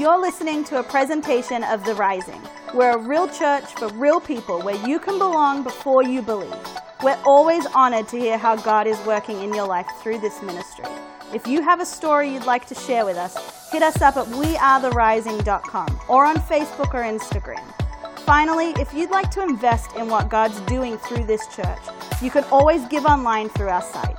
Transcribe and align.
You're 0.00 0.18
listening 0.18 0.64
to 0.64 0.78
a 0.78 0.82
presentation 0.82 1.62
of 1.62 1.84
The 1.84 1.94
Rising. 1.94 2.40
We're 2.72 2.92
a 2.92 2.98
real 2.98 3.28
church 3.28 3.66
for 3.74 3.88
real 3.88 4.18
people 4.18 4.62
where 4.62 4.88
you 4.88 4.98
can 4.98 5.18
belong 5.18 5.62
before 5.62 6.02
you 6.02 6.22
believe. 6.22 6.56
We're 7.02 7.20
always 7.26 7.66
honored 7.74 8.08
to 8.08 8.18
hear 8.18 8.38
how 8.38 8.56
God 8.56 8.86
is 8.86 8.98
working 9.04 9.42
in 9.42 9.52
your 9.52 9.66
life 9.66 9.86
through 10.02 10.20
this 10.20 10.40
ministry. 10.40 10.86
If 11.34 11.46
you 11.46 11.60
have 11.60 11.80
a 11.80 11.84
story 11.84 12.32
you'd 12.32 12.46
like 12.46 12.64
to 12.68 12.74
share 12.74 13.04
with 13.04 13.18
us, 13.18 13.70
hit 13.70 13.82
us 13.82 14.00
up 14.00 14.16
at 14.16 14.24
wearetherising.com 14.28 16.00
or 16.08 16.24
on 16.24 16.36
Facebook 16.36 16.94
or 16.94 17.02
Instagram. 17.02 17.62
Finally, 18.20 18.70
if 18.80 18.94
you'd 18.94 19.10
like 19.10 19.30
to 19.32 19.42
invest 19.42 19.94
in 19.96 20.08
what 20.08 20.30
God's 20.30 20.60
doing 20.60 20.96
through 20.96 21.26
this 21.26 21.46
church, 21.48 21.82
you 22.22 22.30
can 22.30 22.44
always 22.44 22.86
give 22.86 23.04
online 23.04 23.50
through 23.50 23.68
our 23.68 23.82
site. 23.82 24.16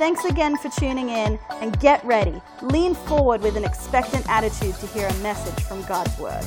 Thanks 0.00 0.24
again 0.24 0.56
for 0.56 0.70
tuning 0.70 1.10
in 1.10 1.38
and 1.60 1.78
get 1.78 2.02
ready. 2.06 2.40
Lean 2.62 2.94
forward 2.94 3.42
with 3.42 3.58
an 3.58 3.64
expectant 3.64 4.26
attitude 4.30 4.74
to 4.76 4.86
hear 4.86 5.06
a 5.06 5.14
message 5.16 5.62
from 5.64 5.82
God's 5.82 6.18
Word. 6.18 6.42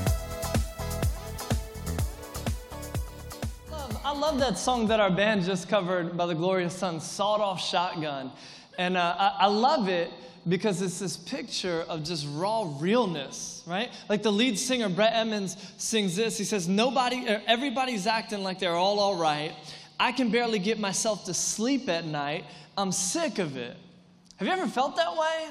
I 4.04 4.12
love 4.12 4.40
that 4.40 4.58
song 4.58 4.88
that 4.88 5.00
our 5.00 5.12
band 5.12 5.44
just 5.44 5.70
covered 5.70 6.18
by 6.18 6.26
the 6.26 6.34
Glorious 6.34 6.76
Sons, 6.76 7.04
Sawed 7.04 7.42
Off 7.42 7.62
Shotgun. 7.62 8.31
And 8.80 8.98
uh, 8.98 9.16
I, 9.20 9.36
I 9.42 9.45
love 9.45 9.88
it 9.88 10.09
because 10.50 10.81
it's 10.81 10.98
this 10.98 11.16
picture 11.16 11.86
of 11.88 12.04
just 12.04 12.26
raw 12.31 12.67
realness, 12.80 13.62
right? 13.67 13.92
Like 14.09 14.23
the 14.23 14.31
lead 14.31 14.58
singer, 14.58 14.90
Brett 14.90 15.14
Emmons, 15.14 15.58
sings 15.78 16.16
this. 16.16 16.40
He 16.40 16.44
says, 16.44 16.67
Nobody, 16.67 17.30
er, 17.30 17.44
everybody's 17.45 18.08
acting 18.08 18.42
like 18.42 18.58
they're 18.58 18.76
all 18.76 19.00
all 19.00 19.16
right. 19.16 19.54
I 20.00 20.12
can 20.12 20.31
barely 20.31 20.59
get 20.59 20.80
myself 20.80 21.26
to 21.26 21.34
sleep 21.34 21.88
at 21.88 22.04
night. 22.04 22.45
I'm 22.77 22.91
sick 22.91 23.40
of 23.40 23.58
it. 23.58 23.77
Have 24.38 24.48
you 24.48 24.54
ever 24.54 24.68
felt 24.68 24.95
that 24.95 25.16
way? 25.16 25.50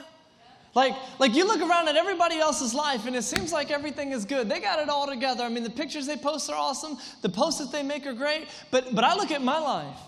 Like, 0.74 0.94
like 1.18 1.34
you 1.34 1.46
look 1.46 1.60
around 1.60 1.88
at 1.88 1.96
everybody 1.96 2.38
else's 2.38 2.72
life 2.72 3.06
and 3.06 3.14
it 3.14 3.22
seems 3.22 3.52
like 3.52 3.70
everything 3.70 4.12
is 4.12 4.24
good. 4.24 4.48
They 4.48 4.58
got 4.58 4.78
it 4.78 4.88
all 4.88 5.06
together. 5.06 5.44
I 5.44 5.48
mean, 5.48 5.64
the 5.64 5.70
pictures 5.70 6.06
they 6.06 6.16
post 6.16 6.48
are 6.50 6.56
awesome. 6.56 6.96
The 7.20 7.28
posts 7.28 7.60
that 7.60 7.70
they 7.70 7.82
make 7.82 8.06
are 8.06 8.14
great. 8.14 8.48
But, 8.70 8.94
but 8.94 9.04
I 9.04 9.14
look 9.14 9.30
at 9.30 9.42
my 9.42 9.58
life 9.58 9.98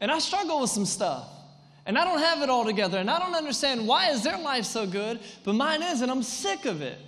and 0.00 0.10
I 0.10 0.18
struggle 0.18 0.60
with 0.60 0.70
some 0.70 0.86
stuff. 0.86 1.28
And 1.84 1.98
I 1.98 2.04
don't 2.04 2.20
have 2.20 2.42
it 2.42 2.48
all 2.48 2.64
together. 2.64 2.98
And 2.98 3.10
I 3.10 3.18
don't 3.18 3.34
understand 3.34 3.86
why 3.86 4.10
is 4.10 4.22
their 4.22 4.38
life 4.38 4.64
so 4.64 4.86
good, 4.86 5.20
but 5.44 5.54
mine 5.54 5.82
is, 5.82 6.00
and 6.00 6.10
I'm 6.10 6.22
sick 6.22 6.64
of 6.64 6.80
it. 6.80 6.98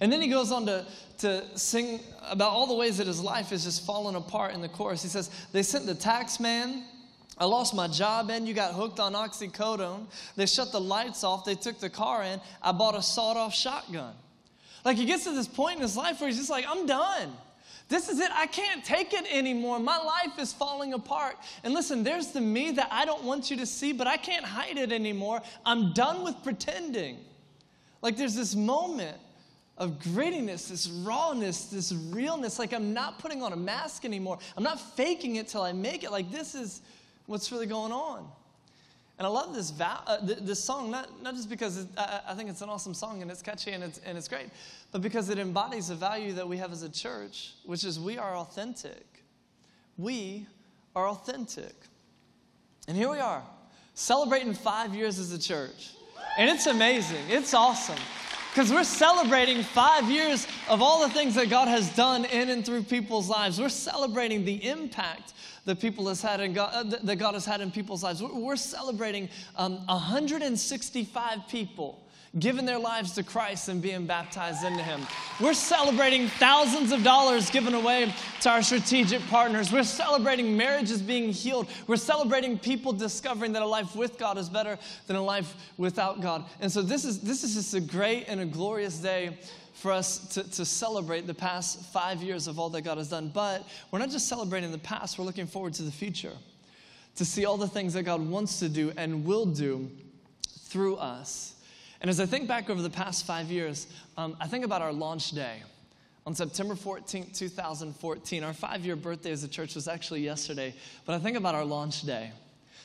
And 0.00 0.12
then 0.12 0.20
he 0.20 0.28
goes 0.28 0.50
on 0.50 0.66
to, 0.66 0.84
to 1.18 1.44
sing 1.56 2.00
about 2.28 2.50
all 2.50 2.66
the 2.66 2.74
ways 2.74 2.98
that 2.98 3.06
his 3.06 3.20
life 3.20 3.52
is 3.52 3.62
just 3.62 3.86
falling 3.86 4.16
apart 4.16 4.54
in 4.54 4.60
the 4.60 4.68
chorus. 4.68 5.02
He 5.02 5.08
says, 5.08 5.30
They 5.52 5.62
sent 5.62 5.86
the 5.86 5.94
tax 5.94 6.40
man. 6.40 6.84
I 7.42 7.44
lost 7.44 7.74
my 7.74 7.88
job 7.88 8.30
and 8.30 8.46
you 8.46 8.54
got 8.54 8.72
hooked 8.72 9.00
on 9.00 9.14
oxycodone. 9.14 10.06
They 10.36 10.46
shut 10.46 10.70
the 10.70 10.80
lights 10.80 11.24
off. 11.24 11.44
They 11.44 11.56
took 11.56 11.80
the 11.80 11.90
car 11.90 12.22
in. 12.22 12.40
I 12.62 12.70
bought 12.70 12.94
a 12.94 13.02
sawed 13.02 13.36
off 13.36 13.52
shotgun. 13.52 14.14
Like 14.84 14.96
he 14.96 15.06
gets 15.06 15.24
to 15.24 15.32
this 15.32 15.48
point 15.48 15.74
in 15.74 15.82
his 15.82 15.96
life 15.96 16.20
where 16.20 16.28
he's 16.28 16.38
just 16.38 16.50
like, 16.50 16.64
I'm 16.68 16.86
done. 16.86 17.32
This 17.88 18.08
is 18.08 18.20
it. 18.20 18.30
I 18.32 18.46
can't 18.46 18.84
take 18.84 19.12
it 19.12 19.26
anymore. 19.28 19.80
My 19.80 19.98
life 19.98 20.38
is 20.38 20.52
falling 20.52 20.92
apart. 20.92 21.34
And 21.64 21.74
listen, 21.74 22.04
there's 22.04 22.28
the 22.28 22.40
me 22.40 22.70
that 22.70 22.86
I 22.92 23.04
don't 23.04 23.24
want 23.24 23.50
you 23.50 23.56
to 23.56 23.66
see, 23.66 23.92
but 23.92 24.06
I 24.06 24.18
can't 24.18 24.44
hide 24.44 24.78
it 24.78 24.92
anymore. 24.92 25.42
I'm 25.66 25.92
done 25.94 26.22
with 26.22 26.40
pretending. 26.44 27.18
Like 28.02 28.16
there's 28.16 28.36
this 28.36 28.54
moment 28.54 29.16
of 29.78 29.98
grittiness, 29.98 30.68
this 30.68 30.86
rawness, 30.88 31.64
this 31.64 31.92
realness. 31.92 32.60
Like 32.60 32.72
I'm 32.72 32.92
not 32.92 33.18
putting 33.18 33.42
on 33.42 33.52
a 33.52 33.56
mask 33.56 34.04
anymore. 34.04 34.38
I'm 34.56 34.62
not 34.62 34.80
faking 34.94 35.34
it 35.36 35.48
till 35.48 35.62
I 35.62 35.72
make 35.72 36.04
it. 36.04 36.12
Like 36.12 36.30
this 36.30 36.54
is 36.54 36.82
what's 37.26 37.50
really 37.52 37.66
going 37.66 37.92
on. 37.92 38.28
And 39.18 39.26
I 39.26 39.30
love 39.30 39.54
this, 39.54 39.72
uh, 39.80 40.18
this 40.22 40.62
song, 40.62 40.90
not, 40.90 41.22
not 41.22 41.34
just 41.34 41.48
because 41.48 41.86
I, 41.96 42.20
I, 42.28 42.34
think 42.34 42.50
it's 42.50 42.62
an 42.62 42.68
awesome 42.68 42.94
song 42.94 43.22
and 43.22 43.30
it's 43.30 43.42
catchy 43.42 43.70
and 43.70 43.84
it's, 43.84 44.00
and 44.04 44.18
it's 44.18 44.26
great, 44.26 44.46
but 44.90 45.00
because 45.00 45.28
it 45.28 45.38
embodies 45.38 45.90
a 45.90 45.94
value 45.94 46.32
that 46.32 46.48
we 46.48 46.56
have 46.56 46.72
as 46.72 46.82
a 46.82 46.88
church, 46.88 47.52
which 47.64 47.84
is 47.84 48.00
we 48.00 48.18
are 48.18 48.34
authentic. 48.36 49.06
We 49.96 50.46
are 50.96 51.08
authentic. 51.08 51.74
And 52.88 52.96
here 52.96 53.10
we 53.10 53.18
are, 53.18 53.42
celebrating 53.94 54.54
five 54.54 54.94
years 54.94 55.18
as 55.18 55.32
a 55.32 55.38
church. 55.38 55.92
And 56.38 56.50
it's 56.50 56.66
amazing, 56.66 57.22
it's 57.28 57.54
awesome. 57.54 57.98
Because 58.50 58.70
we're 58.70 58.84
celebrating 58.84 59.62
five 59.62 60.10
years 60.10 60.46
of 60.68 60.82
all 60.82 61.06
the 61.06 61.14
things 61.14 61.34
that 61.36 61.48
God 61.48 61.68
has 61.68 61.94
done 61.94 62.24
in 62.26 62.50
and 62.50 62.66
through 62.66 62.82
people's 62.82 63.28
lives. 63.28 63.58
We're 63.58 63.70
celebrating 63.70 64.44
the 64.44 64.68
impact 64.68 65.32
that 65.64 65.80
people 65.80 66.08
has 66.08 66.20
had 66.20 66.40
in 66.40 66.52
God, 66.52 66.70
uh, 66.72 66.96
that 67.02 67.16
God 67.16 67.34
has 67.34 67.44
had 67.44 67.60
in 67.60 67.70
people's 67.70 68.02
lives. 68.02 68.22
We're, 68.22 68.56
celebrating 68.56 69.28
um, 69.56 69.84
165 69.86 71.48
people 71.48 72.02
giving 72.38 72.64
their 72.64 72.78
lives 72.78 73.12
to 73.12 73.22
Christ 73.22 73.68
and 73.68 73.82
being 73.82 74.06
baptized 74.06 74.64
into 74.64 74.82
Him. 74.82 75.02
We're 75.40 75.52
celebrating 75.54 76.28
thousands 76.28 76.90
of 76.90 77.02
dollars 77.02 77.50
given 77.50 77.74
away 77.74 78.14
to 78.40 78.50
our 78.50 78.62
strategic 78.62 79.20
partners. 79.28 79.70
We're 79.70 79.84
celebrating 79.84 80.56
marriages 80.56 81.02
being 81.02 81.32
healed. 81.32 81.68
We're 81.86 81.96
celebrating 81.96 82.58
people 82.58 82.92
discovering 82.92 83.52
that 83.52 83.62
a 83.62 83.66
life 83.66 83.94
with 83.94 84.18
God 84.18 84.38
is 84.38 84.48
better 84.48 84.78
than 85.06 85.16
a 85.16 85.22
life 85.22 85.54
without 85.76 86.22
God. 86.22 86.46
And 86.60 86.72
so 86.72 86.80
this 86.80 87.04
is 87.04 87.20
this 87.20 87.44
is 87.44 87.54
just 87.54 87.74
a 87.74 87.80
great 87.80 88.24
and 88.28 88.40
a 88.40 88.46
glorious 88.46 88.98
day 88.98 89.38
for 89.82 89.90
us 89.90 90.18
to, 90.28 90.48
to 90.48 90.64
celebrate 90.64 91.26
the 91.26 91.34
past 91.34 91.80
five 91.86 92.22
years 92.22 92.46
of 92.46 92.56
all 92.56 92.70
that 92.70 92.82
God 92.82 92.98
has 92.98 93.08
done. 93.08 93.32
But 93.34 93.68
we're 93.90 93.98
not 93.98 94.10
just 94.10 94.28
celebrating 94.28 94.70
the 94.70 94.78
past, 94.78 95.18
we're 95.18 95.24
looking 95.24 95.48
forward 95.48 95.74
to 95.74 95.82
the 95.82 95.90
future, 95.90 96.34
to 97.16 97.24
see 97.24 97.44
all 97.44 97.56
the 97.56 97.66
things 97.66 97.94
that 97.94 98.04
God 98.04 98.20
wants 98.20 98.60
to 98.60 98.68
do 98.68 98.92
and 98.96 99.24
will 99.24 99.44
do 99.44 99.90
through 100.46 100.96
us. 100.96 101.56
And 102.00 102.08
as 102.08 102.20
I 102.20 102.26
think 102.26 102.46
back 102.46 102.70
over 102.70 102.80
the 102.80 102.90
past 102.90 103.26
five 103.26 103.50
years, 103.50 103.88
um, 104.16 104.36
I 104.40 104.46
think 104.46 104.64
about 104.64 104.82
our 104.82 104.92
launch 104.92 105.32
day. 105.32 105.64
On 106.26 106.34
September 106.36 106.76
14, 106.76 107.32
2014, 107.34 108.44
our 108.44 108.52
five 108.52 108.86
year 108.86 108.94
birthday 108.94 109.32
as 109.32 109.42
a 109.42 109.48
church 109.48 109.74
was 109.74 109.88
actually 109.88 110.20
yesterday, 110.20 110.72
but 111.06 111.16
I 111.16 111.18
think 111.18 111.36
about 111.36 111.56
our 111.56 111.64
launch 111.64 112.02
day. 112.02 112.30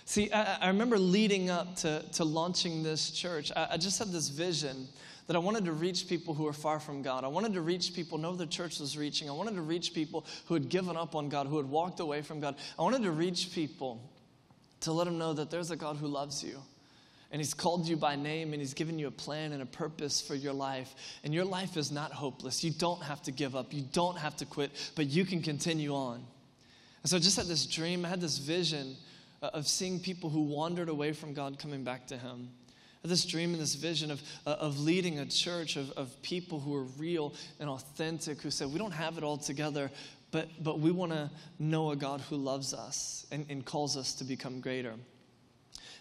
See, 0.06 0.32
I, 0.32 0.56
I 0.62 0.68
remember 0.70 0.98
leading 0.98 1.52
up 1.52 1.76
to, 1.78 2.02
to 2.14 2.24
launching 2.24 2.82
this 2.82 3.12
church, 3.12 3.52
I, 3.56 3.68
I 3.74 3.78
just 3.78 4.00
had 4.00 4.08
this 4.08 4.30
vision 4.30 4.88
that 5.28 5.36
I 5.36 5.40
wanted 5.40 5.66
to 5.66 5.74
reach 5.74 6.08
people 6.08 6.34
who 6.34 6.48
are 6.48 6.54
far 6.54 6.80
from 6.80 7.02
God. 7.02 7.26
I 7.26 7.28
wanted 7.28 7.54
to 7.54 7.62
reach 7.62 7.94
people, 7.94 8.18
know 8.18 8.36
the 8.36 8.48
church 8.48 8.80
was 8.80 8.98
reaching. 8.98 9.30
I 9.30 9.34
wanted 9.34 9.56
to 9.56 9.62
reach 9.62 9.94
people 9.94 10.26
who 10.46 10.54
had 10.54 10.70
given 10.70 10.96
up 10.96 11.16
on 11.16 11.28
God, 11.28 11.48
who 11.48 11.58
had 11.58 11.66
walked 11.66 12.00
away 12.00 12.22
from 12.22 12.40
God. 12.40 12.56
I 12.80 12.82
wanted 12.82 13.04
to 13.04 13.12
reach 13.12 13.52
people 13.54 14.02
to 14.82 14.94
let 14.94 15.04
them 15.04 15.18
know 15.18 15.34
that 15.34 15.52
there's 15.52 15.70
a 15.70 15.76
God 15.76 15.98
who 15.98 16.08
loves 16.08 16.44
you. 16.44 16.62
And 17.30 17.42
he's 17.42 17.54
called 17.54 17.90
you 17.90 17.98
by 17.98 18.16
name 18.16 18.54
and 18.54 18.62
he's 18.62 18.74
given 18.74 18.98
you 18.98 19.08
a 19.08 19.12
plan 19.12 19.52
and 19.52 19.62
a 19.62 19.66
purpose 19.66 20.22
for 20.22 20.34
your 20.34 20.54
life. 20.54 20.96
And 21.26 21.34
your 21.34 21.44
life 21.44 21.76
is 21.76 21.92
not 21.92 22.14
hopeless. 22.14 22.64
You 22.64 22.72
don't 22.72 23.04
have 23.04 23.22
to 23.24 23.32
give 23.32 23.54
up. 23.54 23.74
You 23.74 23.84
don't 23.92 24.18
have 24.18 24.38
to 24.38 24.46
quit, 24.46 24.72
but 24.96 25.08
you 25.08 25.26
can 25.26 25.42
continue 25.42 25.94
on. 25.94 26.24
And 27.04 27.10
so 27.10 27.18
I 27.18 27.20
just 27.20 27.36
had 27.36 27.48
this 27.48 27.66
dream, 27.66 28.06
I 28.06 28.10
had 28.10 28.22
this 28.22 28.38
vision 28.38 28.96
uh, 29.42 29.50
of 29.54 29.68
seeing 29.68 30.00
people 30.00 30.30
who 30.30 30.44
wandered 30.44 30.88
away 30.88 31.12
from 31.12 31.34
God 31.34 31.60
coming 31.60 31.84
back 31.84 32.08
to 32.08 32.18
him 32.18 32.50
this 33.08 33.26
dream 33.26 33.54
and 33.54 33.62
this 33.62 33.76
vision 33.76 34.12
of, 34.12 34.22
uh, 34.46 34.52
of 34.60 34.80
leading 34.80 35.20
a 35.20 35.26
church 35.26 35.76
of, 35.76 35.92
of 35.92 36.22
people 36.22 36.60
who 36.60 36.76
are 36.76 36.84
real 36.84 37.34
and 37.60 37.70
authentic, 37.70 38.42
who 38.42 38.52
said, 38.52 38.72
We 38.72 38.80
don't 38.80 38.92
have 38.92 39.18
it 39.18 39.24
all 39.24 39.38
together, 39.38 39.92
but, 40.32 40.48
but 40.64 40.80
we 40.80 40.92
want 40.92 41.12
to 41.12 41.30
know 41.60 41.92
a 41.92 41.96
God 41.96 42.22
who 42.22 42.36
loves 42.36 42.74
us 42.74 43.26
and, 43.32 43.46
and 43.50 43.66
calls 43.66 43.98
us 43.98 44.14
to 44.16 44.24
become 44.24 44.62
greater. 44.62 44.94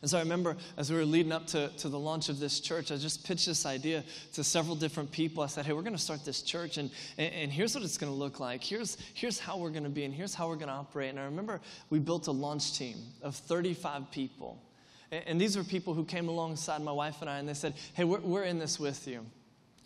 And 0.02 0.10
so 0.10 0.18
I 0.18 0.20
remember 0.20 0.56
as 0.76 0.90
we 0.90 0.96
were 0.96 1.04
leading 1.04 1.32
up 1.32 1.46
to, 1.48 1.68
to 1.68 1.88
the 1.88 1.98
launch 1.98 2.28
of 2.28 2.38
this 2.38 2.60
church, 2.60 2.92
I 2.92 2.96
just 2.96 3.26
pitched 3.26 3.46
this 3.46 3.64
idea 3.64 4.04
to 4.34 4.44
several 4.44 4.76
different 4.76 5.10
people. 5.10 5.42
I 5.42 5.46
said, 5.46 5.64
hey, 5.64 5.72
we're 5.72 5.82
going 5.82 5.96
to 5.96 6.02
start 6.02 6.24
this 6.24 6.42
church, 6.42 6.76
and, 6.76 6.90
and, 7.18 7.32
and 7.32 7.52
here's 7.52 7.74
what 7.74 7.82
it's 7.82 7.96
going 7.98 8.12
to 8.12 8.18
look 8.18 8.38
like. 8.38 8.62
Here's, 8.62 8.98
here's 9.14 9.38
how 9.38 9.56
we're 9.56 9.70
going 9.70 9.84
to 9.84 9.90
be, 9.90 10.04
and 10.04 10.12
here's 10.12 10.34
how 10.34 10.48
we're 10.48 10.56
going 10.56 10.68
to 10.68 10.74
operate. 10.74 11.10
And 11.10 11.18
I 11.18 11.24
remember 11.24 11.60
we 11.88 11.98
built 11.98 12.26
a 12.26 12.32
launch 12.32 12.76
team 12.76 12.98
of 13.22 13.36
35 13.36 14.10
people. 14.10 14.62
And 15.10 15.40
these 15.40 15.56
were 15.56 15.64
people 15.64 15.94
who 15.94 16.04
came 16.04 16.28
alongside 16.28 16.82
my 16.82 16.92
wife 16.92 17.20
and 17.20 17.30
I, 17.30 17.38
and 17.38 17.48
they 17.48 17.54
said, 17.54 17.74
Hey, 17.94 18.04
we're, 18.04 18.20
we're 18.20 18.44
in 18.44 18.58
this 18.58 18.80
with 18.80 19.06
you. 19.06 19.24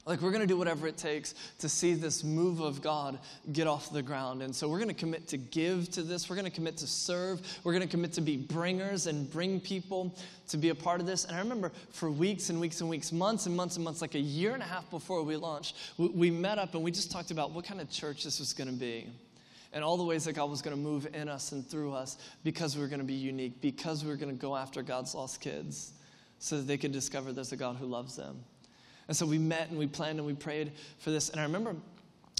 Like, 0.07 0.23
we're 0.23 0.31
going 0.31 0.41
to 0.41 0.47
do 0.47 0.57
whatever 0.57 0.89
it 0.89 0.97
takes 0.97 1.35
to 1.59 1.69
see 1.69 1.93
this 1.93 2.25
move 2.25 2.61
of 2.61 2.81
God 2.81 3.19
get 3.53 3.67
off 3.67 3.93
the 3.93 4.03
ground. 4.03 4.43
And 4.43 4.57
so, 4.57 4.67
we're 4.67 4.79
going 4.79 4.89
to 4.89 4.95
commit 4.95 5.29
to 5.29 5.37
give 5.37 5.91
to 5.91 6.03
this. 6.03 6.31
We're 6.31 6.37
going 6.37 6.47
to 6.47 6.51
commit 6.51 6.79
to 6.79 6.87
serve. 6.87 7.43
We're 7.65 7.73
going 7.73 7.87
to 7.87 7.89
commit 7.89 8.15
to 8.15 8.23
be 8.23 8.39
bringers 8.39 9.07
and 9.07 9.31
bring 9.31 9.61
people 9.61 10.17
to 10.49 10.57
be 10.57 10.71
a 10.71 10.75
part 10.75 11.01
of 11.01 11.07
this. 11.07 11.27
And 11.27 11.37
I 11.37 11.39
remember 11.39 11.71
for 11.91 12.11
weeks 12.11 12.49
and 12.49 12.59
weeks 12.59 12.81
and 12.81 12.89
weeks, 12.89 13.13
months 13.13 13.45
and 13.45 13.55
months 13.55 13.77
and 13.77 13.85
months, 13.85 14.01
like 14.01 14.15
a 14.15 14.21
year 14.21 14.55
and 14.55 14.63
a 14.63 14.67
half 14.67 14.89
before 14.91 15.23
we 15.23 15.37
launched, 15.37 15.77
we, 15.99 16.09
we 16.09 16.31
met 16.31 16.59
up 16.59 16.75
and 16.75 16.83
we 16.83 16.91
just 16.91 17.11
talked 17.11 17.31
about 17.31 17.53
what 17.53 17.67
kind 17.67 17.81
of 17.81 17.91
church 17.91 18.25
this 18.25 18.41
was 18.41 18.55
going 18.55 18.69
to 18.69 18.77
be 18.77 19.07
and 19.73 19.85
all 19.85 19.97
the 19.97 20.05
ways 20.05 20.25
that 20.25 20.33
God 20.33 20.51
was 20.51 20.63
going 20.63 20.77
to 20.77 20.83
move 20.83 21.07
in 21.15 21.29
us 21.29 21.53
and 21.53 21.67
through 21.67 21.93
us 21.93 22.19
because 22.43 22.77
we 22.77 22.83
were 22.83 22.89
going 22.89 23.01
to 23.01 23.07
be 23.07 23.15
unique, 23.15 23.61
because 23.61 24.05
we 24.05 24.11
were 24.11 24.17
going 24.17 24.35
to 24.35 24.41
go 24.41 24.57
after 24.57 24.83
God's 24.83 25.15
lost 25.15 25.41
kids 25.41 25.93
so 26.39 26.57
that 26.57 26.67
they 26.67 26.79
could 26.79 26.93
discover 26.93 27.33
there's 27.33 27.53
a 27.53 27.57
God 27.57 27.77
who 27.77 27.87
loves 27.87 28.17
them. 28.17 28.43
And 29.09 29.17
so 29.17 29.27
we 29.27 29.39
met 29.39 29.71
and 29.71 29.79
we 29.79 29.87
planned 29.87 30.19
and 30.19 30.27
we 30.27 30.35
prayed 30.35 30.73
for 30.99 31.11
this. 31.11 31.31
And 31.31 31.41
I 31.41 31.45
remember 31.45 31.77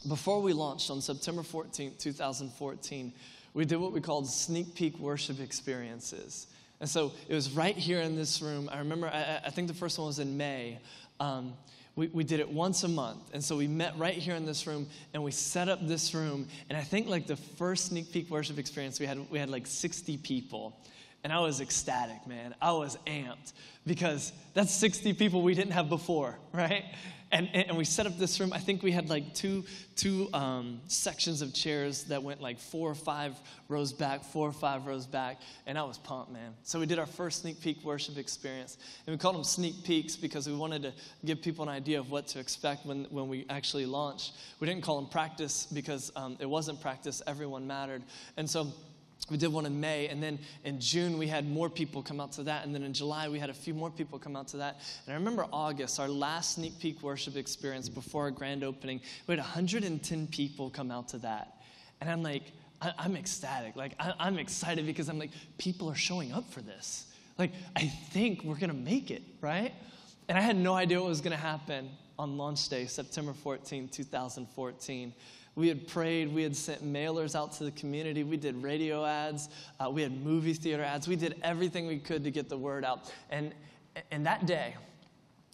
before 0.09 0.41
we 0.41 0.53
launched 0.53 0.91
on 0.91 1.01
September 1.01 1.43
14th, 1.43 1.99
2014, 1.99 3.13
we 3.55 3.65
did 3.65 3.77
what 3.77 3.93
we 3.93 4.01
called 4.01 4.29
sneak 4.29 4.75
peek 4.75 4.99
worship 4.99 5.41
experiences. 5.41 6.47
And 6.81 6.89
so 6.89 7.13
it 7.29 7.35
was 7.35 7.51
right 7.51 7.77
here 7.77 8.01
in 8.01 8.17
this 8.17 8.41
room. 8.41 8.71
I 8.73 8.79
remember, 8.79 9.09
I, 9.09 9.41
I 9.45 9.51
think 9.51 9.69
the 9.69 9.75
first 9.75 9.99
one 9.99 10.07
was 10.07 10.19
in 10.19 10.37
May 10.37 10.79
um, 11.19 11.53
we, 12.01 12.07
we 12.07 12.25
did 12.25 12.41
it 12.41 12.49
once 12.49 12.83
a 12.83 12.89
month. 12.89 13.21
And 13.35 13.45
so 13.45 13.59
we 13.59 13.69
met 13.69 13.99
right 13.99 14.15
here 14.15 14.35
in 14.35 14.47
this 14.47 14.67
room 14.67 14.89
and 15.13 15.23
we 15.23 15.31
set 15.33 15.69
up 15.69 15.87
this 15.87 16.15
room. 16.15 16.49
And 16.71 16.79
I 16.79 16.81
think 16.81 17.09
like 17.09 17.27
the 17.27 17.37
first 17.37 17.89
sneak 17.89 18.11
peek 18.11 18.31
worship 18.31 18.59
experience, 18.59 18.99
we 18.99 19.05
had, 19.05 19.31
we 19.31 19.39
had 19.39 19.51
like 19.51 19.67
60 19.67 20.17
people. 20.17 20.75
And 21.23 21.31
I 21.31 21.41
was 21.41 21.61
ecstatic, 21.61 22.27
man. 22.27 22.55
I 22.63 22.73
was 22.73 22.97
amped 23.07 23.53
because 23.87 24.33
that's 24.55 24.75
60 24.75 25.13
people 25.13 25.43
we 25.43 25.55
didn't 25.55 25.73
have 25.73 25.91
before, 25.91 26.39
right? 26.55 26.85
And, 27.33 27.49
and, 27.55 27.77
we 27.77 27.85
set 27.85 28.07
up 28.07 28.19
this 28.19 28.41
room. 28.41 28.53
I 28.53 28.59
think 28.59 28.83
we 28.83 28.91
had 28.91 29.09
like 29.09 29.35
two, 29.35 29.65
two 29.95 30.29
um, 30.35 30.81
sections 30.89 31.43
of 31.43 31.55
chairs 31.55 32.05
that 32.05 32.25
went 32.25 32.41
like 32.41 32.59
four 32.59 32.91
or 32.91 32.95
five 32.97 33.39
rows 33.69 33.93
back, 33.93 34.25
four 34.25 34.49
or 34.49 34.53
five 34.53 34.87
rows 34.87 35.07
back. 35.07 35.41
And 35.65 35.79
I 35.79 35.85
was 35.85 35.97
pumped, 35.97 36.33
man. 36.33 36.55
So 36.65 36.81
we 36.81 36.87
did 36.87 36.99
our 36.99 37.07
first 37.07 37.43
sneak 37.43 37.61
peek 37.61 37.85
worship 37.85 38.19
experience. 38.19 38.79
And 39.07 39.15
we 39.15 39.19
called 39.19 39.37
them 39.37 39.45
sneak 39.45 39.85
peeks 39.85 40.17
because 40.17 40.49
we 40.49 40.55
wanted 40.57 40.83
to 40.83 40.93
give 41.25 41.41
people 41.41 41.63
an 41.63 41.69
idea 41.69 42.01
of 42.01 42.11
what 42.11 42.27
to 42.29 42.41
expect 42.41 42.85
when, 42.85 43.05
when 43.11 43.29
we 43.29 43.47
actually 43.49 43.87
launched. 43.87 44.33
We 44.59 44.67
didn't 44.67 44.83
call 44.83 45.01
them 45.01 45.09
practice 45.09 45.69
because 45.73 46.11
um, 46.17 46.37
it 46.41 46.47
wasn't 46.47 46.81
practice, 46.81 47.23
everyone 47.29 47.65
mattered. 47.65 48.03
And 48.37 48.51
so 48.51 48.73
we 49.29 49.37
did 49.37 49.53
one 49.53 49.67
in 49.67 49.81
May, 49.81 50.09
and 50.09 50.23
then 50.23 50.39
in 50.65 50.81
June 50.81 51.19
we 51.19 51.27
had 51.27 51.49
more 51.49 51.69
people 51.69 52.03
come 52.03 52.21
out 52.21 52.33
to 52.33 52.43
that, 52.45 52.65
and 52.65 52.75
then 52.75 52.83
in 52.83 52.93
July 52.93 53.29
we 53.29 53.39
had 53.39 53.51
a 53.51 53.55
few 53.55 53.75
more 53.75 53.91
people 53.91 54.19
come 54.19 54.37
out 54.37 54.49
to 54.49 54.57
that. 54.59 54.81
And 55.07 55.13
I 55.13 55.17
remember 55.17 55.47
August, 55.53 56.01
our 56.01 56.09
last 56.09 56.55
sneak 56.55 56.79
peek 56.79 57.03
worship 57.03 57.37
experience 57.37 57.89
before 57.89 58.25
our 58.25 58.31
grand 58.31 58.65
opening, 58.65 59.01
we 59.27 59.33
had 59.33 59.41
110 59.41 60.27
people 60.29 60.71
come 60.71 60.91
out 60.91 61.09
to 61.09 61.19
that. 61.19 61.59
And 62.01 62.11
I'm 62.11 62.23
like, 62.23 62.45
I, 62.81 62.93
am 63.05 63.17
ecstatic. 63.17 63.77
Like, 63.77 63.93
I, 64.01 64.15
I'm 64.19 64.39
excited 64.39 64.87
because 64.87 65.09
I'm 65.09 65.19
like, 65.19 65.31
people 65.59 65.89
are 65.91 65.95
showing 65.97 66.33
up 66.33 66.51
for 66.51 66.63
this. 66.63 67.07
Like, 67.39 67.53
I 67.77 67.87
think 67.87 68.43
we're 68.43 68.59
gonna 68.59 68.73
make 68.73 69.11
it, 69.11 69.23
right? 69.41 69.73
And 70.29 70.39
I 70.39 70.41
had 70.41 70.57
no 70.57 70.75
idea 70.75 71.01
what 71.01 71.09
was 71.09 71.21
gonna 71.21 71.37
happen 71.37 71.91
on 72.19 72.37
launch 72.37 72.69
day, 72.69 72.87
September 72.87 73.33
14, 73.33 73.89
2014. 73.89 75.13
We 75.57 75.69
had 75.69 75.89
prayed. 75.89 76.33
We 76.33 76.43
had 76.43 76.55
sent 76.55 76.85
mailers 76.85 77.35
out 77.35 77.53
to 77.55 77.65
the 77.65 77.73
community. 77.73 78.23
We 78.25 78.37
did 78.37 78.63
radio 78.63 79.05
ads. 79.05 79.49
Uh, 79.79 79.91
we 79.91 80.03
had 80.03 80.25
movie 80.25 80.55
theater 80.55 80.83
ads. 80.83 81.09
We 81.09 81.17
did 81.17 81.37
everything 81.43 81.87
we 81.87 81.99
could 81.99 82.25
to 82.25 82.31
get 82.31 82.49
the 82.49 82.57
word 82.57 82.85
out. 82.85 83.13
And, 83.31 83.53
and 84.11 84.25
that 84.27 84.47
day, 84.47 84.77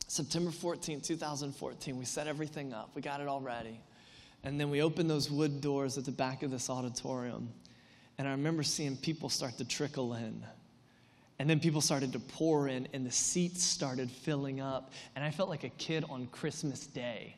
September 0.07 0.51
14, 0.51 1.01
2014, 1.01 1.97
we 1.97 2.05
set 2.05 2.27
everything 2.27 2.73
up. 2.73 2.91
We 2.95 3.03
got 3.03 3.21
it 3.21 3.27
all 3.27 3.41
ready. 3.41 3.81
And 4.45 4.61
then 4.61 4.71
we 4.71 4.83
opened 4.83 5.11
those 5.11 5.31
wood 5.31 5.61
doors 5.61 5.99
at 5.99 6.05
the 6.05 6.13
back 6.13 6.43
of 6.43 6.51
this 6.51 6.71
auditorium. 6.71 7.49
And 8.19 8.29
I 8.29 8.31
remember 8.31 8.63
seeing 8.63 8.97
people 8.97 9.29
start 9.29 9.59
to 9.59 9.65
trickle 9.65 10.15
in. 10.15 10.45
And 11.39 11.51
then 11.51 11.61
people 11.61 11.81
started 11.81 12.13
to 12.13 12.19
pour 12.19 12.69
in, 12.69 12.89
and 12.95 13.05
the 13.05 13.11
seats 13.11 13.63
started 13.63 14.11
filling 14.11 14.61
up. 14.61 14.93
And 15.15 15.25
I 15.25 15.31
felt 15.31 15.49
like 15.49 15.65
a 15.65 15.69
kid 15.71 16.05
on 16.09 16.27
Christmas 16.29 16.87
Day 16.87 17.37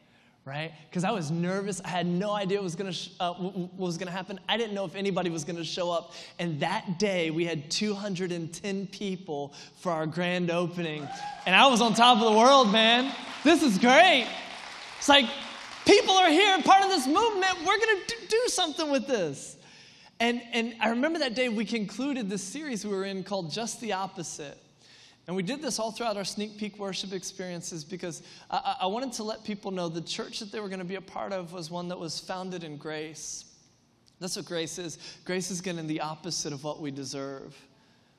right? 0.48 0.72
Because 0.88 1.04
I 1.04 1.10
was 1.10 1.30
nervous. 1.30 1.80
I 1.84 1.88
had 1.88 2.06
no 2.06 2.30
idea 2.32 2.58
what 2.58 2.64
was 2.64 2.74
going 2.74 2.90
sh- 2.90 3.10
uh, 3.20 3.34
to 3.34 4.10
happen. 4.10 4.40
I 4.48 4.56
didn't 4.56 4.74
know 4.74 4.86
if 4.86 4.94
anybody 4.94 5.28
was 5.28 5.44
going 5.44 5.56
to 5.56 5.64
show 5.64 5.90
up. 5.90 6.14
And 6.38 6.60
that 6.60 6.98
day, 6.98 7.30
we 7.30 7.44
had 7.44 7.70
210 7.70 8.86
people 8.86 9.52
for 9.80 9.92
our 9.92 10.06
grand 10.06 10.50
opening. 10.50 11.06
And 11.46 11.54
I 11.54 11.66
was 11.66 11.80
on 11.80 11.94
top 11.94 12.18
of 12.18 12.24
the 12.32 12.38
world, 12.38 12.72
man. 12.72 13.14
This 13.44 13.62
is 13.62 13.78
great. 13.78 14.26
It's 14.96 15.08
like, 15.08 15.26
people 15.84 16.14
are 16.14 16.30
here, 16.30 16.60
part 16.62 16.82
of 16.82 16.88
this 16.88 17.06
movement. 17.06 17.58
We're 17.66 17.78
going 17.78 17.98
to 18.06 18.14
do 18.28 18.42
something 18.46 18.90
with 18.90 19.06
this. 19.06 19.56
And, 20.20 20.40
and 20.52 20.74
I 20.80 20.88
remember 20.88 21.20
that 21.20 21.34
day 21.34 21.48
we 21.48 21.64
concluded 21.64 22.28
this 22.28 22.42
series 22.42 22.84
we 22.84 22.90
were 22.90 23.04
in 23.04 23.22
called 23.22 23.52
Just 23.52 23.80
the 23.80 23.92
Opposite. 23.92 24.58
And 25.28 25.36
we 25.36 25.42
did 25.42 25.60
this 25.60 25.78
all 25.78 25.92
throughout 25.92 26.16
our 26.16 26.24
sneak 26.24 26.56
peek 26.56 26.78
worship 26.78 27.12
experiences 27.12 27.84
because 27.84 28.22
I, 28.50 28.76
I 28.80 28.86
wanted 28.86 29.12
to 29.12 29.22
let 29.22 29.44
people 29.44 29.70
know 29.70 29.90
the 29.90 30.00
church 30.00 30.40
that 30.40 30.50
they 30.50 30.58
were 30.58 30.68
going 30.68 30.78
to 30.78 30.86
be 30.86 30.94
a 30.94 31.02
part 31.02 31.34
of 31.34 31.52
was 31.52 31.70
one 31.70 31.88
that 31.88 31.98
was 31.98 32.18
founded 32.18 32.64
in 32.64 32.78
grace. 32.78 33.44
That's 34.20 34.36
what 34.36 34.46
grace 34.46 34.78
is. 34.78 34.98
Grace 35.26 35.50
is 35.50 35.60
getting 35.60 35.86
the 35.86 36.00
opposite 36.00 36.54
of 36.54 36.64
what 36.64 36.80
we 36.80 36.90
deserve, 36.90 37.54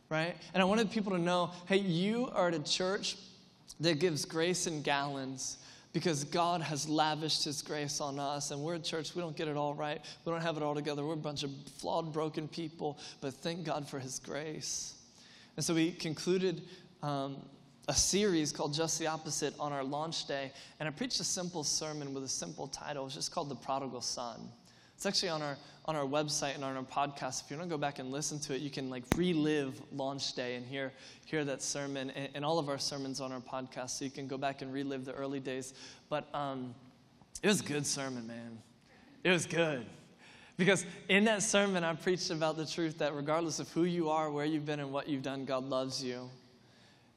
right? 0.10 0.36
And 0.54 0.62
I 0.62 0.66
wanted 0.68 0.92
people 0.92 1.12
to 1.14 1.18
know 1.18 1.50
hey, 1.66 1.78
you 1.78 2.30
are 2.34 2.50
at 2.50 2.54
a 2.54 2.64
church 2.64 3.18
that 3.80 4.00
gives 4.00 4.24
grace 4.24 4.68
in 4.68 4.84
gallons 4.84 5.58
because 5.94 6.24
God 6.24 6.62
has 6.62 6.88
lavished 6.88 7.44
His 7.44 7.64
grace 7.64 8.02
on 8.02 8.20
us. 8.20 8.52
And 8.52 8.62
we're 8.62 8.76
a 8.76 8.80
church, 8.80 9.16
we 9.16 9.24
don't 9.24 9.36
get 9.36 9.48
it 9.48 9.58
all 9.58 9.74
right. 9.74 10.00
We 10.26 10.32
don't 10.32 10.42
have 10.42 10.58
it 10.58 10.64
all 10.64 10.76
together. 10.76 11.04
We're 11.04 11.14
a 11.14 11.18
bunch 11.18 11.42
of 11.42 11.50
flawed, 11.80 12.14
broken 12.14 12.48
people, 12.48 13.00
but 13.20 13.34
thank 13.34 13.64
God 13.64 13.88
for 13.88 13.98
His 13.98 14.20
grace. 14.20 14.94
And 15.60 15.66
so 15.66 15.74
we 15.74 15.92
concluded 15.92 16.62
um, 17.04 17.38
a 17.88 17.94
series 17.94 18.52
called 18.52 18.74
Just 18.74 19.00
the 19.00 19.08
Opposite 19.08 19.54
on 19.60 19.74
our 19.74 19.84
launch 19.84 20.28
day, 20.28 20.52
and 20.80 20.88
I 20.88 20.92
preached 20.92 21.20
a 21.20 21.24
simple 21.24 21.64
sermon 21.64 22.14
with 22.14 22.24
a 22.24 22.30
simple 22.30 22.68
title. 22.68 23.06
It's 23.06 23.16
just 23.16 23.32
called 23.32 23.50
The 23.50 23.56
Prodigal 23.56 24.02
Son. 24.02 24.50
It's 24.96 25.06
actually 25.06 25.30
on 25.30 25.42
our 25.42 25.58
on 25.86 25.96
our 25.96 26.06
website 26.06 26.54
and 26.54 26.64
on 26.64 26.78
our 26.78 26.84
podcast. 26.84 27.44
If 27.44 27.50
you 27.50 27.58
want 27.58 27.68
to 27.68 27.74
go 27.74 27.80
back 27.80 27.98
and 27.98 28.12
listen 28.12 28.38
to 28.42 28.54
it, 28.54 28.62
you 28.62 28.70
can 28.70 28.92
like 28.92 29.04
relive 29.16 29.82
launch 29.92 30.34
day 30.34 30.54
and 30.56 30.64
hear 30.64 30.94
hear 31.26 31.44
that 31.46 31.64
sermon 31.64 32.12
and, 32.12 32.30
and 32.36 32.46
all 32.46 32.60
of 32.60 32.70
our 32.70 32.78
sermons 32.78 33.20
on 33.20 33.32
our 33.32 33.40
podcast. 33.40 33.92
So 33.92 34.06
you 34.06 34.12
can 34.12 34.28
go 34.28 34.38
back 34.38 34.62
and 34.62 34.72
relive 34.72 35.06
the 35.06 35.14
early 35.14 35.40
days. 35.40 35.74
But 36.10 36.28
um, 36.36 36.76
it 37.42 37.48
was 37.48 37.62
a 37.62 37.64
good 37.64 37.88
sermon, 37.88 38.28
man. 38.28 38.60
It 39.24 39.32
was 39.32 39.48
good. 39.48 39.86
Because 40.58 40.86
in 41.08 41.24
that 41.24 41.42
sermon, 41.42 41.84
I 41.84 41.94
preached 41.94 42.30
about 42.30 42.58
the 42.58 42.66
truth 42.66 42.98
that 43.00 43.16
regardless 43.16 43.60
of 43.60 43.70
who 43.70 43.86
you 43.86 44.10
are, 44.10 44.30
where 44.30 44.46
you've 44.46 44.66
been, 44.66 44.82
and 44.82 44.92
what 44.92 45.08
you've 45.08 45.24
done, 45.24 45.46
God 45.46 45.64
loves 45.64 46.04
you 46.04 46.30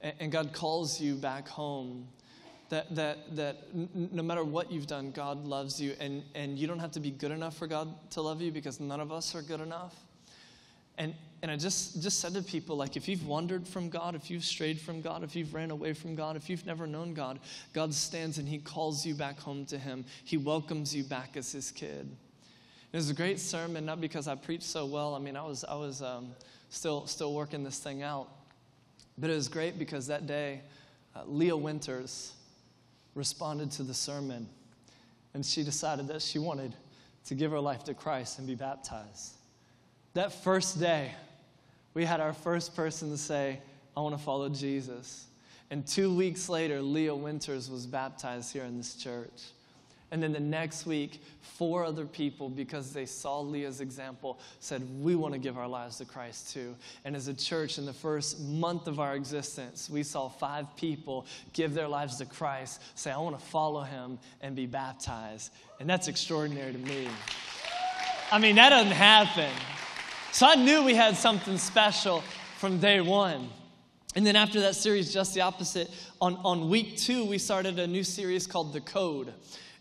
and 0.02 0.32
God 0.32 0.52
calls 0.52 1.00
you 1.00 1.14
back 1.14 1.48
home, 1.48 2.08
that, 2.70 2.94
that, 2.94 3.36
that 3.36 3.56
no 3.74 4.22
matter 4.22 4.42
what 4.42 4.72
you've 4.72 4.86
done, 4.86 5.10
God 5.10 5.44
loves 5.44 5.80
you. 5.80 5.94
And, 6.00 6.22
and 6.34 6.58
you 6.58 6.66
don't 6.66 6.78
have 6.78 6.92
to 6.92 7.00
be 7.00 7.10
good 7.10 7.30
enough 7.30 7.56
for 7.56 7.66
God 7.66 7.88
to 8.12 8.22
love 8.22 8.40
you 8.40 8.50
because 8.50 8.80
none 8.80 9.00
of 9.00 9.12
us 9.12 9.34
are 9.34 9.42
good 9.42 9.60
enough. 9.60 9.94
And, 10.98 11.14
and 11.42 11.50
I 11.50 11.56
just, 11.56 12.02
just 12.02 12.20
said 12.20 12.34
to 12.34 12.42
people, 12.42 12.76
like, 12.76 12.96
if 12.96 13.08
you've 13.08 13.26
wandered 13.26 13.66
from 13.66 13.88
God, 13.88 14.14
if 14.14 14.30
you've 14.30 14.44
strayed 14.44 14.80
from 14.80 15.00
God, 15.00 15.22
if 15.22 15.36
you've 15.36 15.52
ran 15.54 15.70
away 15.70 15.92
from 15.92 16.14
God, 16.14 16.36
if 16.36 16.48
you've 16.48 16.64
never 16.66 16.86
known 16.86 17.14
God, 17.14 17.40
God 17.72 17.92
stands 17.92 18.38
and 18.38 18.48
He 18.48 18.58
calls 18.58 19.04
you 19.04 19.14
back 19.14 19.38
home 19.38 19.64
to 19.66 19.78
Him. 19.78 20.04
He 20.24 20.36
welcomes 20.36 20.94
you 20.94 21.04
back 21.04 21.36
as 21.36 21.52
His 21.52 21.70
kid. 21.70 22.10
It 22.92 22.96
was 22.96 23.10
a 23.10 23.14
great 23.14 23.40
sermon, 23.40 23.86
not 23.86 24.00
because 24.00 24.28
I 24.28 24.34
preached 24.34 24.64
so 24.64 24.84
well. 24.84 25.14
I 25.14 25.18
mean, 25.18 25.36
I 25.36 25.44
was, 25.44 25.64
I 25.64 25.74
was 25.74 26.02
um, 26.02 26.32
still, 26.68 27.06
still 27.06 27.32
working 27.32 27.64
this 27.64 27.78
thing 27.78 28.02
out. 28.02 28.28
But 29.18 29.30
it 29.30 29.34
was 29.34 29.48
great 29.48 29.78
because 29.78 30.06
that 30.06 30.26
day, 30.26 30.62
uh, 31.14 31.22
Leah 31.26 31.56
Winters 31.56 32.32
responded 33.14 33.70
to 33.72 33.82
the 33.82 33.94
sermon 33.94 34.48
and 35.34 35.44
she 35.44 35.62
decided 35.62 36.08
that 36.08 36.22
she 36.22 36.38
wanted 36.38 36.74
to 37.26 37.34
give 37.34 37.50
her 37.50 37.60
life 37.60 37.84
to 37.84 37.94
Christ 37.94 38.38
and 38.38 38.46
be 38.46 38.54
baptized. 38.54 39.34
That 40.14 40.32
first 40.32 40.78
day, 40.80 41.12
we 41.94 42.04
had 42.04 42.20
our 42.20 42.32
first 42.32 42.74
person 42.74 43.10
to 43.10 43.16
say, 43.16 43.60
I 43.96 44.00
want 44.00 44.16
to 44.16 44.22
follow 44.22 44.48
Jesus. 44.48 45.26
And 45.70 45.86
two 45.86 46.14
weeks 46.14 46.48
later, 46.48 46.82
Leah 46.82 47.14
Winters 47.14 47.70
was 47.70 47.86
baptized 47.86 48.52
here 48.52 48.64
in 48.64 48.76
this 48.76 48.94
church. 48.94 49.30
And 50.12 50.22
then 50.22 50.32
the 50.32 50.40
next 50.40 50.84
week, 50.84 51.22
four 51.40 51.84
other 51.84 52.04
people, 52.04 52.50
because 52.50 52.92
they 52.92 53.06
saw 53.06 53.40
Leah's 53.40 53.80
example, 53.80 54.38
said, 54.60 54.86
We 55.00 55.14
want 55.14 55.32
to 55.32 55.40
give 55.40 55.56
our 55.56 55.66
lives 55.66 55.96
to 55.98 56.04
Christ 56.04 56.52
too. 56.52 56.76
And 57.06 57.16
as 57.16 57.28
a 57.28 57.34
church, 57.34 57.78
in 57.78 57.86
the 57.86 57.94
first 57.94 58.38
month 58.38 58.88
of 58.88 59.00
our 59.00 59.16
existence, 59.16 59.88
we 59.88 60.02
saw 60.02 60.28
five 60.28 60.76
people 60.76 61.24
give 61.54 61.72
their 61.72 61.88
lives 61.88 62.18
to 62.18 62.26
Christ, 62.26 62.82
say, 62.94 63.10
I 63.10 63.16
want 63.16 63.38
to 63.40 63.44
follow 63.44 63.80
him 63.80 64.18
and 64.42 64.54
be 64.54 64.66
baptized. 64.66 65.50
And 65.80 65.88
that's 65.88 66.08
extraordinary 66.08 66.72
to 66.72 66.78
me. 66.78 67.08
I 68.30 68.38
mean, 68.38 68.56
that 68.56 68.68
doesn't 68.68 68.92
happen. 68.92 69.50
So 70.30 70.46
I 70.46 70.56
knew 70.56 70.84
we 70.84 70.94
had 70.94 71.16
something 71.16 71.56
special 71.56 72.22
from 72.58 72.78
day 72.78 73.00
one. 73.00 73.48
And 74.14 74.26
then 74.26 74.36
after 74.36 74.60
that 74.60 74.74
series, 74.74 75.10
just 75.10 75.32
the 75.32 75.40
opposite, 75.40 75.90
on, 76.20 76.36
on 76.44 76.68
week 76.68 76.98
two, 76.98 77.24
we 77.24 77.38
started 77.38 77.78
a 77.78 77.86
new 77.86 78.04
series 78.04 78.46
called 78.46 78.74
The 78.74 78.82
Code. 78.82 79.32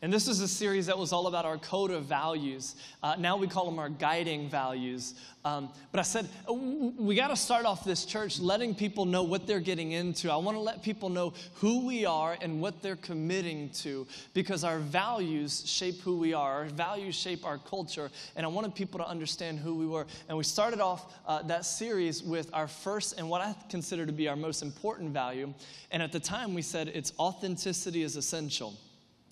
And 0.04 0.12
this 0.12 0.28
is 0.28 0.42
a 0.42 0.48
series 0.48 0.88
that 0.88 0.98
was 0.98 1.14
all 1.14 1.28
about 1.28 1.46
our 1.46 1.60
code 1.60 1.92
of 1.92 2.06
values. 2.06 2.76
Uh, 3.04 3.16
now 3.20 3.38
we 3.38 3.46
call 3.46 3.66
them 3.66 3.78
our 3.78 3.90
guiding 3.90 4.50
values. 4.50 5.14
Um, 5.46 5.70
but 5.92 6.00
I 6.00 6.04
said, 6.04 6.28
uh, 6.50 6.54
we 6.54 7.14
got 7.14 7.28
to 7.28 7.36
start 7.36 7.66
off 7.66 7.86
this 7.86 8.04
church 8.06 8.40
letting 8.40 8.74
people 8.74 9.06
know 9.06 9.22
what 9.22 9.46
they're 9.46 9.60
getting 9.60 9.92
into. 9.92 10.32
I 10.32 10.38
want 10.38 10.58
to 10.58 10.62
let 10.62 10.82
people 10.82 11.10
know 11.10 11.34
who 11.54 11.86
we 11.86 12.04
are 12.04 12.36
and 12.42 12.60
what 12.60 12.82
they're 12.82 12.96
committing 12.96 13.70
to 13.82 14.08
because 14.34 14.64
our 14.64 14.80
values 14.80 15.64
shape 15.68 16.02
who 16.02 16.18
we 16.18 16.34
are. 16.34 16.64
Our 16.64 16.66
values 16.66 17.14
shape 17.14 17.46
our 17.46 17.60
culture. 17.60 18.10
And 18.36 18.44
I 18.44 18.50
wanted 18.50 18.74
people 18.74 19.00
to 19.02 19.08
understand 19.08 19.60
who 19.60 19.76
we 19.76 19.86
were. 19.86 20.08
And 20.28 20.36
we 20.36 20.44
started 20.44 20.80
off 20.80 21.14
uh, 21.28 21.44
that 21.44 21.64
series 21.64 22.24
with 22.24 22.50
our 22.54 22.68
first 22.68 23.20
and 23.20 23.30
what 23.30 23.42
I 23.42 23.56
consider 23.70 24.08
to 24.08 24.12
be 24.12 24.28
our 24.28 24.36
most 24.36 24.64
important 24.64 25.12
value. 25.12 25.54
And 25.92 26.02
at 26.02 26.12
the 26.12 26.20
time, 26.20 26.56
we 26.56 26.64
said 26.64 26.88
it's 26.88 27.14
authenticity 27.20 28.02
is 28.02 28.16
essential. 28.16 28.76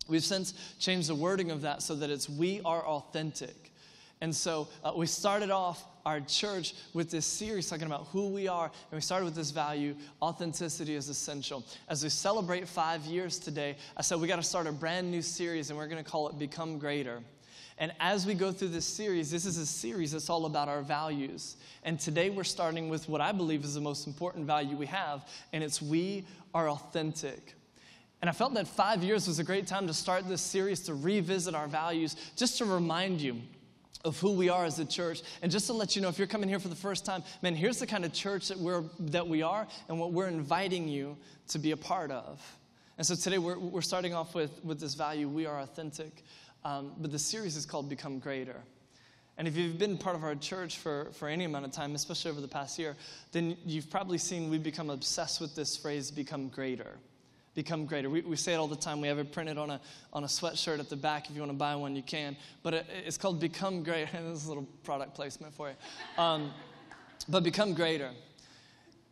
We've 0.09 0.23
since 0.23 0.53
changed 0.79 1.09
the 1.09 1.15
wording 1.15 1.51
of 1.51 1.61
that 1.61 1.81
so 1.81 1.95
that 1.95 2.09
it's 2.09 2.27
we 2.27 2.61
are 2.65 2.85
authentic. 2.85 3.71
And 4.21 4.35
so 4.35 4.67
uh, 4.83 4.91
we 4.95 5.05
started 5.05 5.49
off 5.49 5.85
our 6.05 6.19
church 6.21 6.73
with 6.93 7.09
this 7.09 7.25
series 7.25 7.69
talking 7.69 7.85
about 7.85 8.07
who 8.07 8.27
we 8.27 8.47
are. 8.47 8.65
And 8.65 8.97
we 8.97 9.01
started 9.01 9.25
with 9.25 9.35
this 9.35 9.51
value 9.51 9.95
authenticity 10.21 10.95
is 10.95 11.07
essential. 11.07 11.63
As 11.87 12.03
we 12.03 12.09
celebrate 12.09 12.67
five 12.67 13.05
years 13.05 13.39
today, 13.39 13.77
I 13.95 14.01
said 14.01 14.19
we 14.19 14.27
got 14.27 14.37
to 14.37 14.43
start 14.43 14.67
a 14.67 14.71
brand 14.71 15.09
new 15.09 15.21
series, 15.21 15.69
and 15.69 15.77
we're 15.77 15.87
going 15.87 16.03
to 16.03 16.09
call 16.09 16.27
it 16.27 16.37
Become 16.37 16.79
Greater. 16.79 17.21
And 17.77 17.93
as 18.01 18.25
we 18.25 18.33
go 18.33 18.51
through 18.51 18.69
this 18.69 18.85
series, 18.85 19.31
this 19.31 19.45
is 19.45 19.57
a 19.57 19.65
series 19.65 20.11
that's 20.11 20.29
all 20.29 20.45
about 20.45 20.67
our 20.67 20.81
values. 20.81 21.55
And 21.83 21.97
today 21.97 22.29
we're 22.29 22.43
starting 22.43 22.89
with 22.89 23.07
what 23.07 23.21
I 23.21 23.31
believe 23.31 23.63
is 23.63 23.73
the 23.73 23.79
most 23.79 24.05
important 24.05 24.45
value 24.45 24.75
we 24.75 24.87
have, 24.87 25.25
and 25.53 25.63
it's 25.63 25.81
we 25.81 26.25
are 26.53 26.69
authentic. 26.69 27.55
And 28.21 28.29
I 28.29 28.33
felt 28.33 28.53
that 28.55 28.67
five 28.67 29.03
years 29.03 29.27
was 29.27 29.39
a 29.39 29.43
great 29.43 29.65
time 29.65 29.88
to 29.88 29.93
start 29.93 30.27
this 30.27 30.41
series 30.41 30.81
to 30.81 30.93
revisit 30.93 31.55
our 31.55 31.67
values, 31.67 32.15
just 32.35 32.57
to 32.57 32.65
remind 32.65 33.21
you 33.21 33.41
of 34.05 34.19
who 34.19 34.31
we 34.31 34.49
are 34.49 34.65
as 34.65 34.79
a 34.79 34.85
church. 34.85 35.21
And 35.41 35.51
just 35.51 35.67
to 35.67 35.73
let 35.73 35.95
you 35.95 36.01
know, 36.01 36.09
if 36.09 36.17
you're 36.17 36.27
coming 36.27 36.49
here 36.49 36.59
for 36.59 36.67
the 36.67 36.75
first 36.75 37.05
time, 37.05 37.23
man, 37.41 37.55
here's 37.55 37.79
the 37.79 37.88
kind 37.88 38.05
of 38.05 38.13
church 38.13 38.47
that, 38.49 38.57
we're, 38.57 38.83
that 38.99 39.27
we 39.27 39.41
are 39.41 39.67
and 39.88 39.99
what 39.99 40.11
we're 40.11 40.27
inviting 40.27 40.88
you 40.88 41.17
to 41.49 41.59
be 41.59 41.71
a 41.71 41.77
part 41.77 42.11
of. 42.11 42.41
And 42.97 43.07
so 43.07 43.15
today 43.15 43.38
we're, 43.38 43.57
we're 43.57 43.81
starting 43.81 44.13
off 44.13 44.35
with, 44.35 44.63
with 44.63 44.79
this 44.79 44.93
value 44.93 45.27
we 45.27 45.45
are 45.45 45.61
authentic. 45.61 46.23
Um, 46.65 46.93
but 46.97 47.11
the 47.11 47.19
series 47.19 47.55
is 47.55 47.65
called 47.65 47.89
Become 47.89 48.19
Greater. 48.19 48.61
And 49.38 49.47
if 49.47 49.55
you've 49.55 49.77
been 49.77 49.97
part 49.97 50.17
of 50.17 50.23
our 50.25 50.35
church 50.35 50.77
for, 50.77 51.07
for 51.13 51.29
any 51.29 51.45
amount 51.45 51.63
of 51.63 51.71
time, 51.71 51.95
especially 51.95 52.31
over 52.31 52.41
the 52.41 52.47
past 52.49 52.77
year, 52.77 52.97
then 53.31 53.55
you've 53.65 53.89
probably 53.89 54.17
seen 54.17 54.49
we've 54.49 54.61
become 54.61 54.89
obsessed 54.89 55.39
with 55.39 55.55
this 55.55 55.77
phrase, 55.77 56.11
become 56.11 56.49
greater. 56.49 56.97
Become 57.55 57.85
greater. 57.85 58.09
We, 58.09 58.21
we 58.21 58.35
say 58.35 58.53
it 58.53 58.57
all 58.57 58.67
the 58.67 58.75
time. 58.75 59.01
We 59.01 59.07
have 59.07 59.19
it 59.19 59.31
printed 59.31 59.57
on 59.57 59.69
a, 59.71 59.81
on 60.13 60.23
a 60.23 60.27
sweatshirt 60.27 60.79
at 60.79 60.89
the 60.89 60.95
back. 60.95 61.29
If 61.29 61.35
you 61.35 61.41
want 61.41 61.51
to 61.51 61.57
buy 61.57 61.75
one, 61.75 61.95
you 61.95 62.03
can. 62.03 62.37
But 62.63 62.73
it, 62.73 62.85
it's 63.05 63.17
called 63.17 63.39
Become 63.39 63.83
Greater. 63.83 64.09
this 64.23 64.41
is 64.41 64.45
a 64.45 64.49
little 64.49 64.67
product 64.83 65.15
placement 65.15 65.53
for 65.53 65.69
you. 65.69 66.23
Um, 66.23 66.51
but 67.27 67.43
become 67.43 67.73
greater. 67.73 68.11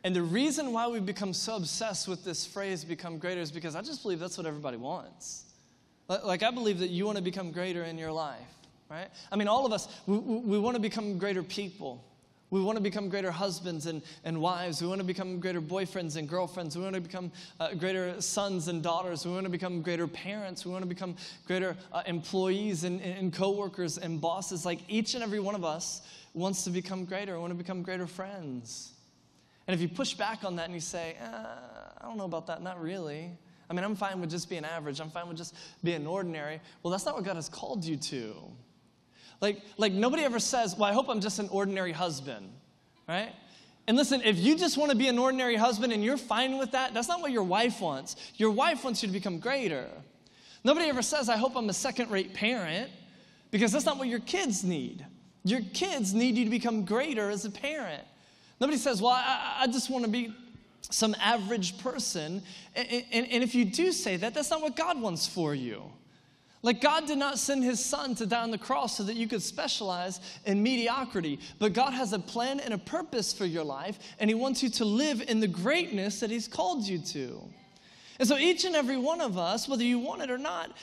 And 0.04 0.16
the 0.16 0.22
reason 0.22 0.72
why 0.72 0.88
we 0.88 1.00
become 1.00 1.34
so 1.34 1.56
obsessed 1.56 2.08
with 2.08 2.24
this 2.24 2.46
phrase, 2.46 2.86
become 2.86 3.18
greater, 3.18 3.42
is 3.42 3.52
because 3.52 3.76
I 3.76 3.82
just 3.82 4.04
believe 4.04 4.20
that's 4.20 4.38
what 4.38 4.48
everybody 4.48 4.78
wants. 4.78 5.44
Like, 6.08 6.44
I 6.44 6.52
believe 6.52 6.80
that 6.80 6.90
you 6.90 7.06
want 7.06 7.18
to 7.18 7.24
become 7.24 7.52
greater 7.52 7.84
in 7.84 7.98
your 7.98 8.14
life, 8.14 8.40
right? 8.90 9.10
I 9.32 9.36
mean, 9.36 9.50
all 9.50 9.66
of 9.66 9.74
us, 9.74 9.90
we, 10.06 10.18
we 10.18 10.60
want 10.60 10.76
to 10.76 10.82
become 10.82 11.18
greater 11.18 11.44
people. 11.44 12.06
We 12.50 12.62
want 12.62 12.78
to 12.78 12.82
become 12.82 13.10
greater 13.10 13.32
husbands 13.32 13.88
and, 13.88 14.02
and 14.24 14.40
wives. 14.40 14.82
We 14.82 14.88
want 14.88 15.00
to 15.02 15.06
become 15.06 15.40
greater 15.40 15.62
boyfriends 15.62 16.16
and 16.16 16.30
girlfriends. 16.30 16.78
We 16.78 16.84
want 16.84 16.96
to 16.96 17.02
become 17.02 17.32
uh, 17.60 17.74
greater 17.74 18.22
sons 18.22 18.70
and 18.70 18.82
daughters. 18.82 19.26
We 19.26 19.34
want 19.34 19.44
to 19.44 19.50
become 19.50 19.82
greater 19.82 20.08
parents. 20.08 20.66
We 20.66 20.72
want 20.72 20.84
to 20.84 20.88
become 20.88 21.18
greater 21.46 21.76
uh, 21.92 22.04
employees 22.06 22.86
and, 22.86 23.02
and 23.02 23.34
coworkers 23.34 23.98
and 23.98 24.22
bosses. 24.22 24.66
Like 24.66 24.80
each 24.88 25.14
and 25.14 25.24
every 25.24 25.42
one 25.42 25.56
of 25.56 25.66
us 25.66 26.02
wants 26.34 26.64
to 26.64 26.70
become 26.70 27.04
greater. 27.04 27.34
We 27.34 27.40
want 27.40 27.52
to 27.52 27.58
become 27.58 27.82
greater 27.82 28.08
friends. 28.08 28.94
And 29.68 29.76
if 29.76 29.82
you 29.82 29.90
push 29.90 30.14
back 30.14 30.46
on 30.46 30.56
that 30.56 30.66
and 30.66 30.74
you 30.74 30.80
say, 30.80 31.18
uh, 31.22 31.48
I 32.00 32.06
don't 32.06 32.18
know 32.18 32.26
about 32.26 32.48
that, 32.48 32.64
not 32.64 32.82
really. 32.82 33.32
I 33.70 33.74
mean, 33.74 33.84
I'm 33.84 33.96
fine 33.96 34.22
with 34.22 34.30
just 34.30 34.50
being 34.50 34.64
average. 34.64 35.02
I'm 35.02 35.10
fine 35.10 35.28
with 35.28 35.36
just 35.36 35.54
being 35.84 36.08
ordinary. 36.08 36.62
Well, 36.82 36.92
that's 36.92 37.06
not 37.06 37.16
what 37.16 37.26
God 37.26 37.36
has 37.36 37.50
called 37.50 37.84
you 37.84 37.98
to. 37.98 38.34
Like, 39.42 39.62
like 39.78 39.94
nobody 39.94 40.24
ever 40.24 40.40
says, 40.40 40.76
Well, 40.76 40.90
I 40.90 40.94
hope 40.94 41.10
I'm 41.10 41.22
just 41.22 41.40
an 41.40 41.50
ordinary 41.50 41.92
husband, 41.92 42.50
right? 43.08 43.34
And 43.88 43.96
listen, 43.96 44.22
if 44.26 44.38
you 44.38 44.58
just 44.58 44.78
want 44.78 44.92
to 44.92 44.98
be 44.98 45.08
an 45.08 45.18
ordinary 45.18 45.56
husband 45.56 45.94
and 45.94 46.04
you're 46.04 46.18
fine 46.18 46.58
with 46.58 46.72
that, 46.72 46.94
that's 46.94 47.08
not 47.08 47.22
what 47.22 47.32
your 47.32 47.44
wife 47.44 47.80
wants. 47.80 48.18
Your 48.36 48.52
wife 48.52 48.84
wants 48.84 49.02
you 49.02 49.08
to 49.08 49.14
become 49.14 49.40
greater. 49.40 49.88
Nobody 50.64 50.88
ever 50.88 51.02
says, 51.02 51.30
I 51.30 51.38
hope 51.38 51.56
I'm 51.56 51.70
a 51.70 51.74
second 51.74 52.12
rate 52.12 52.34
parent, 52.34 52.92
because 53.52 53.72
that's 53.72 53.86
not 53.86 53.98
what 53.98 54.10
your 54.10 54.20
kids 54.20 54.64
need. 54.64 55.06
Your 55.46 55.62
kids 55.74 56.14
need 56.14 56.36
you 56.36 56.44
to 56.44 56.52
become 56.52 56.84
greater 56.84 57.30
as 57.30 57.46
a 57.46 57.50
parent. 57.50 58.04
Nobody 58.60 58.78
says, 58.78 59.02
Well, 59.02 59.14
I, 59.14 59.60
I 59.62 59.68
just 59.68 59.90
want 59.90 60.04
to 60.04 60.12
be 60.12 60.34
some 60.82 61.16
average 61.22 61.78
person. 61.78 62.42
And, 62.76 63.04
and, 63.12 63.28
and, 63.28 63.44
if 63.44 63.56
you 63.56 63.66
do 63.66 63.92
say 63.92 64.18
that, 64.18 64.34
that's 64.34 64.50
not 64.50 64.62
what 64.62 64.76
God 64.76 65.00
wants 65.00 65.28
for 65.28 65.54
you. 65.56 65.84
Like, 66.64 66.82
God 66.82 67.06
did 67.06 67.20
not 67.20 67.38
send 67.38 67.64
his 67.64 67.84
son 67.84 68.16
to 68.16 68.26
die 68.26 68.42
on 68.42 68.52
the 68.52 68.58
cross 68.58 68.98
so 68.98 69.04
that 69.04 69.16
you 69.16 69.28
could 69.28 69.44
specialize 69.44 70.20
in 70.46 70.64
mediocrity, 70.64 71.40
but 71.60 71.74
God 71.74 71.94
has 71.94 72.14
a 72.14 72.20
plan 72.20 72.60
and 72.60 72.74
a 72.74 72.78
purpose 72.78 73.32
for 73.32 73.46
your 73.46 73.64
life, 73.64 74.00
and 74.20 74.30
he 74.30 74.34
wants 74.34 74.64
you 74.64 74.70
to 74.70 74.86
live 74.86 75.22
in 75.22 75.40
the 75.40 75.48
greatness 75.48 76.20
that 76.20 76.32
he's 76.32 76.48
called 76.48 76.88
you 76.88 76.98
to. 77.00 77.42
And 78.20 78.28
so, 78.28 78.38
each 78.38 78.66
and 78.66 78.76
every 78.76 78.98
one 78.98 79.22
of 79.22 79.38
us, 79.38 79.68
whether 79.68 79.84
you 79.84 80.00
want 80.00 80.24
it 80.24 80.32
or 80.32 80.40
not, 80.40 80.76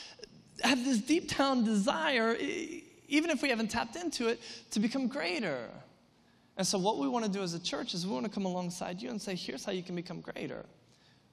have 0.62 0.84
this 0.84 0.98
deep 0.98 1.36
down 1.36 1.64
desire, 1.64 2.36
even 3.08 3.30
if 3.30 3.42
we 3.42 3.48
haven't 3.48 3.68
tapped 3.68 3.96
into 3.96 4.28
it, 4.28 4.40
to 4.70 4.78
become 4.78 5.08
greater. 5.08 5.68
And 6.56 6.64
so, 6.64 6.78
what 6.78 6.98
we 6.98 7.08
want 7.08 7.24
to 7.24 7.30
do 7.30 7.42
as 7.42 7.54
a 7.54 7.60
church 7.60 7.94
is 7.94 8.06
we 8.06 8.12
want 8.12 8.26
to 8.26 8.30
come 8.30 8.44
alongside 8.44 9.02
you 9.02 9.10
and 9.10 9.20
say, 9.20 9.34
here's 9.34 9.64
how 9.64 9.72
you 9.72 9.82
can 9.82 9.96
become 9.96 10.20
greater. 10.20 10.64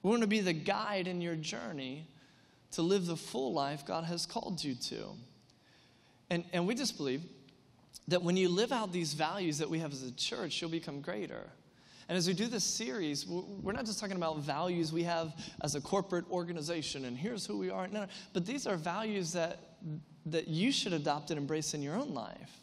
We 0.02 0.10
want 0.10 0.22
to 0.22 0.28
be 0.28 0.40
the 0.40 0.52
guide 0.52 1.06
in 1.06 1.20
your 1.20 1.36
journey 1.36 2.08
to 2.72 2.82
live 2.82 3.06
the 3.06 3.16
full 3.16 3.52
life 3.52 3.86
God 3.86 4.04
has 4.04 4.26
called 4.26 4.62
you 4.62 4.74
to. 4.74 5.08
And, 6.30 6.44
and 6.52 6.66
we 6.66 6.74
just 6.74 6.96
believe 6.96 7.22
that 8.08 8.22
when 8.22 8.36
you 8.36 8.48
live 8.48 8.72
out 8.72 8.92
these 8.92 9.14
values 9.14 9.58
that 9.58 9.68
we 9.68 9.78
have 9.78 9.92
as 9.92 10.02
a 10.02 10.12
church, 10.12 10.60
you'll 10.60 10.70
become 10.70 11.00
greater. 11.00 11.44
And 12.08 12.18
as 12.18 12.26
we 12.26 12.34
do 12.34 12.46
this 12.46 12.64
series, 12.64 13.26
we're 13.26 13.72
not 13.72 13.86
just 13.86 14.00
talking 14.00 14.16
about 14.16 14.38
values 14.40 14.92
we 14.92 15.04
have 15.04 15.32
as 15.62 15.74
a 15.74 15.80
corporate 15.80 16.28
organization 16.30 17.04
and 17.04 17.16
here's 17.16 17.46
who 17.46 17.58
we 17.58 17.70
are. 17.70 17.86
No, 17.88 18.00
no, 18.00 18.06
but 18.32 18.44
these 18.44 18.66
are 18.66 18.76
values 18.76 19.32
that, 19.32 19.76
that 20.26 20.48
you 20.48 20.72
should 20.72 20.92
adopt 20.92 21.30
and 21.30 21.38
embrace 21.38 21.74
in 21.74 21.82
your 21.82 21.94
own 21.94 22.12
life. 22.12 22.60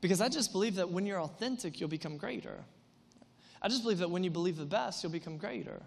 Because 0.00 0.20
I 0.20 0.28
just 0.28 0.52
believe 0.52 0.76
that 0.76 0.90
when 0.90 1.06
you're 1.06 1.20
authentic, 1.20 1.80
you'll 1.80 1.88
become 1.88 2.16
greater. 2.16 2.64
I 3.60 3.68
just 3.68 3.82
believe 3.82 3.98
that 3.98 4.10
when 4.10 4.22
you 4.22 4.30
believe 4.30 4.56
the 4.56 4.64
best, 4.64 5.02
you'll 5.02 5.12
become 5.12 5.36
greater. 5.36 5.82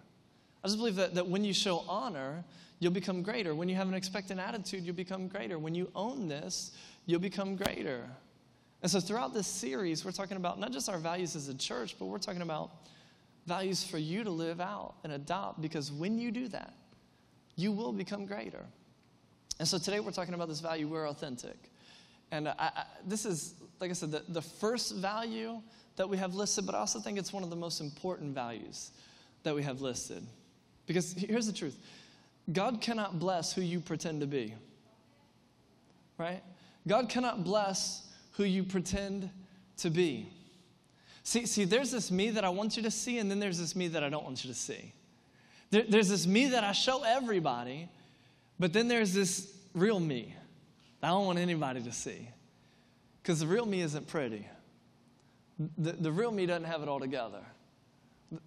I 0.64 0.68
just 0.68 0.78
believe 0.78 0.96
that, 0.96 1.16
that 1.16 1.28
when 1.28 1.44
you 1.44 1.54
show 1.54 1.84
honor, 1.88 2.44
you'll 2.82 2.92
become 2.92 3.22
greater. 3.22 3.54
When 3.54 3.70
you 3.70 3.76
have 3.76 3.88
an 3.88 3.94
expectant 3.94 4.40
attitude, 4.40 4.84
you'll 4.84 4.96
become 4.96 5.28
greater. 5.28 5.60
When 5.60 5.76
you 5.76 5.90
own 5.94 6.28
this, 6.28 6.72
you'll 7.06 7.20
become 7.20 7.56
greater. 7.56 8.10
And 8.82 8.92
so 8.92 9.00
throughout 9.00 9.36
this 9.36 9.46
series, 9.46 10.04
we're 10.04 10.12
talking 10.12 10.36
about 10.36 10.60
not 10.60 10.72
just 10.72 10.90
our 10.90 10.98
values 10.98 11.36
as 11.36 11.48
a 11.48 11.54
church, 11.56 11.96
but 12.00 12.06
we're 12.06 12.18
talking 12.18 12.42
about 12.42 12.72
values 13.46 13.84
for 13.84 14.00
you 14.00 14.24
to 14.24 14.32
live 14.32 14.60
out 14.60 14.96
and 15.04 15.14
adopt 15.14 15.62
because 15.62 15.92
when 15.92 16.18
you 16.18 16.32
do 16.32 16.48
that, 16.48 16.74
you 17.56 17.72
will 17.72 17.94
become 17.94 18.26
greater. 18.26 18.66
And 19.60 19.68
so 19.68 19.78
today 19.78 20.00
we're 20.00 20.12
talking 20.12 20.34
about 20.34 20.48
this 20.48 20.60
value 20.60 20.88
we're 20.88 21.08
authentic. 21.08 21.72
And 22.32 22.48
I, 22.48 22.54
I, 22.58 22.84
this 23.06 23.28
is, 23.28 23.54
like 23.80 23.92
I 23.92 23.94
said, 23.94 24.12
the, 24.12 24.24
the 24.28 24.42
first 24.42 24.96
value 24.96 25.62
that 25.98 26.10
we 26.10 26.18
have 26.18 26.34
listed, 26.34 26.66
but 26.66 26.74
I 26.74 26.80
also 26.80 27.00
think 27.00 27.20
it's 27.20 27.32
one 27.32 27.44
of 27.44 27.52
the 27.52 27.56
most 27.56 27.80
important 27.80 28.34
values 28.34 28.90
that 29.44 29.54
we 29.54 29.62
have 29.62 29.82
listed. 29.82 30.26
Because 30.88 31.14
here's 31.14 31.46
the 31.46 31.54
truth 31.54 31.78
God 32.52 32.82
cannot 32.82 33.20
bless 33.20 33.54
who 33.54 33.62
you 33.62 33.80
pretend 33.80 34.22
to 34.22 34.28
be, 34.28 34.54
right? 36.18 36.42
God 36.88 37.10
cannot 37.10 37.44
bless 37.44 38.08
who 38.34 38.44
you 38.44 38.64
pretend 38.64 39.30
to 39.78 39.90
be. 39.90 40.28
See, 41.24 41.46
see, 41.46 41.66
there's 41.66 41.92
this 41.92 42.10
me 42.10 42.32
that 42.32 42.44
I 42.44 42.50
want 42.50 42.78
you 42.78 42.84
to 42.84 42.92
see, 42.92 43.20
and 43.20 43.30
then 43.30 43.40
there's 43.40 43.60
this 43.60 43.76
me 43.76 43.88
that 43.90 44.04
I 44.04 44.10
don't 44.10 44.24
want 44.24 44.44
you 44.44 44.52
to 44.52 44.58
see. 44.58 44.94
There, 45.70 45.84
there's 45.88 46.10
this 46.10 46.26
me 46.26 46.48
that 46.50 46.64
I 46.64 46.72
show 46.72 47.04
everybody, 47.04 47.88
but 48.60 48.74
then 48.74 48.88
there's 48.88 49.14
this 49.14 49.56
real 49.74 50.00
me 50.00 50.36
that 51.00 51.08
I 51.08 51.10
don't 51.12 51.26
want 51.26 51.40
anybody 51.40 51.82
to 51.82 51.92
see. 51.92 52.28
Because 53.22 53.40
the 53.40 53.48
real 53.48 53.66
me 53.66 53.82
isn't 53.82 54.08
pretty. 54.08 54.48
The, 55.78 55.92
the 55.92 56.12
real 56.12 56.32
me 56.32 56.48
doesn't 56.48 56.66
have 56.66 56.82
it 56.82 56.90
all 56.90 57.00
together. 57.00 57.42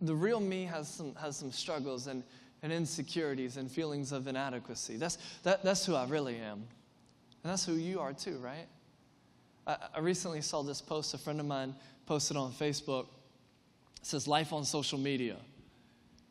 The 0.03 0.15
real 0.15 0.41
me 0.41 0.65
has 0.65 0.89
some, 0.89 1.15
has 1.15 1.37
some 1.37 1.53
struggles 1.53 2.09
and, 2.09 2.25
and 2.65 2.73
insecurities 2.73 3.59
and 3.59 3.71
feelings 3.71 4.11
of 4.11 4.27
inadequacy. 4.27 4.97
That's, 4.97 5.19
that, 5.43 5.63
that's 5.63 5.85
who 5.85 5.95
I 5.95 6.07
really 6.07 6.37
am. 6.37 6.65
And 7.43 7.53
that's 7.53 7.67
who 7.67 7.75
you 7.75 8.01
are 8.01 8.15
too, 8.15 8.39
right? 8.39 8.67
I, 9.67 9.77
I 9.97 9.99
recently 10.01 10.41
saw 10.41 10.63
this 10.63 10.81
post 10.81 11.13
a 11.13 11.19
friend 11.19 11.39
of 11.41 11.47
mine 11.47 11.75
posted 12.07 12.39
on 12.39 12.53
Facebook. 12.53 13.05
It 14.01 14.07
says, 14.07 14.27
Life 14.27 14.55
on 14.55 14.65
social 14.65 14.99
media. 14.99 15.37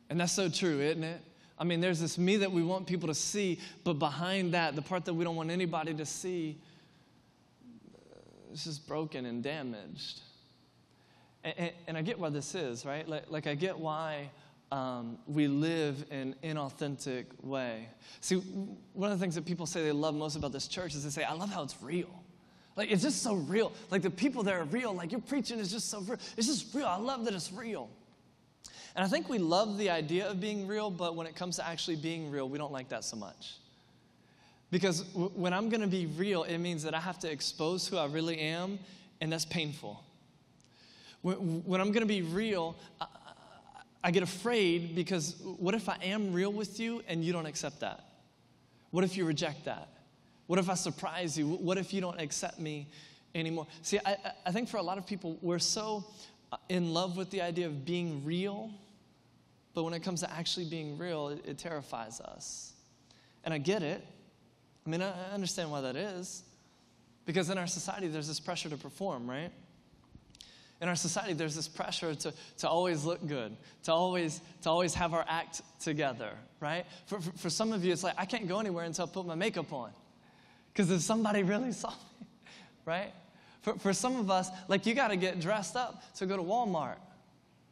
And 0.10 0.20
that's 0.20 0.32
so 0.32 0.50
true, 0.50 0.82
isn't 0.82 1.04
it? 1.04 1.22
I 1.60 1.66
mean, 1.66 1.82
there's 1.82 2.00
this 2.00 2.18
me 2.18 2.38
that 2.38 2.52
we 2.52 2.64
want 2.64 2.88
people 2.88 3.10
to 3.10 3.16
see, 3.16 3.60
but 3.84 4.00
behind 4.00 4.56
that, 4.56 4.76
the 4.76 4.82
part 4.82 5.06
that 5.06 5.14
we 5.14 5.24
don't 5.24 5.36
want 5.36 5.52
anybody 5.52 5.94
to 5.94 6.06
see, 6.06 6.58
uh, 7.94 8.18
it's 8.52 8.64
just 8.64 8.88
broken 8.88 9.28
and 9.28 9.44
damaged. 9.44 10.22
And, 11.44 11.54
and, 11.60 11.72
and 11.90 11.98
I 11.98 12.02
get 12.02 12.18
why 12.18 12.30
this 12.30 12.56
is, 12.56 12.88
right? 12.88 13.08
Like, 13.08 13.30
like 13.30 13.46
I 13.46 13.54
get 13.54 13.78
why 13.78 14.32
um, 14.74 15.20
we 15.28 15.48
live 15.48 16.04
in 16.10 16.36
an 16.42 16.56
inauthentic 16.56 17.26
way. 17.44 17.88
See, 18.22 18.38
one 18.94 19.12
of 19.12 19.20
the 19.20 19.24
things 19.24 19.36
that 19.36 19.46
people 19.46 19.68
say 19.68 19.84
they 19.84 19.92
love 19.92 20.16
most 20.16 20.36
about 20.36 20.52
this 20.52 20.68
church 20.68 20.96
is 20.96 21.04
they 21.04 21.12
say, 21.12 21.24
I 21.24 21.34
love 21.34 21.52
how 21.52 21.62
it's 21.62 21.78
real. 21.80 22.10
Like, 22.76 22.90
it's 22.90 23.04
just 23.04 23.22
so 23.22 23.36
real. 23.36 23.72
Like, 23.92 24.02
the 24.02 24.10
people 24.10 24.42
there 24.42 24.60
are 24.62 24.64
real. 24.64 24.92
Like, 24.92 25.12
your 25.12 25.22
preaching 25.22 25.60
is 25.60 25.70
just 25.72 25.92
so 25.92 26.00
real. 26.00 26.18
It's 26.38 26.48
just 26.48 26.74
real. 26.74 26.88
I 26.88 26.98
love 26.98 27.24
that 27.26 27.36
it's 27.36 27.54
real. 27.54 27.88
And 28.96 29.06
I 29.06 29.08
think 29.08 29.30
we 29.30 29.38
love 29.38 29.78
the 29.78 29.92
idea 29.92 30.28
of 30.28 30.42
being 30.42 30.66
real, 30.66 30.90
but 30.90 31.16
when 31.16 31.28
it 31.28 31.36
comes 31.36 31.58
to 31.58 31.68
actually 31.68 31.98
being 31.98 32.32
real, 32.32 32.50
we 32.50 32.58
don't 32.58 32.72
like 32.72 32.90
that 32.90 33.04
so 33.04 33.16
much. 33.16 33.58
Because 34.72 35.02
w- 35.02 35.30
when 35.36 35.54
I'm 35.54 35.70
going 35.70 35.82
to 35.82 35.88
be 35.88 36.08
real, 36.08 36.46
it 36.46 36.58
means 36.58 36.82
that 36.82 36.96
I 36.96 37.00
have 37.00 37.20
to 37.20 37.32
expose 37.32 37.88
who 37.88 37.98
I 37.98 38.08
really 38.08 38.40
am, 38.40 38.80
and 39.22 39.32
that's 39.32 39.46
painful. 39.46 40.04
When, 41.22 41.36
when 41.64 41.80
I'm 41.80 41.92
going 41.92 42.02
to 42.02 42.08
be 42.08 42.24
real, 42.24 42.76
I, 43.00 43.06
I 44.04 44.12
get 44.12 44.24
afraid 44.24 44.96
because 44.96 45.36
what 45.42 45.74
if 45.74 45.88
I 45.88 45.98
am 46.04 46.34
real 46.34 46.52
with 46.52 46.80
you 46.80 47.02
and 47.08 47.24
you 47.24 47.32
don't 47.32 47.46
accept 47.46 47.80
that? 47.80 48.04
What 48.92 49.04
if 49.04 49.16
you 49.16 49.26
reject 49.26 49.66
that? 49.66 49.88
What 50.48 50.60
if 50.60 50.70
I 50.70 50.74
surprise 50.74 51.38
you? 51.38 51.48
What 51.48 51.78
if 51.78 51.94
you 51.94 52.02
don't 52.02 52.20
accept 52.20 52.60
me 52.60 52.88
anymore? 53.34 53.66
See, 53.82 54.00
I, 54.06 54.18
I 54.46 54.52
think 54.52 54.68
for 54.68 54.78
a 54.78 54.82
lot 54.82 54.98
of 54.98 55.08
people, 55.08 55.38
we're 55.42 55.58
so 55.58 56.04
uh, 56.52 56.58
in 56.68 56.94
love 56.94 57.16
with 57.16 57.32
the 57.32 57.42
idea 57.42 57.66
of 57.66 57.86
being 57.86 58.24
real, 58.26 58.70
but 59.74 59.84
when 59.84 59.94
it 59.94 60.02
comes 60.04 60.20
to 60.20 60.32
actually 60.32 60.66
being 60.66 60.98
real, 60.98 61.30
it, 61.30 61.46
it 61.46 61.58
terrifies 61.58 62.20
us. 62.20 62.74
And 63.46 63.54
I 63.54 63.58
get 63.58 63.84
it. 63.84 64.06
I 64.86 64.90
mean, 64.90 65.02
I, 65.02 65.12
I 65.12 65.34
understand 65.34 65.72
why 65.72 65.82
that 65.82 65.96
is. 65.96 66.44
Because 67.26 67.50
in 67.50 67.58
our 67.58 67.68
society, 67.68 68.10
there's 68.10 68.28
this 68.28 68.42
pressure 68.42 68.70
to 68.70 68.78
perform, 68.78 69.30
right? 69.30 69.52
In 70.84 70.90
our 70.90 70.98
society 70.98 71.32
there's 71.32 71.56
this 71.56 71.70
pressure 71.70 72.14
to, 72.14 72.34
to 72.58 72.68
always 72.68 73.06
look 73.06 73.26
good 73.26 73.56
to 73.84 73.94
always 73.94 74.42
to 74.62 74.70
always 74.70 74.94
have 74.94 75.14
our 75.14 75.24
act 75.30 75.62
together 75.80 76.32
right? 76.60 76.86
For, 77.06 77.22
for, 77.22 77.32
for 77.38 77.50
some 77.50 77.72
of 77.72 77.86
you 77.86 77.94
it's 77.94 78.04
like 78.04 78.16
i 78.18 78.26
can't 78.26 78.50
go 78.50 78.60
anywhere 78.60 78.84
until 78.84 79.06
i 79.06 79.08
put 79.08 79.26
my 79.26 79.34
makeup 79.34 79.72
on 79.72 79.92
because 80.74 80.92
if 80.92 81.00
somebody 81.00 81.42
really 81.42 81.72
saw 81.72 81.90
me 81.90 82.28
right? 82.86 83.14
For, 83.62 83.76
for 83.76 83.94
some 83.94 84.18
of 84.18 84.30
us 84.30 84.50
like 84.68 84.86
you 84.86 84.94
got 84.94 85.08
to 85.08 85.16
get 85.16 85.40
dressed 85.40 85.78
up 85.78 86.04
to 86.18 86.26
go 86.26 86.36
to 86.36 86.44
walmart. 86.44 86.98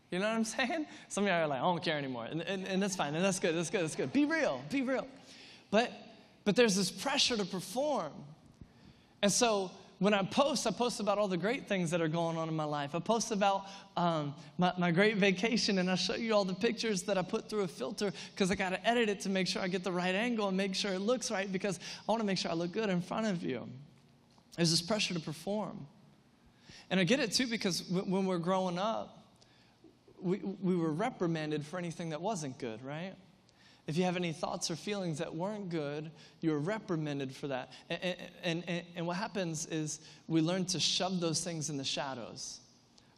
You 0.09 0.19
know 0.19 0.29
what 0.29 0.35
i'm 0.35 0.43
saying? 0.57 0.85
Some 1.09 1.25
of 1.25 1.27
you 1.27 1.33
are 1.35 1.47
like 1.47 1.59
i 1.59 1.63
don't 1.63 1.83
care 1.83 1.97
anymore 1.97 2.29
and, 2.31 2.41
and, 2.43 2.65
and 2.65 2.81
that's 2.81 2.95
fine 2.95 3.13
and 3.13 3.25
that's 3.25 3.39
good 3.39 3.53
that's 3.57 3.69
good 3.69 3.81
that's 3.81 3.95
good. 3.95 4.13
Be 4.13 4.23
real 4.23 4.63
be 4.69 4.83
real. 4.83 5.05
But 5.69 5.91
but 6.45 6.55
there's 6.55 6.77
this 6.77 6.89
pressure 6.89 7.35
to 7.35 7.45
perform. 7.45 8.13
And 9.21 9.31
so 9.31 9.69
when 10.01 10.15
I 10.15 10.23
post, 10.23 10.65
I 10.65 10.71
post 10.71 10.99
about 10.99 11.19
all 11.19 11.27
the 11.27 11.37
great 11.37 11.67
things 11.67 11.91
that 11.91 12.01
are 12.01 12.07
going 12.07 12.35
on 12.35 12.49
in 12.49 12.55
my 12.55 12.63
life. 12.63 12.95
I 12.95 12.99
post 12.99 13.29
about 13.29 13.67
um, 13.95 14.33
my, 14.57 14.73
my 14.75 14.89
great 14.89 15.17
vacation, 15.17 15.77
and 15.77 15.91
I 15.91 15.93
show 15.93 16.15
you 16.15 16.33
all 16.33 16.43
the 16.43 16.55
pictures 16.55 17.03
that 17.03 17.19
I 17.19 17.21
put 17.21 17.47
through 17.47 17.61
a 17.61 17.67
filter 17.67 18.11
because 18.33 18.49
I 18.49 18.55
got 18.55 18.71
to 18.71 18.83
edit 18.83 19.09
it 19.09 19.21
to 19.21 19.29
make 19.29 19.45
sure 19.45 19.61
I 19.61 19.67
get 19.67 19.83
the 19.83 19.91
right 19.91 20.15
angle 20.15 20.47
and 20.47 20.57
make 20.57 20.73
sure 20.73 20.91
it 20.91 21.01
looks 21.01 21.29
right 21.29 21.51
because 21.51 21.79
I 22.09 22.11
want 22.11 22.19
to 22.19 22.25
make 22.25 22.39
sure 22.39 22.49
I 22.49 22.55
look 22.55 22.71
good 22.71 22.89
in 22.89 22.99
front 22.99 23.27
of 23.27 23.43
you. 23.43 23.69
There's 24.55 24.71
this 24.71 24.81
pressure 24.81 25.13
to 25.13 25.19
perform. 25.19 25.85
And 26.89 26.99
I 26.99 27.03
get 27.03 27.19
it 27.19 27.31
too 27.33 27.45
because 27.45 27.87
when 27.87 28.25
we're 28.25 28.39
growing 28.39 28.79
up, 28.79 29.23
we, 30.19 30.37
we 30.63 30.75
were 30.75 30.91
reprimanded 30.91 31.63
for 31.63 31.77
anything 31.77 32.09
that 32.09 32.21
wasn't 32.21 32.57
good, 32.57 32.83
right? 32.83 33.13
If 33.87 33.97
you 33.97 34.03
have 34.03 34.15
any 34.15 34.31
thoughts 34.31 34.69
or 34.69 34.75
feelings 34.75 35.17
that 35.17 35.33
weren't 35.33 35.69
good, 35.69 36.11
you're 36.39 36.59
reprimanded 36.59 37.35
for 37.35 37.47
that. 37.47 37.71
And, 37.89 38.15
and, 38.43 38.63
and, 38.67 38.85
and, 38.95 39.07
what 39.07 39.17
happens 39.17 39.65
is 39.65 39.99
we 40.27 40.39
learn 40.39 40.65
to 40.65 40.79
shove 40.79 41.19
those 41.19 41.43
things 41.43 41.69
in 41.69 41.77
the 41.77 41.83
shadows. 41.83 42.59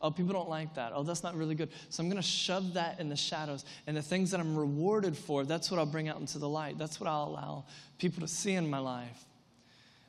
Oh, 0.02 0.10
people 0.12 0.34
don't 0.34 0.50
like 0.50 0.74
that. 0.76 0.92
Oh, 0.96 1.04
that's 1.04 1.24
not 1.24 1.36
really 1.36 1.56
good. 1.56 1.70
So 1.90 2.02
I'm 2.02 2.10
going 2.10 2.22
to 2.22 2.28
shove 2.28 2.74
that 2.74 3.00
in 3.00 3.08
the 3.08 3.16
shadows. 3.16 3.66
And 3.88 3.96
the 3.96 4.02
things 4.02 4.32
that 4.32 4.40
I'm 4.40 4.56
rewarded 4.56 5.18
for, 5.18 5.46
that's 5.46 5.70
what 5.70 5.80
I'll 5.80 5.86
bring 5.86 6.10
out 6.10 6.20
into 6.20 6.40
the 6.40 6.50
light. 6.50 6.78
That's 6.78 7.00
what 7.00 7.10
I'll 7.10 7.30
allow 7.30 7.66
people 8.00 8.22
to 8.22 8.28
see 8.28 8.54
in 8.54 8.70
my 8.70 8.80
life. 8.80 9.26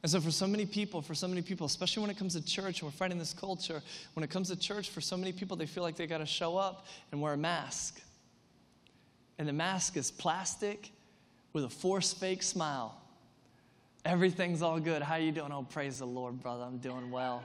And 0.02 0.10
so, 0.10 0.20
for 0.20 0.30
so 0.30 0.46
many 0.46 0.66
people, 0.66 1.00
for 1.00 1.14
so 1.14 1.26
many 1.26 1.42
people, 1.42 1.66
especially 1.66 2.02
when 2.02 2.10
it 2.10 2.18
comes 2.18 2.34
to 2.34 2.44
church, 2.44 2.82
we're 2.82 2.90
fighting 2.90 3.18
this 3.18 3.32
culture, 3.32 3.82
when 4.14 4.22
it 4.22 4.30
comes 4.30 4.50
to 4.50 4.56
church, 4.56 4.90
for 4.90 5.00
so 5.00 5.16
many 5.16 5.32
people, 5.32 5.56
they 5.56 5.64
feel 5.64 5.82
like 5.82 5.96
they 5.96 6.06
got 6.06 6.18
to 6.18 6.26
show 6.26 6.56
up 6.56 6.86
and 7.10 7.22
wear 7.22 7.32
a 7.32 7.38
mask 7.38 8.00
and 9.38 9.48
the 9.48 9.52
mask 9.52 9.96
is 9.96 10.10
plastic 10.10 10.90
with 11.52 11.64
a 11.64 11.68
forced 11.68 12.18
fake 12.18 12.42
smile. 12.42 13.00
Everything's 14.04 14.62
all 14.62 14.78
good. 14.80 15.02
How 15.02 15.16
you 15.16 15.32
doing? 15.32 15.50
Oh, 15.52 15.62
praise 15.62 15.98
the 15.98 16.06
Lord, 16.06 16.42
brother. 16.42 16.64
I'm 16.64 16.78
doing 16.78 17.10
well. 17.10 17.42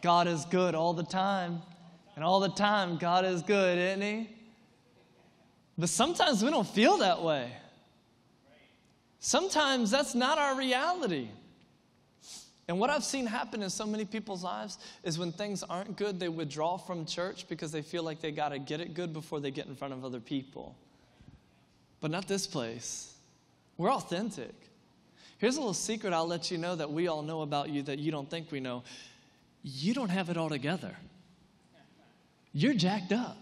God 0.00 0.26
is 0.26 0.44
good 0.46 0.74
all 0.74 0.94
the 0.94 1.04
time. 1.04 1.62
And 2.14 2.24
all 2.24 2.40
the 2.40 2.50
time, 2.50 2.98
God 2.98 3.24
is 3.24 3.42
good, 3.42 3.78
isn't 3.78 4.02
He? 4.02 4.30
But 5.78 5.88
sometimes 5.88 6.42
we 6.42 6.50
don't 6.50 6.66
feel 6.66 6.98
that 6.98 7.22
way. 7.22 7.50
Sometimes 9.18 9.90
that's 9.90 10.14
not 10.14 10.36
our 10.38 10.56
reality. 10.56 11.28
And 12.68 12.78
what 12.78 12.90
I've 12.90 13.04
seen 13.04 13.26
happen 13.26 13.62
in 13.62 13.70
so 13.70 13.86
many 13.86 14.04
people's 14.04 14.44
lives 14.44 14.78
is 15.02 15.18
when 15.18 15.32
things 15.32 15.62
aren't 15.62 15.96
good, 15.96 16.20
they 16.20 16.28
withdraw 16.28 16.76
from 16.76 17.04
church 17.04 17.48
because 17.48 17.72
they 17.72 17.82
feel 17.82 18.02
like 18.02 18.20
they 18.20 18.30
got 18.30 18.50
to 18.50 18.58
get 18.58 18.80
it 18.80 18.94
good 18.94 19.12
before 19.12 19.40
they 19.40 19.50
get 19.50 19.66
in 19.66 19.74
front 19.74 19.92
of 19.92 20.04
other 20.04 20.20
people. 20.20 20.76
But 22.00 22.10
not 22.10 22.28
this 22.28 22.46
place. 22.46 23.14
We're 23.76 23.92
authentic. 23.92 24.54
Here's 25.38 25.56
a 25.56 25.60
little 25.60 25.74
secret 25.74 26.12
I'll 26.12 26.26
let 26.26 26.52
you 26.52 26.58
know 26.58 26.76
that 26.76 26.92
we 26.92 27.08
all 27.08 27.22
know 27.22 27.42
about 27.42 27.68
you 27.68 27.82
that 27.82 27.98
you 27.98 28.12
don't 28.12 28.30
think 28.30 28.52
we 28.52 28.60
know. 28.60 28.84
You 29.64 29.92
don't 29.92 30.08
have 30.08 30.30
it 30.30 30.36
all 30.36 30.48
together. 30.48 30.96
You're 32.52 32.74
jacked 32.74 33.12
up. 33.12 33.36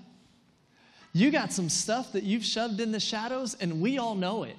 You 1.12 1.30
got 1.30 1.52
some 1.52 1.68
stuff 1.68 2.12
that 2.12 2.22
you've 2.22 2.44
shoved 2.44 2.80
in 2.80 2.92
the 2.92 3.00
shadows, 3.00 3.54
and 3.54 3.80
we 3.80 3.98
all 3.98 4.14
know 4.14 4.44
it. 4.44 4.56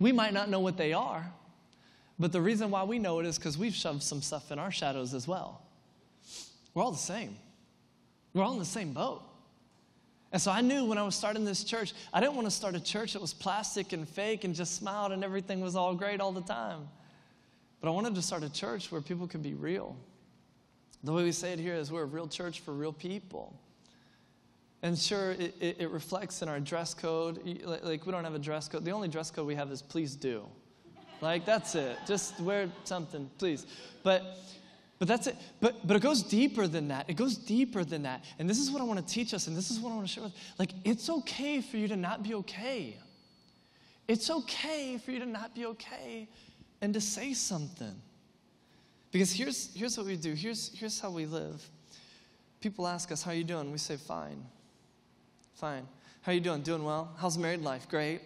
We 0.00 0.10
might 0.10 0.32
not 0.32 0.48
know 0.48 0.60
what 0.60 0.76
they 0.76 0.92
are, 0.92 1.30
but 2.18 2.32
the 2.32 2.40
reason 2.40 2.70
why 2.70 2.84
we 2.84 2.98
know 2.98 3.18
it 3.20 3.26
is 3.26 3.38
because 3.38 3.58
we've 3.58 3.74
shoved 3.74 4.02
some 4.02 4.22
stuff 4.22 4.52
in 4.52 4.58
our 4.58 4.70
shadows 4.70 5.14
as 5.14 5.26
well. 5.26 5.62
We're 6.72 6.82
all 6.82 6.92
the 6.92 6.98
same. 6.98 7.36
We're 8.32 8.42
all 8.42 8.52
in 8.52 8.58
the 8.58 8.64
same 8.64 8.92
boat. 8.92 9.22
And 10.32 10.42
so 10.42 10.50
I 10.50 10.60
knew 10.60 10.84
when 10.84 10.98
I 10.98 11.02
was 11.02 11.14
starting 11.14 11.44
this 11.44 11.62
church, 11.62 11.92
I 12.12 12.20
didn't 12.20 12.34
want 12.34 12.48
to 12.48 12.50
start 12.50 12.74
a 12.74 12.80
church 12.80 13.12
that 13.12 13.22
was 13.22 13.32
plastic 13.32 13.92
and 13.92 14.08
fake 14.08 14.42
and 14.42 14.54
just 14.54 14.74
smiled 14.76 15.12
and 15.12 15.22
everything 15.22 15.60
was 15.60 15.76
all 15.76 15.94
great 15.94 16.20
all 16.20 16.32
the 16.32 16.42
time. 16.42 16.88
But 17.80 17.88
I 17.88 17.92
wanted 17.92 18.16
to 18.16 18.22
start 18.22 18.42
a 18.42 18.52
church 18.52 18.90
where 18.90 19.00
people 19.00 19.28
could 19.28 19.42
be 19.42 19.54
real. 19.54 19.96
The 21.04 21.12
way 21.12 21.22
we 21.22 21.32
say 21.32 21.52
it 21.52 21.60
here 21.60 21.74
is 21.74 21.92
we're 21.92 22.02
a 22.02 22.06
real 22.06 22.26
church 22.26 22.60
for 22.60 22.72
real 22.72 22.92
people. 22.92 23.54
And 24.82 24.98
sure, 24.98 25.32
it, 25.32 25.54
it, 25.60 25.76
it 25.80 25.90
reflects 25.90 26.42
in 26.42 26.48
our 26.48 26.58
dress 26.58 26.94
code. 26.94 27.40
Like, 27.64 28.04
we 28.04 28.10
don't 28.12 28.24
have 28.24 28.34
a 28.34 28.38
dress 28.38 28.68
code. 28.68 28.84
The 28.84 28.90
only 28.90 29.08
dress 29.08 29.30
code 29.30 29.46
we 29.46 29.54
have 29.54 29.70
is 29.70 29.82
please 29.82 30.16
do. 30.16 30.46
Like, 31.20 31.44
that's 31.44 31.74
it. 31.74 31.96
Just 32.06 32.38
wear 32.40 32.68
something, 32.84 33.30
please. 33.38 33.66
But, 34.02 34.22
but 34.98 35.08
that's 35.08 35.26
it. 35.26 35.36
But, 35.60 35.86
but 35.86 35.96
it 35.96 36.02
goes 36.02 36.22
deeper 36.22 36.66
than 36.66 36.88
that. 36.88 37.08
It 37.08 37.14
goes 37.14 37.36
deeper 37.36 37.84
than 37.84 38.02
that. 38.02 38.24
And 38.38 38.48
this 38.48 38.58
is 38.58 38.70
what 38.70 38.80
I 38.82 38.84
want 38.84 39.06
to 39.06 39.14
teach 39.14 39.32
us, 39.32 39.46
and 39.46 39.56
this 39.56 39.70
is 39.70 39.80
what 39.80 39.92
I 39.92 39.94
want 39.94 40.06
to 40.06 40.12
share 40.12 40.24
with. 40.24 40.34
Like, 40.58 40.70
it's 40.84 41.08
okay 41.08 41.60
for 41.60 41.76
you 41.76 41.88
to 41.88 41.96
not 41.96 42.22
be 42.22 42.34
okay. 42.34 42.96
It's 44.06 44.30
okay 44.30 44.98
for 44.98 45.12
you 45.12 45.20
to 45.20 45.26
not 45.26 45.54
be 45.54 45.66
okay 45.66 46.28
and 46.82 46.92
to 46.92 47.00
say 47.00 47.32
something. 47.32 47.94
Because 49.10 49.32
here's, 49.32 49.72
here's 49.74 49.96
what 49.96 50.06
we 50.06 50.16
do. 50.16 50.34
Here's, 50.34 50.76
here's 50.76 51.00
how 51.00 51.10
we 51.10 51.24
live. 51.24 51.66
People 52.60 52.86
ask 52.86 53.12
us, 53.12 53.22
how 53.22 53.30
you 53.32 53.44
doing? 53.44 53.70
We 53.70 53.78
say, 53.78 53.96
fine. 53.96 54.44
Fine. 55.54 55.86
How 56.22 56.32
you 56.32 56.40
doing? 56.40 56.62
Doing 56.62 56.82
well? 56.82 57.14
How's 57.18 57.38
married 57.38 57.62
life? 57.62 57.88
Great. 57.88 58.20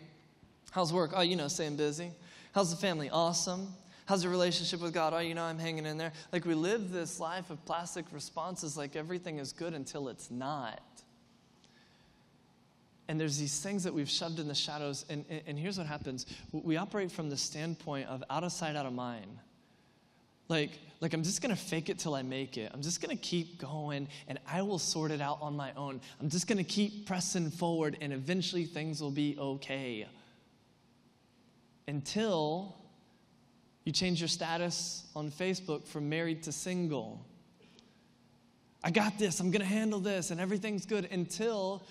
How's 0.71 0.93
work? 0.93 1.13
Oh, 1.15 1.21
you 1.21 1.37
know, 1.37 1.49
staying 1.49 1.77
busy. 1.77 2.11
How's 2.53 2.71
the 2.71 2.81
family? 2.81 3.11
Awesome. 3.11 3.75
How's 4.07 4.25
your 4.25 4.31
relationship 4.31 4.81
with 4.81 4.95
God? 4.95 5.13
Oh, 5.13 5.19
you 5.19 5.35
know, 5.35 5.45
I'm 5.45 5.59
hanging 5.59 5.85
in 5.85 5.99
there. 5.99 6.13
Like 6.33 6.47
we 6.47 6.55
live 6.55 6.91
this 6.91 7.21
life 7.21 7.51
of 7.51 7.63
plastic 7.67 8.07
responses, 8.11 8.75
like 8.75 8.97
everything 8.97 9.39
is 9.39 9.53
good 9.53 9.75
until 9.75 10.09
it's 10.09 10.31
not. 10.31 10.81
And 13.07 13.21
there's 13.21 13.39
these 13.39 13.61
things 13.61 13.85
that 13.85 13.93
we've 13.93 14.09
shoved 14.09 14.39
in 14.39 14.49
the 14.49 14.55
shadows. 14.55 15.05
And, 15.11 15.27
and 15.47 15.59
here's 15.59 15.77
what 15.77 15.87
happens 15.87 16.25
we 16.53 16.79
operate 16.79 17.13
from 17.13 17.29
the 17.29 17.37
standpoint 17.37 18.09
of 18.09 18.25
out 18.31 18.45
of 18.45 18.53
sight, 18.53 18.77
out 18.77 18.87
of 18.87 18.95
mind. 18.95 19.39
Like, 20.49 20.71
like 21.01 21.13
I'm 21.13 21.23
just 21.23 21.43
gonna 21.43 21.55
fake 21.55 21.91
it 21.91 21.99
till 21.99 22.15
I 22.15 22.23
make 22.23 22.57
it. 22.57 22.71
I'm 22.73 22.81
just 22.81 23.03
gonna 23.03 23.15
keep 23.15 23.59
going 23.59 24.09
and 24.27 24.39
I 24.51 24.63
will 24.63 24.79
sort 24.79 25.11
it 25.11 25.21
out 25.21 25.39
on 25.43 25.55
my 25.55 25.73
own. 25.77 26.01
I'm 26.19 26.31
just 26.31 26.47
gonna 26.47 26.65
keep 26.65 27.07
pressing 27.07 27.51
forward 27.51 27.99
and 28.01 28.11
eventually 28.11 28.65
things 28.65 29.03
will 29.03 29.11
be 29.11 29.37
okay 29.39 30.07
until 31.89 32.77
you 33.85 33.91
change 33.91 34.21
your 34.21 34.29
status 34.29 35.07
on 35.17 35.31
Facebook 35.31 35.87
from 35.87 36.09
married 36.09 36.43
to 36.43 36.53
single. 36.53 37.25
I 38.85 38.91
got 38.91 39.19
this, 39.19 39.41
I'm 39.41 39.51
to 39.51 39.65
handle 39.65 39.99
this, 39.99 40.31
and 40.31 40.41
everything's 40.41 40.85
good 40.87 41.09
until 41.11 41.83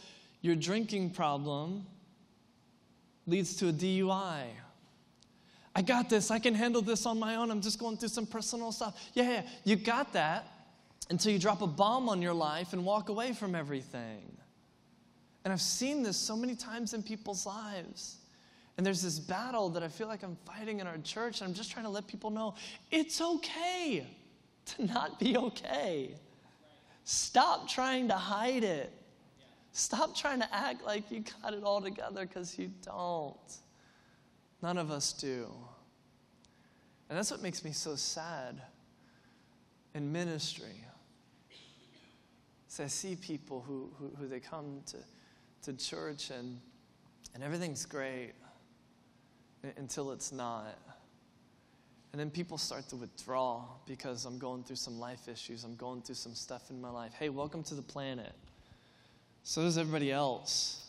your 0.41 0.55
drinking 0.55 1.09
problem 1.09 1.85
leads 3.25 3.57
to 3.57 3.69
a 3.69 3.73
DUI. 3.73 4.43
I 5.75 5.81
got 5.81 6.09
this, 6.09 6.29
I 6.31 6.39
can 6.39 6.53
handle 6.53 6.83
this 6.83 7.05
on 7.05 7.19
my 7.19 7.35
own, 7.35 7.49
I'm 7.49 7.61
just 7.61 7.79
going 7.79 7.97
through 7.97 8.09
some 8.09 8.27
personal 8.27 8.71
stuff. 8.71 9.09
Yeah, 9.15 9.23
yeah, 9.23 9.41
you 9.63 9.75
got 9.75 10.13
that 10.13 10.45
until 11.09 11.31
you 11.31 11.39
drop 11.39 11.61
a 11.63 11.67
bomb 11.67 12.07
on 12.07 12.21
your 12.21 12.33
life 12.33 12.73
and 12.73 12.85
walk 12.85 13.09
away 13.09 13.33
from 13.33 13.55
everything. 13.55 14.37
And 15.43 15.51
I've 15.51 15.61
seen 15.61 16.03
this 16.03 16.17
so 16.17 16.35
many 16.35 16.55
times 16.55 16.93
in 16.93 17.01
people's 17.01 17.45
lives. 17.47 18.17
And 18.77 18.85
there's 18.85 19.01
this 19.01 19.17
battle 19.17 19.69
that 19.69 19.81
I 19.81 19.87
feel 19.87 20.07
like 20.07 20.23
I'm 20.23 20.37
fighting 20.45 20.79
in 20.79 20.87
our 20.87 20.99
church, 20.99 21.41
and 21.41 21.49
I'm 21.49 21.55
just 21.55 21.71
trying 21.71 21.85
to 21.85 21.91
let 21.91 22.07
people 22.07 22.29
know 22.29 22.53
it's 22.91 23.19
okay 23.19 24.05
to 24.65 24.85
not 24.85 25.19
be 25.19 25.35
okay. 25.35 26.11
Stop 27.03 27.67
trying 27.67 28.07
to 28.09 28.15
hide 28.15 28.63
it. 28.63 28.93
Stop 29.71 30.15
trying 30.15 30.39
to 30.39 30.55
act 30.55 30.83
like 30.85 31.09
you 31.11 31.23
got 31.41 31.53
it 31.53 31.63
all 31.63 31.81
together 31.81 32.25
because 32.25 32.57
you 32.57 32.71
don't. 32.83 33.37
None 34.61 34.77
of 34.77 34.91
us 34.91 35.13
do. 35.13 35.51
And 37.09 37.17
that's 37.17 37.31
what 37.31 37.41
makes 37.41 37.63
me 37.63 37.71
so 37.71 37.95
sad 37.95 38.61
in 39.95 40.11
ministry. 40.11 40.83
So 42.67 42.83
I 42.83 42.87
see 42.87 43.15
people 43.15 43.63
who, 43.65 43.89
who, 43.97 44.11
who 44.19 44.27
they 44.27 44.39
come 44.39 44.81
to, 44.87 44.97
to 45.63 45.77
church 45.77 46.29
and, 46.29 46.59
and 47.33 47.43
everything's 47.43 47.85
great 47.85 48.33
until 49.77 50.11
it's 50.11 50.31
not. 50.31 50.77
And 52.11 52.19
then 52.19 52.29
people 52.29 52.57
start 52.57 52.87
to 52.89 52.95
withdraw 52.95 53.63
because 53.85 54.25
I'm 54.25 54.37
going 54.37 54.63
through 54.63 54.77
some 54.77 54.99
life 54.99 55.27
issues. 55.27 55.63
I'm 55.63 55.75
going 55.75 56.01
through 56.01 56.15
some 56.15 56.33
stuff 56.33 56.69
in 56.69 56.81
my 56.81 56.89
life. 56.89 57.13
Hey, 57.13 57.29
welcome 57.29 57.63
to 57.63 57.75
the 57.75 57.81
planet. 57.81 58.33
So 59.43 59.61
does 59.61 59.77
everybody 59.77 60.11
else. 60.11 60.83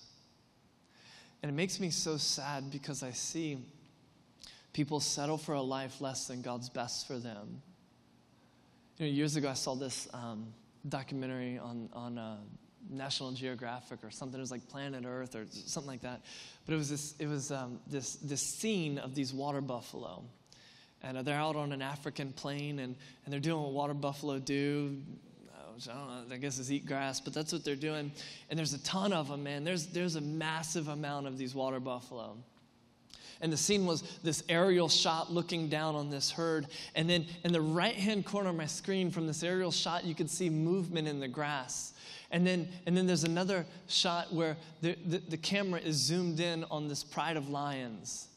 And 1.43 1.51
it 1.51 1.55
makes 1.55 1.79
me 1.81 1.91
so 1.91 2.17
sad 2.17 2.71
because 2.71 3.03
I 3.03 3.13
see 3.13 3.59
people 4.73 5.01
settle 5.01 5.39
for 5.39 5.55
a 5.55 5.63
life 5.63 6.01
less 6.01 6.27
than 6.27 6.43
God's 6.43 6.69
best 6.69 7.07
for 7.07 7.19
them. 7.19 7.63
You 8.97 9.07
know, 9.07 9.13
years 9.13 9.37
ago, 9.37 9.49
I 9.49 9.55
saw 9.55 9.75
this 9.75 10.09
um, 10.13 10.47
documentary 10.89 11.59
on, 11.59 11.89
on 11.93 12.19
uh, 12.19 12.37
National 12.91 13.33
Geographic 13.33 14.01
or 14.03 14.11
something. 14.11 14.39
It 14.39 14.43
was 14.43 14.51
like 14.51 14.69
Planet 14.69 15.05
Earth 15.07 15.35
or 15.35 15.47
something 15.51 15.91
like 15.91 16.03
that. 16.03 16.21
But 16.67 16.75
it 16.75 16.77
was 16.77 16.91
this, 16.91 17.15
it 17.19 17.27
was, 17.27 17.51
um, 17.51 17.81
this, 17.87 18.17
this 18.17 18.43
scene 18.43 18.99
of 18.99 19.15
these 19.15 19.33
water 19.33 19.61
buffalo. 19.61 20.23
And 21.03 21.19
uh, 21.19 21.23
they're 21.23 21.39
out 21.39 21.57
on 21.57 21.73
an 21.73 21.83
African 21.83 22.33
plain 22.33 22.79
and, 22.81 22.97
and 23.25 23.33
they're 23.33 23.41
doing 23.41 23.63
what 23.63 23.73
water 23.73 23.95
buffalo 23.95 24.39
do. 24.39 24.97
I 25.87 25.95
don't 25.95 26.29
know, 26.29 26.35
I 26.35 26.39
guess 26.39 26.59
is 26.59 26.73
eat 26.73 26.87
grass, 26.87 27.21
but 27.21 27.33
that's 27.33 27.53
what 27.53 27.65
they're 27.65 27.77
doing. 27.77 28.11
And 28.51 28.59
there's 28.59 28.75
a 28.75 28.83
ton 28.83 29.13
of 29.13 29.29
them, 29.29 29.45
man. 29.45 29.63
There's, 29.63 29.87
there's 29.87 30.17
a 30.17 30.21
massive 30.21 30.89
amount 30.89 31.29
of 31.29 31.39
these 31.39 31.55
water 31.55 31.79
buffalo. 31.79 32.37
And 33.41 33.53
the 33.53 33.57
scene 33.57 33.87
was 33.87 34.03
this 34.23 34.43
aerial 34.49 34.89
shot 34.89 35.33
looking 35.33 35.69
down 35.69 35.95
on 35.95 36.11
this 36.11 36.31
herd. 36.31 36.67
And 36.95 37.09
then 37.09 37.27
in 37.45 37.53
the 37.53 37.61
right 37.61 37.95
hand 37.95 38.25
corner 38.25 38.51
of 38.51 38.57
my 38.57 38.67
screen, 38.67 39.11
from 39.11 39.27
this 39.27 39.43
aerial 39.43 39.71
shot, 39.71 40.05
you 40.05 40.15
could 40.15 40.31
see 40.31 40.51
movement 40.51 41.07
in 41.07 41.21
the 41.21 41.29
grass. 41.29 41.93
And 42.31 42.47
then, 42.47 42.69
and 42.87 42.97
then 42.97 43.07
there's 43.07 43.25
another 43.25 43.65
shot 43.87 44.33
where 44.33 44.57
the, 44.83 44.97
the, 45.07 45.19
the 45.19 45.37
camera 45.37 45.81
is 45.81 45.97
zoomed 45.97 46.41
in 46.41 46.65
on 46.65 46.89
this 46.89 47.03
pride 47.03 47.37
of 47.37 47.49
lions. 47.49 48.28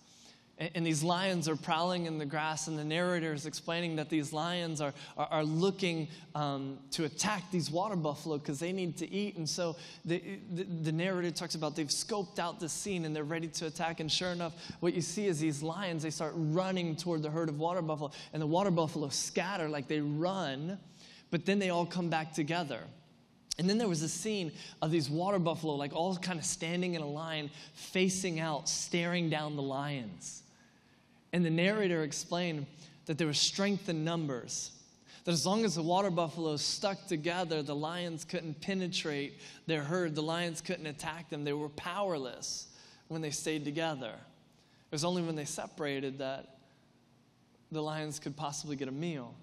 And, 0.75 0.85
these 0.85 1.01
lions 1.01 1.49
are 1.49 1.55
prowling 1.55 2.05
in 2.05 2.19
the 2.19 2.25
grass, 2.25 2.67
and 2.67 2.77
the 2.77 2.83
narrator 2.83 3.33
is 3.33 3.47
explaining 3.47 3.95
that 3.95 4.09
these 4.09 4.31
lions 4.31 4.79
are, 4.79 4.93
are, 5.17 5.27
are 5.31 5.43
looking 5.43 6.07
um, 6.35 6.77
to 6.91 7.05
attack 7.05 7.49
these 7.49 7.71
water 7.71 7.95
buffalo 7.95 8.37
because 8.37 8.59
they 8.59 8.71
need 8.71 8.95
to 8.97 9.11
eat. 9.11 9.37
And 9.37 9.49
so 9.49 9.75
the, 10.05 10.21
the, 10.53 10.63
the, 10.63 10.91
narrator 10.91 11.31
talks 11.31 11.55
about 11.55 11.75
they've 11.75 11.87
scoped 11.87 12.37
out 12.37 12.59
the 12.59 12.69
scene 12.69 13.05
and 13.05 13.15
they're 13.15 13.23
ready 13.23 13.47
to 13.47 13.65
attack. 13.65 14.01
And 14.01 14.11
sure 14.11 14.29
enough, 14.29 14.53
what 14.81 14.93
you 14.93 15.01
see 15.01 15.25
is 15.25 15.39
these 15.39 15.63
lions, 15.63 16.03
they 16.03 16.11
start 16.11 16.33
running 16.35 16.95
toward 16.95 17.23
the 17.23 17.31
herd 17.31 17.49
of 17.49 17.57
water 17.57 17.81
buffalo, 17.81 18.11
and 18.31 18.39
the 18.39 18.47
water 18.47 18.69
buffalo 18.69 19.09
scatter 19.09 19.67
like 19.67 19.87
they 19.87 20.01
run, 20.01 20.77
but 21.31 21.43
then 21.43 21.57
they 21.57 21.71
all 21.71 21.87
come 21.87 22.09
back 22.09 22.33
together. 22.33 22.81
And 23.57 23.67
then 23.67 23.79
there 23.79 23.87
was 23.87 24.03
a 24.03 24.09
scene 24.09 24.51
of 24.81 24.91
these 24.91 25.09
water 25.09 25.39
buffalo, 25.39 25.73
like 25.73 25.93
all 25.93 26.15
kind 26.17 26.37
of 26.37 26.45
standing 26.45 26.93
in 26.93 27.01
a 27.01 27.09
line, 27.09 27.49
facing 27.73 28.39
out, 28.39 28.69
staring 28.69 29.29
down 29.29 29.55
the 29.55 29.61
lions. 29.61 30.40
And 31.33 31.45
the 31.45 31.49
narrator 31.49 32.03
explained 32.03 32.65
that 33.05 33.17
there 33.17 33.27
was 33.27 33.39
strength 33.39 33.89
in 33.89 34.03
numbers. 34.03 34.71
That 35.23 35.31
as 35.31 35.45
long 35.45 35.65
as 35.65 35.75
the 35.75 35.83
water 35.83 36.09
buffaloes 36.09 36.61
stuck 36.61 37.07
together, 37.07 37.61
the 37.61 37.75
lions 37.75 38.25
couldn't 38.25 38.59
penetrate 38.61 39.39
their 39.67 39.83
herd. 39.83 40.15
The 40.15 40.23
lions 40.23 40.61
couldn't 40.61 40.87
attack 40.87 41.29
them. 41.29 41.43
They 41.43 41.53
were 41.53 41.69
powerless 41.69 42.67
when 43.07 43.21
they 43.21 43.31
stayed 43.31 43.63
together. 43.63 44.13
It 44.13 44.91
was 44.91 45.05
only 45.05 45.21
when 45.21 45.35
they 45.35 45.45
separated 45.45 46.17
that 46.19 46.57
the 47.71 47.81
lions 47.81 48.19
could 48.19 48.35
possibly 48.35 48.75
get 48.75 48.87
a 48.87 48.91
meal. 48.91 49.33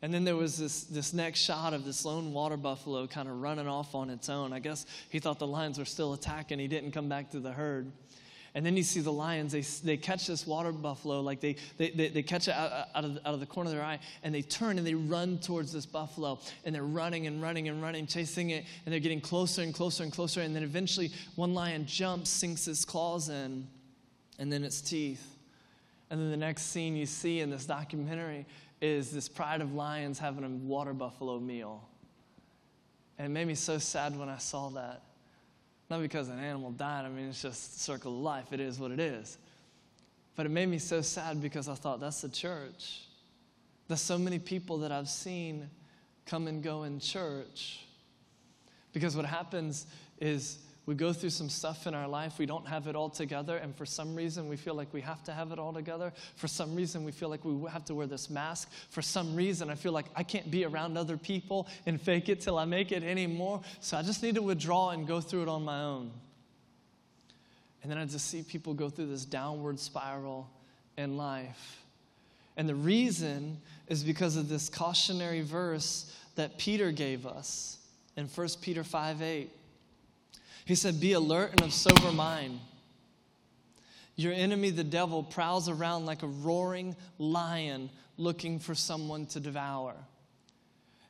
And 0.00 0.14
then 0.14 0.24
there 0.24 0.36
was 0.36 0.56
this, 0.56 0.84
this 0.84 1.12
next 1.12 1.40
shot 1.40 1.74
of 1.74 1.84
this 1.84 2.04
lone 2.04 2.32
water 2.32 2.56
buffalo 2.56 3.06
kind 3.08 3.28
of 3.28 3.40
running 3.40 3.66
off 3.66 3.94
on 3.96 4.10
its 4.10 4.28
own. 4.28 4.52
I 4.52 4.60
guess 4.60 4.86
he 5.10 5.18
thought 5.18 5.40
the 5.40 5.46
lions 5.46 5.78
were 5.78 5.84
still 5.84 6.12
attacking. 6.12 6.60
He 6.60 6.68
didn't 6.68 6.92
come 6.92 7.08
back 7.08 7.30
to 7.30 7.40
the 7.40 7.50
herd. 7.50 7.90
And 8.54 8.64
then 8.64 8.76
you 8.76 8.82
see 8.82 9.00
the 9.00 9.12
lions, 9.12 9.52
they, 9.52 9.60
they 9.60 9.96
catch 9.96 10.26
this 10.26 10.46
water 10.46 10.72
buffalo, 10.72 11.20
like 11.20 11.40
they, 11.40 11.56
they, 11.76 11.90
they, 11.90 12.08
they 12.08 12.22
catch 12.22 12.48
it 12.48 12.54
out, 12.54 12.88
out, 12.94 13.04
of, 13.04 13.18
out 13.24 13.34
of 13.34 13.40
the 13.40 13.46
corner 13.46 13.70
of 13.70 13.76
their 13.76 13.84
eye, 13.84 13.98
and 14.22 14.34
they 14.34 14.42
turn 14.42 14.78
and 14.78 14.86
they 14.86 14.94
run 14.94 15.38
towards 15.38 15.72
this 15.72 15.86
buffalo. 15.86 16.38
And 16.64 16.74
they're 16.74 16.82
running 16.82 17.26
and 17.26 17.42
running 17.42 17.68
and 17.68 17.82
running, 17.82 18.06
chasing 18.06 18.50
it, 18.50 18.64
and 18.84 18.92
they're 18.92 19.00
getting 19.00 19.20
closer 19.20 19.62
and 19.62 19.74
closer 19.74 20.02
and 20.02 20.12
closer. 20.12 20.40
And 20.40 20.56
then 20.56 20.62
eventually, 20.62 21.10
one 21.36 21.54
lion 21.54 21.86
jumps, 21.86 22.30
sinks 22.30 22.64
his 22.64 22.84
claws 22.84 23.28
in, 23.28 23.66
and 24.38 24.52
then 24.52 24.64
its 24.64 24.80
teeth. 24.80 25.36
And 26.10 26.20
then 26.20 26.30
the 26.30 26.36
next 26.36 26.62
scene 26.62 26.96
you 26.96 27.06
see 27.06 27.40
in 27.40 27.50
this 27.50 27.66
documentary 27.66 28.46
is 28.80 29.10
this 29.10 29.28
pride 29.28 29.60
of 29.60 29.74
lions 29.74 30.18
having 30.18 30.44
a 30.44 30.48
water 30.48 30.94
buffalo 30.94 31.38
meal. 31.38 31.86
And 33.18 33.26
it 33.26 33.30
made 33.30 33.46
me 33.46 33.54
so 33.54 33.78
sad 33.78 34.18
when 34.18 34.28
I 34.28 34.38
saw 34.38 34.70
that. 34.70 35.02
Not 35.90 36.00
because 36.02 36.28
an 36.28 36.38
animal 36.38 36.70
died, 36.72 37.04
I 37.04 37.08
mean, 37.08 37.28
it's 37.28 37.40
just 37.40 37.80
circle 37.80 38.12
of 38.12 38.22
life. 38.22 38.52
It 38.52 38.60
is 38.60 38.78
what 38.78 38.90
it 38.90 39.00
is. 39.00 39.38
But 40.36 40.46
it 40.46 40.50
made 40.50 40.68
me 40.68 40.78
so 40.78 41.00
sad 41.00 41.40
because 41.40 41.68
I 41.68 41.74
thought, 41.74 41.98
that's 42.00 42.20
the 42.20 42.28
church. 42.28 43.02
There's 43.88 44.00
so 44.00 44.18
many 44.18 44.38
people 44.38 44.78
that 44.78 44.92
I've 44.92 45.08
seen 45.08 45.70
come 46.26 46.46
and 46.46 46.62
go 46.62 46.84
in 46.84 47.00
church. 47.00 47.80
Because 48.92 49.16
what 49.16 49.24
happens 49.24 49.86
is 50.20 50.58
we 50.88 50.94
go 50.94 51.12
through 51.12 51.28
some 51.28 51.50
stuff 51.50 51.86
in 51.86 51.92
our 51.92 52.08
life, 52.08 52.38
we 52.38 52.46
don't 52.46 52.66
have 52.66 52.86
it 52.86 52.96
all 52.96 53.10
together, 53.10 53.58
and 53.58 53.76
for 53.76 53.84
some 53.84 54.14
reason 54.14 54.48
we 54.48 54.56
feel 54.56 54.72
like 54.72 54.90
we 54.94 55.02
have 55.02 55.22
to 55.24 55.34
have 55.34 55.52
it 55.52 55.58
all 55.58 55.70
together. 55.70 56.14
For 56.36 56.48
some 56.48 56.74
reason 56.74 57.04
we 57.04 57.12
feel 57.12 57.28
like 57.28 57.44
we 57.44 57.68
have 57.68 57.84
to 57.84 57.94
wear 57.94 58.06
this 58.06 58.30
mask. 58.30 58.70
For 58.88 59.02
some 59.02 59.36
reason 59.36 59.68
I 59.68 59.74
feel 59.74 59.92
like 59.92 60.06
I 60.16 60.22
can't 60.22 60.50
be 60.50 60.64
around 60.64 60.96
other 60.96 61.18
people 61.18 61.68
and 61.84 62.00
fake 62.00 62.30
it 62.30 62.40
till 62.40 62.56
I 62.56 62.64
make 62.64 62.90
it 62.90 63.02
anymore. 63.02 63.60
So 63.80 63.98
I 63.98 64.02
just 64.02 64.22
need 64.22 64.36
to 64.36 64.40
withdraw 64.40 64.92
and 64.92 65.06
go 65.06 65.20
through 65.20 65.42
it 65.42 65.48
on 65.48 65.62
my 65.62 65.82
own. 65.82 66.10
And 67.82 67.92
then 67.92 67.98
I 67.98 68.06
just 68.06 68.30
see 68.30 68.42
people 68.42 68.72
go 68.72 68.88
through 68.88 69.08
this 69.08 69.26
downward 69.26 69.78
spiral 69.78 70.48
in 70.96 71.18
life. 71.18 71.82
And 72.56 72.66
the 72.66 72.74
reason 72.74 73.58
is 73.88 74.02
because 74.02 74.36
of 74.36 74.48
this 74.48 74.70
cautionary 74.70 75.42
verse 75.42 76.10
that 76.36 76.56
Peter 76.56 76.92
gave 76.92 77.26
us 77.26 77.76
in 78.16 78.24
1 78.24 78.48
Peter 78.62 78.82
5 78.82 79.20
8. 79.20 79.50
He 80.68 80.74
said, 80.74 81.00
Be 81.00 81.14
alert 81.14 81.52
and 81.52 81.62
of 81.62 81.72
sober 81.72 82.12
mind. 82.12 82.60
Your 84.16 84.34
enemy, 84.34 84.68
the 84.68 84.84
devil, 84.84 85.22
prowls 85.22 85.66
around 85.66 86.04
like 86.04 86.22
a 86.22 86.26
roaring 86.26 86.94
lion 87.16 87.88
looking 88.18 88.58
for 88.58 88.74
someone 88.74 89.24
to 89.28 89.40
devour. 89.40 89.94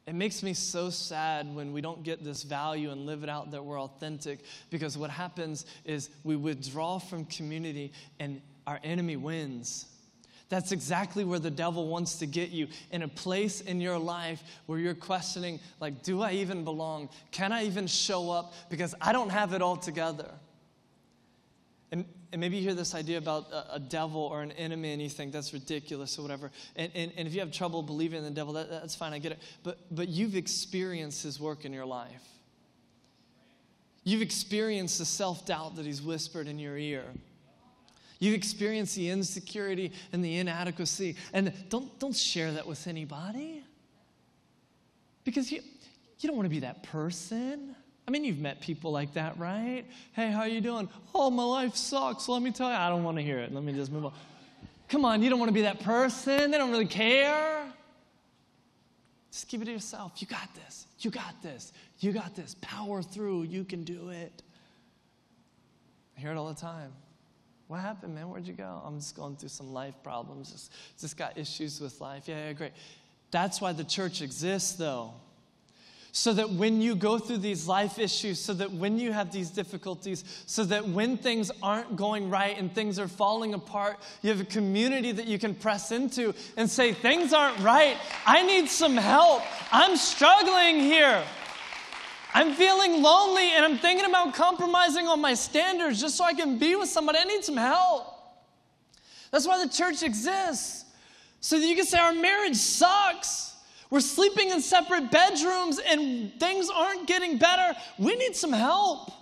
It 0.07 0.15
makes 0.15 0.45
me 0.45 0.55
so 0.55 0.91
sad 0.91 1.53
when 1.53 1.73
we 1.73 1.81
don't 1.81 2.05
get 2.05 2.23
this 2.23 2.45
value 2.45 2.93
and 2.93 3.05
live 3.05 3.25
it 3.25 3.29
out 3.29 3.51
that 3.51 3.65
we're 3.65 3.81
authentic 3.81 4.45
because 4.71 4.97
what 4.97 5.11
happens 5.11 5.67
is 5.85 6.09
we 6.23 6.37
withdraw 6.37 7.01
from 7.01 7.25
community 7.25 7.93
and 8.21 8.41
our 8.65 8.79
enemy 8.85 9.17
wins. 9.17 9.87
That's 10.49 10.73
exactly 10.73 11.25
where 11.25 11.39
the 11.39 11.51
devil 11.51 11.89
wants 11.89 12.17
to 12.17 12.27
get 12.27 12.51
you 12.51 12.69
in 12.91 13.03
a 13.03 13.09
place 13.09 13.61
in 13.61 13.81
your 13.81 13.99
life 13.99 14.43
where 14.67 14.79
you're 14.79 14.95
questioning, 14.95 15.61
like, 15.79 16.03
do 16.03 16.23
I 16.23 16.33
even 16.33 16.65
belong? 16.65 17.11
Can 17.33 17.53
I 17.53 17.65
even 17.65 17.87
show 17.87 18.31
up? 18.31 18.55
Because 18.71 18.95
I 19.01 19.13
don't 19.13 19.29
have 19.29 19.53
it 19.53 19.61
all 19.61 19.77
together. 19.77 20.31
And, 21.93 22.07
and 22.33 22.41
maybe 22.41 22.57
you 22.57 22.63
hear 22.63 22.75
this 22.75 22.95
idea 22.95 23.19
about 23.19 23.51
a, 23.53 23.75
a, 23.75 23.79
devil 23.79 24.21
or 24.21 24.43
an 24.43 24.53
enemy 24.53 24.93
and 24.93 25.01
you 25.01 25.09
think 25.09 25.33
that's 25.33 25.53
ridiculous 25.53 26.19
or 26.19 26.23
whatever. 26.23 26.51
And, 26.77 26.93
and, 26.95 27.13
and 27.17 27.27
if 27.27 27.35
you 27.35 27.41
have 27.41 27.53
trouble 27.53 27.83
believing 27.83 28.19
in 28.19 28.25
the 28.25 28.31
devil, 28.31 28.55
that, 28.55 28.71
that's 28.71 28.95
fine, 28.95 29.13
I 29.13 29.19
get 29.19 29.33
it. 29.33 29.39
But, 29.63 29.79
but 29.91 30.09
you've 30.09 30.37
experienced 30.37 31.23
his 31.23 31.41
work 31.41 31.65
in 31.65 31.73
your 31.73 31.87
life. 31.87 32.25
You've 34.05 34.23
experienced 34.23 34.99
the 34.99 35.05
self 35.05 35.45
doubt 35.45 35.77
that 35.77 35.85
he's 35.85 36.01
whispered 36.01 36.47
in 36.47 36.59
your 36.59 36.79
ear. 36.79 37.05
You've 38.19 38.35
experienced 38.35 38.97
the 38.97 39.11
insecurity 39.11 39.93
and 40.13 40.25
the 40.25 40.37
inadequacy. 40.39 41.17
And 41.33 41.53
don't, 41.69 41.99
don't 41.99 42.17
share 42.17 42.53
that 42.53 42.67
with 42.67 42.87
anybody. 42.87 43.63
Because 45.25 45.53
you, 45.53 45.61
you 46.19 46.27
don't 46.29 46.37
want 46.37 46.47
to 46.47 46.51
be 46.51 46.61
that 46.61 46.83
person. 46.83 47.77
I 48.07 48.11
mean, 48.11 48.25
you've 48.25 48.39
met 48.39 48.61
people 48.61 48.91
like 48.91 49.13
that, 49.15 49.39
right? 49.39 49.85
Hey, 50.15 50.31
how 50.31 50.45
you 50.45 50.61
doing? 50.61 50.89
Oh, 51.15 51.31
my 51.31 51.45
life 51.45 51.77
sucks. 51.77 52.29
Let 52.29 52.43
me 52.43 52.51
tell 52.51 52.71
you. 52.71 52.75
I 52.75 52.89
don't 52.89 53.05
want 53.05 53.19
to 53.19 53.23
hear 53.23 53.39
it. 53.39 53.53
Let 53.53 53.63
me 53.63 53.73
just 53.73 53.93
move 53.93 54.07
on. 54.07 54.13
Come 54.89 55.05
on, 55.05 55.23
you 55.23 55.29
don't 55.29 55.39
want 55.39 55.51
to 55.51 55.55
be 55.55 55.63
that 55.63 55.81
person. 55.81 56.51
They 56.51 56.57
don't 56.57 56.71
really 56.71 56.87
care. 56.87 57.67
Just 59.31 59.47
keep 59.47 59.61
it 59.61 59.67
to 59.67 59.73
yourself. 59.73 60.13
You 60.17 60.27
got 60.27 60.49
this. 60.55 60.87
You 61.01 61.11
got 61.11 61.43
this. 61.43 61.73
You 62.01 62.13
got 62.13 62.35
this. 62.35 62.57
Power 62.63 63.03
through. 63.03 63.43
You 63.43 63.65
can 63.65 63.85
do 63.85 64.09
it. 64.09 64.43
I 66.17 66.21
hear 66.21 66.33
it 66.33 66.37
all 66.37 66.49
the 66.49 66.61
time. 66.61 66.93
What 67.69 67.81
happened, 67.81 68.15
man? 68.15 68.31
Where'd 68.31 68.47
you 68.47 68.55
go? 68.55 68.83
I'm 68.85 68.99
just 68.99 69.15
going 69.15 69.37
through 69.37 69.51
some 69.51 69.75
life 69.75 69.95
problems. 70.03 70.51
Just, 70.51 70.73
just 70.99 71.17
got 71.19 71.37
issues 71.37 71.81
with 71.81 72.01
life. 72.01 72.27
Yeah, 72.27 72.47
yeah, 72.47 72.53
great. 72.55 72.73
That's 73.31 73.61
why 73.61 73.73
the 73.73 73.85
church 73.85 74.23
exists, 74.23 74.73
though. 74.73 75.13
So 76.13 76.33
that 76.33 76.49
when 76.49 76.81
you 76.81 76.97
go 76.97 77.19
through 77.19 77.39
these 77.39 77.69
life 77.69 77.99
issues, 77.99 78.41
so 78.41 78.55
that 78.55 78.73
when 78.73 78.99
you 78.99 79.13
have 79.13 79.31
these 79.31 79.51
difficulties, 79.51 80.25
so 80.47 80.65
that 80.65 80.89
when 80.89 81.19
things 81.19 81.51
aren't 81.63 81.95
going 81.95 82.31
right 82.31 82.59
and 82.59 82.75
things 82.75 82.99
are 82.99 83.07
falling 83.07 83.53
apart, 83.53 83.99
you 84.23 84.31
have 84.31 84.41
a 84.41 84.47
community 84.47 85.13
that 85.13 85.27
you 85.27 85.39
can 85.39 85.55
press 85.55 85.93
into 85.93 86.35
and 86.57 86.71
say, 86.71 86.95
Things 86.95 87.35
aren't 87.35 87.59
right. 87.59 87.99
I 88.25 88.43
need 88.47 88.71
some 88.71 88.97
help. 88.97 89.43
I'm 89.71 89.99
struggling 89.99 90.81
here. 90.81 91.23
I'm 92.35 92.55
feeling 92.55 93.03
lonely 93.03 93.51
and 93.53 93.65
I'm 93.65 93.79
thinking 93.79 94.09
about 94.09 94.35
compromising 94.35 95.09
on 95.09 95.21
my 95.21 95.35
standards 95.35 96.01
just 96.01 96.17
so 96.17 96.25
I 96.25 96.35
can 96.35 96.59
be 96.59 96.77
with 96.77 96.89
somebody. 96.89 97.19
I 97.19 97.25
need 97.25 97.45
some 97.45 97.57
help. 97.57 98.15
That's 99.31 99.47
why 99.47 99.65
the 99.65 99.71
church 99.71 100.03
exists. 100.03 100.85
So 101.41 101.59
that 101.59 101.67
you 101.67 101.77
can 101.77 101.87
say 101.87 101.99
our 101.99 102.13
marriage 102.13 102.57
sucks. 102.57 103.55
We're 103.91 104.01
sleeping 104.01 104.51
in 104.51 104.61
separate 104.61 105.11
bedrooms 105.11 105.79
and 105.79 106.33
things 106.39 106.69
aren't 106.75 107.07
getting 107.07 107.39
better. 107.39 107.79
We 107.99 108.17
need 108.17 108.37
some 108.37 108.53
help. 108.53 109.13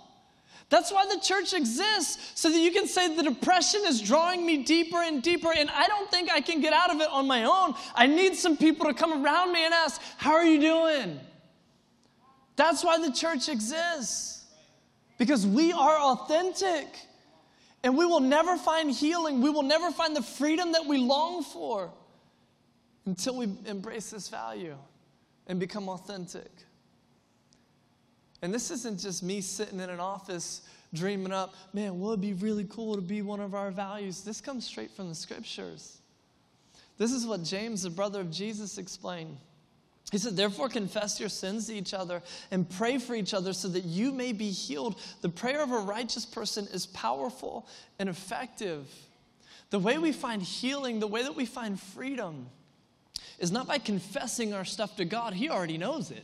That's 0.69 0.91
why 0.91 1.05
the 1.05 1.19
church 1.21 1.53
exists, 1.53 2.33
so 2.35 2.49
that 2.49 2.59
you 2.59 2.71
can 2.71 2.87
say 2.87 3.15
the 3.15 3.23
depression 3.23 3.83
is 3.85 4.01
drawing 4.01 4.45
me 4.45 4.63
deeper 4.63 4.97
and 4.97 5.23
deeper, 5.23 5.53
and 5.55 5.69
I 5.69 5.87
don't 5.87 6.11
think 6.11 6.29
I 6.29 6.41
can 6.41 6.59
get 6.59 6.73
out 6.73 6.93
of 6.93 6.99
it 6.99 7.07
on 7.09 7.25
my 7.25 7.45
own. 7.45 7.73
I 7.95 8.05
need 8.05 8.35
some 8.35 8.57
people 8.57 8.85
to 8.87 8.93
come 8.93 9.23
around 9.23 9.53
me 9.53 9.63
and 9.63 9.73
ask, 9.73 10.01
How 10.17 10.33
are 10.33 10.43
you 10.43 10.59
doing? 10.59 11.21
That's 12.57 12.83
why 12.83 12.97
the 12.99 13.11
church 13.11 13.47
exists, 13.47 14.43
because 15.17 15.47
we 15.47 15.71
are 15.71 15.97
authentic. 15.97 16.87
And 17.83 17.95
we 17.95 18.05
will 18.05 18.19
never 18.19 18.57
find 18.57 18.91
healing, 18.91 19.41
we 19.41 19.49
will 19.49 19.63
never 19.63 19.91
find 19.91 20.15
the 20.15 20.23
freedom 20.23 20.73
that 20.73 20.85
we 20.85 20.97
long 20.97 21.43
for 21.43 21.91
until 23.05 23.37
we 23.37 23.47
embrace 23.65 24.09
this 24.09 24.27
value 24.27 24.75
and 25.45 25.59
become 25.59 25.87
authentic. 25.87 26.51
And 28.41 28.53
this 28.53 28.71
isn't 28.71 28.99
just 28.99 29.23
me 29.23 29.41
sitting 29.41 29.79
in 29.79 29.89
an 29.89 29.99
office 29.99 30.63
dreaming 30.93 31.31
up, 31.31 31.53
man, 31.73 31.99
would 31.99 32.19
it 32.19 32.21
be 32.21 32.33
really 32.33 32.65
cool 32.65 32.95
to 32.95 33.01
be 33.01 33.21
one 33.21 33.39
of 33.39 33.53
our 33.53 33.71
values? 33.71 34.21
This 34.21 34.41
comes 34.41 34.65
straight 34.65 34.91
from 34.91 35.09
the 35.09 35.15
scriptures. 35.15 35.99
This 36.97 37.11
is 37.11 37.25
what 37.25 37.43
James, 37.43 37.83
the 37.83 37.89
brother 37.89 38.21
of 38.21 38.31
Jesus, 38.31 38.77
explained. 38.77 39.37
He 40.11 40.17
said, 40.17 40.37
Therefore, 40.37 40.69
confess 40.69 41.19
your 41.19 41.29
sins 41.29 41.67
to 41.67 41.75
each 41.75 41.93
other 41.93 42.21
and 42.49 42.69
pray 42.69 42.97
for 42.97 43.13
each 43.13 43.33
other 43.33 43.51
so 43.51 43.67
that 43.69 43.83
you 43.83 44.11
may 44.11 44.31
be 44.31 44.49
healed. 44.51 44.99
The 45.21 45.29
prayer 45.29 45.61
of 45.61 45.71
a 45.71 45.79
righteous 45.79 46.25
person 46.25 46.67
is 46.71 46.85
powerful 46.85 47.67
and 47.99 48.07
effective. 48.07 48.87
The 49.69 49.79
way 49.79 49.97
we 49.97 50.13
find 50.13 50.41
healing, 50.41 50.99
the 50.99 51.07
way 51.07 51.23
that 51.23 51.35
we 51.35 51.45
find 51.45 51.79
freedom, 51.79 52.47
is 53.37 53.51
not 53.51 53.67
by 53.67 53.79
confessing 53.79 54.53
our 54.53 54.63
stuff 54.63 54.95
to 54.95 55.05
God, 55.05 55.33
He 55.33 55.49
already 55.49 55.77
knows 55.77 56.09
it. 56.09 56.23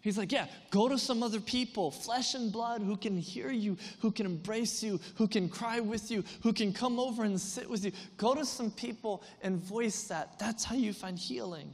He's 0.00 0.18
like, 0.18 0.32
yeah, 0.32 0.46
go 0.70 0.88
to 0.88 0.98
some 0.98 1.22
other 1.22 1.38
people, 1.40 1.92
flesh 1.92 2.34
and 2.34 2.50
blood, 2.50 2.82
who 2.82 2.96
can 2.96 3.16
hear 3.16 3.52
you, 3.52 3.76
who 4.00 4.10
can 4.10 4.26
embrace 4.26 4.82
you, 4.82 5.00
who 5.14 5.28
can 5.28 5.48
cry 5.48 5.78
with 5.78 6.10
you, 6.10 6.24
who 6.42 6.52
can 6.52 6.72
come 6.72 6.98
over 6.98 7.22
and 7.22 7.40
sit 7.40 7.70
with 7.70 7.84
you. 7.84 7.92
Go 8.16 8.34
to 8.34 8.44
some 8.44 8.72
people 8.72 9.22
and 9.42 9.58
voice 9.58 10.04
that. 10.04 10.40
That's 10.40 10.64
how 10.64 10.74
you 10.74 10.92
find 10.92 11.16
healing. 11.16 11.72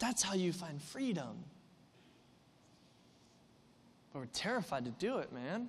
That's 0.00 0.22
how 0.22 0.34
you 0.34 0.52
find 0.52 0.82
freedom. 0.82 1.44
But 4.12 4.18
we're 4.20 4.26
terrified 4.26 4.84
to 4.86 4.90
do 4.90 5.18
it, 5.18 5.32
man. 5.32 5.68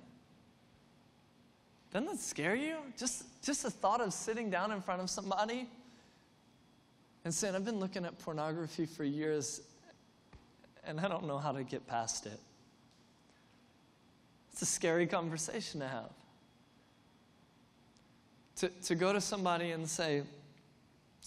Doesn't 1.92 2.08
that 2.08 2.18
scare 2.18 2.56
you? 2.56 2.78
Just, 2.98 3.24
just 3.42 3.62
the 3.62 3.70
thought 3.70 4.00
of 4.00 4.12
sitting 4.12 4.50
down 4.50 4.72
in 4.72 4.80
front 4.80 5.02
of 5.02 5.10
somebody 5.10 5.68
and 7.24 7.32
saying, 7.32 7.54
I've 7.54 7.64
been 7.64 7.78
looking 7.78 8.04
at 8.04 8.18
pornography 8.18 8.86
for 8.86 9.04
years 9.04 9.60
and 10.84 10.98
I 10.98 11.06
don't 11.06 11.26
know 11.26 11.38
how 11.38 11.52
to 11.52 11.62
get 11.62 11.86
past 11.86 12.26
it. 12.26 12.40
It's 14.52 14.62
a 14.62 14.66
scary 14.66 15.06
conversation 15.06 15.80
to 15.80 15.88
have. 15.88 16.10
To, 18.56 18.68
to 18.68 18.94
go 18.94 19.12
to 19.12 19.20
somebody 19.20 19.70
and 19.70 19.88
say, 19.88 20.22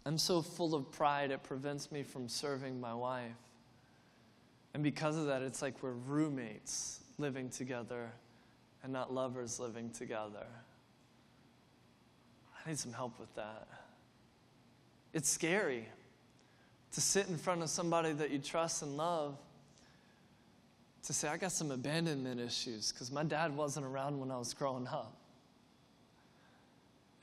I'm 0.05 0.17
so 0.17 0.41
full 0.41 0.75
of 0.75 0.91
pride, 0.91 1.31
it 1.31 1.43
prevents 1.43 1.91
me 1.91 2.03
from 2.03 2.29
serving 2.29 2.79
my 2.79 2.93
wife. 2.93 3.31
And 4.73 4.83
because 4.83 5.17
of 5.17 5.27
that, 5.27 5.41
it's 5.41 5.61
like 5.61 5.81
we're 5.81 5.91
roommates 5.91 6.99
living 7.17 7.49
together 7.49 8.11
and 8.83 8.93
not 8.93 9.13
lovers 9.13 9.59
living 9.59 9.89
together. 9.89 10.45
I 12.65 12.69
need 12.69 12.77
some 12.77 12.93
help 12.93 13.19
with 13.19 13.33
that. 13.35 13.67
It's 15.13 15.29
scary 15.29 15.87
to 16.91 17.01
sit 17.01 17.27
in 17.27 17.37
front 17.37 17.63
of 17.63 17.69
somebody 17.69 18.11
that 18.11 18.31
you 18.31 18.39
trust 18.39 18.83
and 18.83 18.97
love 18.97 19.37
to 21.03 21.13
say, 21.13 21.29
I 21.29 21.37
got 21.37 21.51
some 21.51 21.71
abandonment 21.71 22.39
issues 22.39 22.91
because 22.91 23.11
my 23.11 23.23
dad 23.23 23.55
wasn't 23.55 23.85
around 23.85 24.19
when 24.19 24.29
I 24.29 24.37
was 24.37 24.53
growing 24.53 24.87
up. 24.87 25.15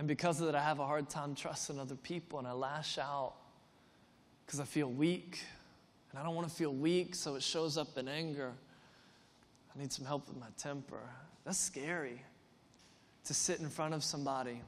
And 0.02 0.08
because 0.08 0.40
of 0.40 0.46
that, 0.46 0.56
I 0.56 0.64
have 0.64 0.80
a 0.80 0.84
hard 0.84 1.08
time 1.08 1.32
trusting 1.36 1.78
other 1.78 1.94
people 1.94 2.40
and 2.40 2.48
I 2.48 2.50
lash 2.50 2.98
out 2.98 3.34
because 4.44 4.58
I 4.58 4.64
feel 4.64 4.90
weak. 4.90 5.44
And 6.10 6.18
I 6.18 6.24
don't 6.24 6.34
want 6.34 6.48
to 6.48 6.52
feel 6.52 6.74
weak, 6.74 7.14
so 7.14 7.36
it 7.36 7.42
shows 7.44 7.78
up 7.78 7.96
in 7.96 8.08
anger. 8.08 8.50
I 9.72 9.78
need 9.78 9.92
some 9.92 10.04
help 10.04 10.26
with 10.26 10.36
my 10.40 10.48
temper. 10.58 10.98
That's 11.44 11.56
scary 11.56 12.20
to 13.26 13.32
sit 13.32 13.60
in 13.60 13.68
front 13.68 13.94
of 13.94 14.02
somebody 14.02 14.60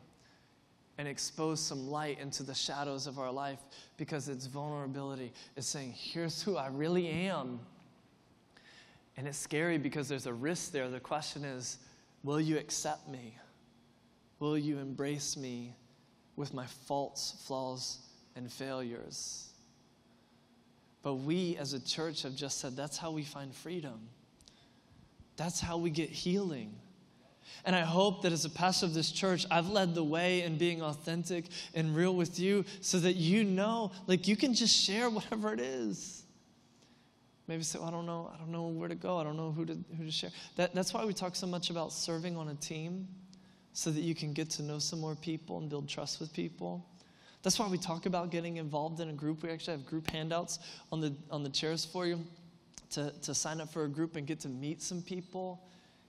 and 0.98 1.08
expose 1.08 1.58
some 1.58 1.90
light 1.90 2.20
into 2.20 2.44
the 2.44 2.54
shadows 2.54 3.08
of 3.08 3.18
our 3.18 3.32
life 3.32 3.58
because 3.96 4.28
it's 4.28 4.46
vulnerability. 4.46 5.32
It's 5.56 5.66
saying, 5.66 5.94
here's 5.96 6.42
who 6.42 6.56
I 6.56 6.68
really 6.68 7.08
am. 7.08 7.58
And 9.16 9.26
it's 9.26 9.38
scary 9.38 9.78
because 9.78 10.08
there's 10.08 10.26
a 10.26 10.32
risk 10.32 10.70
there. 10.70 10.88
The 10.88 11.00
question 11.00 11.44
is 11.44 11.78
will 12.22 12.40
you 12.40 12.56
accept 12.56 13.08
me? 13.08 13.34
Will 14.44 14.58
you 14.58 14.78
embrace 14.78 15.38
me 15.38 15.74
with 16.36 16.52
my 16.52 16.66
faults, 16.66 17.34
flaws, 17.46 17.96
and 18.36 18.52
failures? 18.52 19.48
But 21.02 21.14
we 21.14 21.56
as 21.56 21.72
a 21.72 21.82
church 21.82 22.24
have 22.24 22.36
just 22.36 22.60
said 22.60 22.76
that's 22.76 22.98
how 22.98 23.10
we 23.10 23.22
find 23.22 23.54
freedom. 23.54 23.98
That's 25.38 25.60
how 25.60 25.78
we 25.78 25.88
get 25.88 26.10
healing. 26.10 26.74
And 27.64 27.74
I 27.74 27.80
hope 27.80 28.20
that 28.20 28.32
as 28.32 28.44
a 28.44 28.50
pastor 28.50 28.84
of 28.84 28.92
this 28.92 29.10
church, 29.10 29.46
I've 29.50 29.70
led 29.70 29.94
the 29.94 30.04
way 30.04 30.42
in 30.42 30.58
being 30.58 30.82
authentic 30.82 31.46
and 31.74 31.96
real 31.96 32.14
with 32.14 32.38
you 32.38 32.66
so 32.82 32.98
that 32.98 33.14
you 33.14 33.44
know, 33.44 33.92
like, 34.06 34.28
you 34.28 34.36
can 34.36 34.52
just 34.52 34.76
share 34.76 35.08
whatever 35.08 35.54
it 35.54 35.60
is. 35.60 36.22
Maybe 37.48 37.62
say, 37.62 37.78
well, 37.78 37.88
I 37.88 37.90
don't 37.92 38.04
know, 38.04 38.30
I 38.34 38.36
don't 38.36 38.52
know 38.52 38.66
where 38.66 38.90
to 38.90 38.94
go. 38.94 39.16
I 39.16 39.24
don't 39.24 39.38
know 39.38 39.52
who 39.52 39.64
to, 39.64 39.78
who 39.96 40.04
to 40.04 40.10
share. 40.10 40.32
That, 40.56 40.74
that's 40.74 40.92
why 40.92 41.02
we 41.06 41.14
talk 41.14 41.34
so 41.34 41.46
much 41.46 41.70
about 41.70 41.94
serving 41.94 42.36
on 42.36 42.48
a 42.48 42.54
team, 42.54 43.08
so 43.74 43.90
that 43.90 44.00
you 44.00 44.14
can 44.14 44.32
get 44.32 44.48
to 44.48 44.62
know 44.62 44.78
some 44.78 45.00
more 45.00 45.16
people 45.16 45.58
and 45.58 45.68
build 45.68 45.88
trust 45.88 46.20
with 46.20 46.32
people. 46.32 46.86
That's 47.42 47.58
why 47.58 47.68
we 47.68 47.76
talk 47.76 48.06
about 48.06 48.30
getting 48.30 48.56
involved 48.56 49.00
in 49.00 49.10
a 49.10 49.12
group. 49.12 49.42
We 49.42 49.50
actually 49.50 49.76
have 49.76 49.84
group 49.84 50.10
handouts 50.10 50.60
on 50.90 51.00
the, 51.00 51.12
on 51.30 51.42
the 51.42 51.50
chairs 51.50 51.84
for 51.84 52.06
you 52.06 52.20
to, 52.90 53.12
to 53.22 53.34
sign 53.34 53.60
up 53.60 53.70
for 53.70 53.84
a 53.84 53.88
group 53.88 54.16
and 54.16 54.26
get 54.26 54.40
to 54.40 54.48
meet 54.48 54.80
some 54.80 55.02
people 55.02 55.60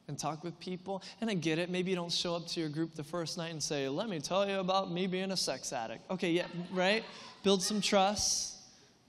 and 0.07 0.17
talk 0.17 0.43
with 0.43 0.57
people. 0.59 1.01
And 1.19 1.29
I 1.29 1.33
get 1.33 1.57
it. 1.57 1.71
Maybe 1.71 1.89
you 1.89 1.95
don't 1.95 2.11
show 2.11 2.35
up 2.35 2.47
to 2.49 2.59
your 2.59 2.69
group 2.69 2.93
the 2.93 3.03
first 3.03 3.37
night 3.37 3.51
and 3.51 3.61
say, 3.61 3.89
let 3.89 4.07
me 4.07 4.19
tell 4.19 4.47
you 4.47 4.59
about 4.59 4.91
me 4.91 5.07
being 5.07 5.31
a 5.31 5.37
sex 5.37 5.73
addict. 5.73 6.09
Okay, 6.11 6.31
yeah, 6.31 6.45
right? 6.71 7.03
Build 7.43 7.63
some 7.63 7.81
trust, 7.81 8.57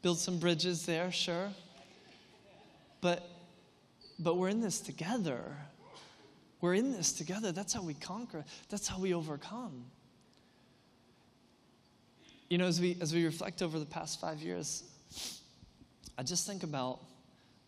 build 0.00 0.18
some 0.18 0.38
bridges 0.38 0.86
there, 0.86 1.12
sure. 1.12 1.50
But, 3.02 3.28
but 4.18 4.38
we're 4.38 4.48
in 4.48 4.62
this 4.62 4.80
together. 4.80 5.42
We're 6.60 6.74
in 6.74 6.92
this 6.92 7.12
together. 7.12 7.52
That's 7.52 7.72
how 7.72 7.82
we 7.82 7.94
conquer, 7.94 8.44
that's 8.68 8.88
how 8.88 8.98
we 8.98 9.14
overcome. 9.14 9.84
You 12.48 12.58
know, 12.58 12.66
as 12.66 12.80
we, 12.80 12.96
as 13.00 13.12
we 13.12 13.24
reflect 13.24 13.60
over 13.60 13.78
the 13.78 13.86
past 13.86 14.20
five 14.20 14.38
years, 14.38 14.84
I 16.16 16.22
just 16.22 16.46
think 16.46 16.62
about 16.62 17.00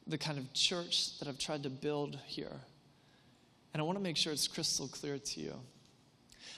the 0.07 0.17
kind 0.17 0.39
of 0.39 0.53
church 0.53 1.19
that 1.19 1.29
I've 1.29 1.39
tried 1.39 1.65
to 1.65 1.71
build 1.71 2.19
here. 2.27 2.61
And 3.75 3.81
I 3.81 3.85
want 3.85 3.99
to 3.99 4.03
make 4.03 4.17
sure 4.17 4.33
it's 4.33 4.49
crystal 4.49 4.89
clear 4.89 5.19
to 5.19 5.41
you. 5.41 5.55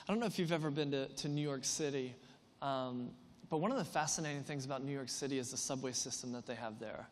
I 0.07 0.11
don't 0.11 0.19
know 0.19 0.27
if 0.27 0.37
you've 0.39 0.51
ever 0.51 0.69
been 0.69 0.91
to, 0.91 1.07
to 1.07 1.27
New 1.27 1.41
York 1.41 1.65
City, 1.65 2.15
um, 2.61 3.09
but 3.49 3.57
one 3.57 3.71
of 3.71 3.77
the 3.77 3.83
fascinating 3.83 4.43
things 4.43 4.65
about 4.65 4.83
New 4.83 4.93
York 4.93 5.09
City 5.09 5.37
is 5.37 5.51
the 5.51 5.57
subway 5.57 5.91
system 5.91 6.31
that 6.33 6.45
they 6.45 6.55
have 6.55 6.79
there 6.79 7.07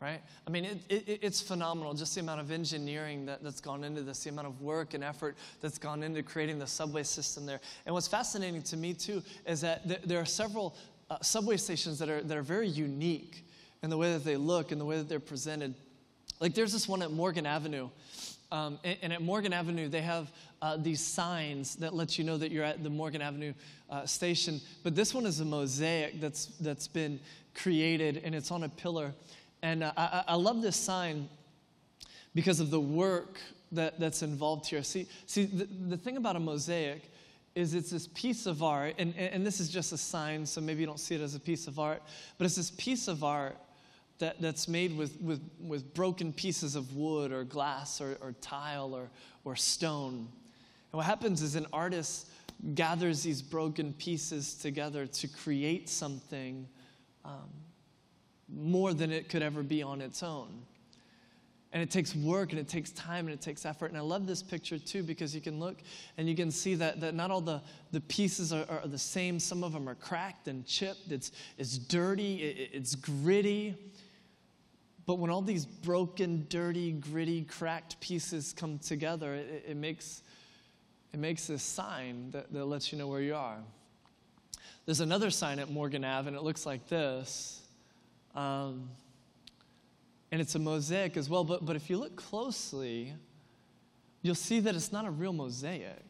right? 0.00 0.20
I 0.46 0.50
mean, 0.50 0.64
it, 0.64 0.78
it, 0.88 1.18
it's 1.22 1.40
phenomenal, 1.40 1.92
just 1.94 2.14
the 2.14 2.20
amount 2.20 2.40
of 2.40 2.50
engineering 2.50 3.26
that, 3.26 3.42
that's 3.42 3.60
gone 3.60 3.84
into 3.84 4.02
this, 4.02 4.22
the 4.22 4.30
amount 4.30 4.46
of 4.46 4.60
work 4.60 4.94
and 4.94 5.02
effort 5.02 5.36
that's 5.60 5.78
gone 5.78 6.02
into 6.02 6.22
creating 6.22 6.58
the 6.58 6.66
subway 6.66 7.02
system 7.02 7.46
there. 7.46 7.60
And 7.84 7.94
what's 7.94 8.08
fascinating 8.08 8.62
to 8.62 8.76
me, 8.76 8.94
too, 8.94 9.22
is 9.46 9.60
that 9.62 9.86
th- 9.88 10.02
there 10.04 10.20
are 10.20 10.24
several 10.24 10.76
uh, 11.10 11.18
subway 11.22 11.56
stations 11.56 11.98
that 11.98 12.08
are, 12.08 12.22
that 12.22 12.36
are 12.36 12.42
very 12.42 12.68
unique 12.68 13.44
in 13.82 13.90
the 13.90 13.96
way 13.96 14.12
that 14.12 14.24
they 14.24 14.36
look 14.36 14.72
and 14.72 14.80
the 14.80 14.84
way 14.84 14.98
that 14.98 15.08
they're 15.08 15.20
presented. 15.20 15.74
Like, 16.40 16.54
there's 16.54 16.72
this 16.72 16.88
one 16.88 17.02
at 17.02 17.10
Morgan 17.10 17.46
Avenue. 17.46 17.88
Um, 18.50 18.78
and, 18.82 18.98
and, 19.02 19.12
at 19.12 19.20
Morgan 19.20 19.52
Avenue, 19.52 19.88
they 19.88 20.00
have 20.00 20.32
uh, 20.62 20.76
these 20.78 21.00
signs 21.00 21.76
that 21.76 21.92
let 21.94 22.18
you 22.18 22.24
know 22.24 22.38
that 22.38 22.50
you're 22.50 22.64
at 22.64 22.82
the 22.82 22.88
Morgan 22.88 23.20
Avenue 23.20 23.52
uh, 23.90 24.06
station. 24.06 24.60
But 24.82 24.94
this 24.94 25.12
one 25.12 25.26
is 25.26 25.40
a 25.40 25.44
mosaic 25.44 26.20
that's, 26.20 26.46
that's 26.60 26.88
been 26.88 27.20
created, 27.54 28.22
and 28.24 28.34
it's 28.34 28.50
on 28.50 28.64
a 28.64 28.68
pillar. 28.68 29.12
And 29.62 29.82
uh, 29.82 29.92
I, 29.96 30.24
I 30.28 30.34
love 30.34 30.62
this 30.62 30.76
sign 30.76 31.28
because 32.34 32.60
of 32.60 32.70
the 32.70 32.80
work 32.80 33.40
that, 33.72 33.98
that's 33.98 34.22
involved 34.22 34.66
here. 34.66 34.82
See, 34.82 35.06
see 35.26 35.44
the, 35.44 35.64
the 35.64 35.96
thing 35.96 36.16
about 36.16 36.36
a 36.36 36.40
mosaic 36.40 37.02
is 37.54 37.74
it's 37.74 37.90
this 37.90 38.06
piece 38.08 38.46
of 38.46 38.62
art, 38.62 38.94
and, 38.98 39.16
and 39.16 39.44
this 39.44 39.58
is 39.58 39.68
just 39.68 39.92
a 39.92 39.98
sign, 39.98 40.46
so 40.46 40.60
maybe 40.60 40.80
you 40.80 40.86
don't 40.86 41.00
see 41.00 41.16
it 41.16 41.20
as 41.20 41.34
a 41.34 41.40
piece 41.40 41.66
of 41.66 41.80
art, 41.80 42.02
but 42.36 42.44
it's 42.44 42.54
this 42.54 42.70
piece 42.70 43.08
of 43.08 43.24
art 43.24 43.56
that, 44.20 44.40
that's 44.40 44.68
made 44.68 44.96
with, 44.96 45.20
with, 45.20 45.40
with 45.60 45.92
broken 45.94 46.32
pieces 46.32 46.76
of 46.76 46.94
wood 46.94 47.32
or 47.32 47.42
glass 47.44 48.00
or, 48.00 48.16
or 48.20 48.32
tile 48.40 48.94
or, 48.94 49.10
or 49.44 49.56
stone. 49.56 50.28
And 50.92 50.96
what 50.96 51.06
happens 51.06 51.42
is 51.42 51.56
an 51.56 51.66
artist 51.72 52.28
gathers 52.74 53.22
these 53.22 53.42
broken 53.42 53.92
pieces 53.94 54.54
together 54.54 55.06
to 55.06 55.28
create 55.28 55.88
something 55.88 56.66
um, 57.24 57.48
more 58.48 58.94
than 58.94 59.12
it 59.12 59.28
could 59.28 59.42
ever 59.42 59.62
be 59.62 59.82
on 59.82 60.00
its 60.00 60.22
own. 60.22 60.62
And 61.72 61.82
it 61.82 61.90
takes 61.90 62.14
work 62.14 62.52
and 62.52 62.58
it 62.58 62.66
takes 62.66 62.92
time 62.92 63.26
and 63.26 63.34
it 63.34 63.42
takes 63.42 63.66
effort. 63.66 63.86
And 63.86 63.98
I 63.98 64.00
love 64.00 64.26
this 64.26 64.42
picture 64.42 64.78
too 64.78 65.02
because 65.02 65.34
you 65.34 65.42
can 65.42 65.60
look 65.60 65.76
and 66.16 66.26
you 66.26 66.34
can 66.34 66.50
see 66.50 66.74
that, 66.76 67.00
that 67.00 67.14
not 67.14 67.30
all 67.30 67.42
the, 67.42 67.60
the 67.92 68.00
pieces 68.00 68.54
are, 68.54 68.64
are 68.70 68.86
the 68.86 68.98
same. 68.98 69.38
Some 69.38 69.62
of 69.62 69.74
them 69.74 69.86
are 69.86 69.94
cracked 69.94 70.48
and 70.48 70.64
chipped. 70.66 71.12
It's, 71.12 71.30
it's 71.58 71.76
dirty, 71.76 72.36
it, 72.36 72.70
it's 72.72 72.94
gritty. 72.94 73.76
But 75.04 75.18
when 75.18 75.30
all 75.30 75.42
these 75.42 75.66
broken, 75.66 76.46
dirty, 76.48 76.92
gritty, 76.92 77.42
cracked 77.42 78.00
pieces 78.00 78.54
come 78.54 78.78
together, 78.78 79.34
it, 79.34 79.64
it 79.68 79.76
makes, 79.76 80.22
it 81.12 81.18
makes 81.18 81.46
this 81.46 81.62
sign 81.62 82.30
that, 82.30 82.50
that 82.52 82.64
lets 82.64 82.92
you 82.92 82.98
know 82.98 83.08
where 83.08 83.20
you 83.20 83.34
are. 83.34 83.58
There's 84.86 85.00
another 85.00 85.30
sign 85.30 85.58
at 85.58 85.70
Morgan 85.70 86.02
Ave, 86.02 86.28
and 86.28 86.36
it 86.36 86.42
looks 86.42 86.64
like 86.64 86.88
this. 86.88 87.62
Um, 88.38 88.88
and 90.30 90.40
it's 90.40 90.54
a 90.54 90.60
mosaic 90.60 91.16
as 91.16 91.28
well. 91.28 91.42
But, 91.42 91.66
but 91.66 91.74
if 91.74 91.90
you 91.90 91.98
look 91.98 92.14
closely, 92.14 93.14
you'll 94.22 94.36
see 94.36 94.60
that 94.60 94.76
it's 94.76 94.92
not 94.92 95.04
a 95.06 95.10
real 95.10 95.32
mosaic, 95.32 96.04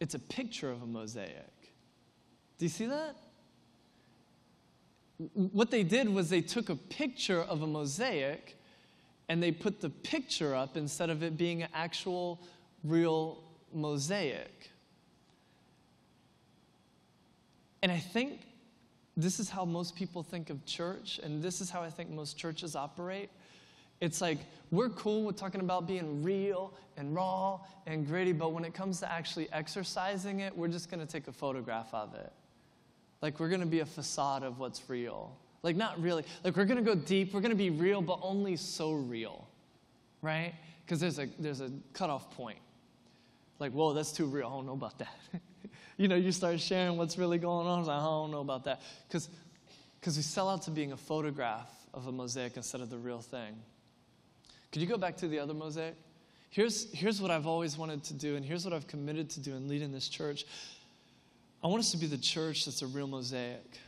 it's 0.00 0.14
a 0.14 0.18
picture 0.18 0.70
of 0.70 0.82
a 0.82 0.86
mosaic. 0.86 1.52
Do 2.58 2.64
you 2.64 2.70
see 2.70 2.86
that? 2.86 3.16
what 5.32 5.70
they 5.70 5.82
did 5.82 6.08
was 6.10 6.28
they 6.28 6.42
took 6.42 6.68
a 6.68 6.76
picture 6.76 7.40
of 7.40 7.62
a 7.62 7.66
mosaic 7.66 8.54
and 9.30 9.42
they 9.42 9.50
put 9.50 9.80
the 9.80 9.88
picture 9.88 10.54
up 10.54 10.76
instead 10.76 11.08
of 11.08 11.22
it 11.22 11.38
being 11.38 11.62
an 11.62 11.70
actual, 11.72 12.38
real 12.84 13.42
mosaic. 13.72 14.70
And 17.82 17.90
I 17.90 17.98
think 17.98 18.42
this 19.16 19.40
is 19.40 19.48
how 19.48 19.64
most 19.64 19.96
people 19.96 20.22
think 20.22 20.50
of 20.50 20.64
church, 20.66 21.18
and 21.22 21.42
this 21.42 21.60
is 21.60 21.70
how 21.70 21.82
I 21.82 21.90
think 21.90 22.10
most 22.10 22.36
churches 22.36 22.76
operate. 22.76 23.30
It's 24.00 24.20
like 24.20 24.38
we're 24.70 24.90
cool 24.90 25.24
with 25.24 25.36
talking 25.36 25.60
about 25.60 25.86
being 25.86 26.22
real 26.22 26.74
and 26.96 27.14
raw 27.14 27.60
and 27.86 28.06
gritty, 28.06 28.32
but 28.32 28.52
when 28.52 28.64
it 28.64 28.74
comes 28.74 29.00
to 29.00 29.10
actually 29.10 29.48
exercising 29.52 30.40
it, 30.40 30.56
we're 30.56 30.68
just 30.68 30.90
going 30.90 31.00
to 31.00 31.10
take 31.10 31.28
a 31.28 31.32
photograph 31.32 31.92
of 31.94 32.14
it. 32.14 32.32
Like 33.22 33.40
we're 33.40 33.48
going 33.48 33.60
to 33.60 33.66
be 33.66 33.80
a 33.80 33.86
facade 33.86 34.42
of 34.42 34.58
what's 34.58 34.88
real. 34.88 35.34
Like 35.62 35.76
not 35.76 36.00
really. 36.00 36.24
Like 36.44 36.56
we're 36.56 36.66
going 36.66 36.84
to 36.84 36.94
go 36.94 36.94
deep. 36.94 37.32
We're 37.32 37.40
going 37.40 37.50
to 37.50 37.56
be 37.56 37.70
real, 37.70 38.02
but 38.02 38.18
only 38.22 38.56
so 38.56 38.92
real. 38.92 39.48
Right? 40.20 40.54
Because 40.84 41.00
there's 41.00 41.18
a 41.18 41.26
there's 41.38 41.62
a 41.62 41.70
cutoff 41.94 42.30
point. 42.36 42.58
Like, 43.58 43.72
whoa, 43.72 43.94
that's 43.94 44.12
too 44.12 44.26
real. 44.26 44.48
I 44.48 44.50
don't 44.50 44.66
know 44.66 44.74
about 44.74 44.98
that. 44.98 45.16
you 45.96 46.08
know, 46.08 46.16
you 46.16 46.32
start 46.32 46.60
sharing 46.60 46.96
what's 46.96 47.16
really 47.18 47.38
going 47.38 47.66
on. 47.66 47.80
I, 47.80 47.86
like, 47.86 48.00
I 48.00 48.04
don't 48.04 48.30
know 48.30 48.40
about 48.40 48.64
that. 48.64 48.82
Because 49.08 49.28
we 50.04 50.22
sell 50.22 50.48
out 50.48 50.62
to 50.62 50.70
being 50.70 50.92
a 50.92 50.96
photograph 50.96 51.70
of 51.94 52.06
a 52.06 52.12
mosaic 52.12 52.56
instead 52.56 52.80
of 52.80 52.90
the 52.90 52.98
real 52.98 53.20
thing. 53.20 53.54
Could 54.72 54.82
you 54.82 54.88
go 54.88 54.98
back 54.98 55.16
to 55.18 55.28
the 55.28 55.38
other 55.38 55.54
mosaic? 55.54 55.94
Here's, 56.50 56.92
here's 56.92 57.20
what 57.20 57.30
I've 57.30 57.46
always 57.46 57.76
wanted 57.76 58.04
to 58.04 58.14
do, 58.14 58.36
and 58.36 58.44
here's 58.44 58.64
what 58.64 58.72
I've 58.72 58.86
committed 58.86 59.30
to 59.30 59.40
do 59.40 59.54
in 59.54 59.68
leading 59.68 59.92
this 59.92 60.08
church. 60.08 60.44
I 61.62 61.66
want 61.66 61.80
us 61.80 61.90
to 61.92 61.96
be 61.96 62.06
the 62.06 62.18
church 62.18 62.64
that's 62.64 62.82
a 62.82 62.86
real 62.86 63.06
mosaic. 63.06 63.78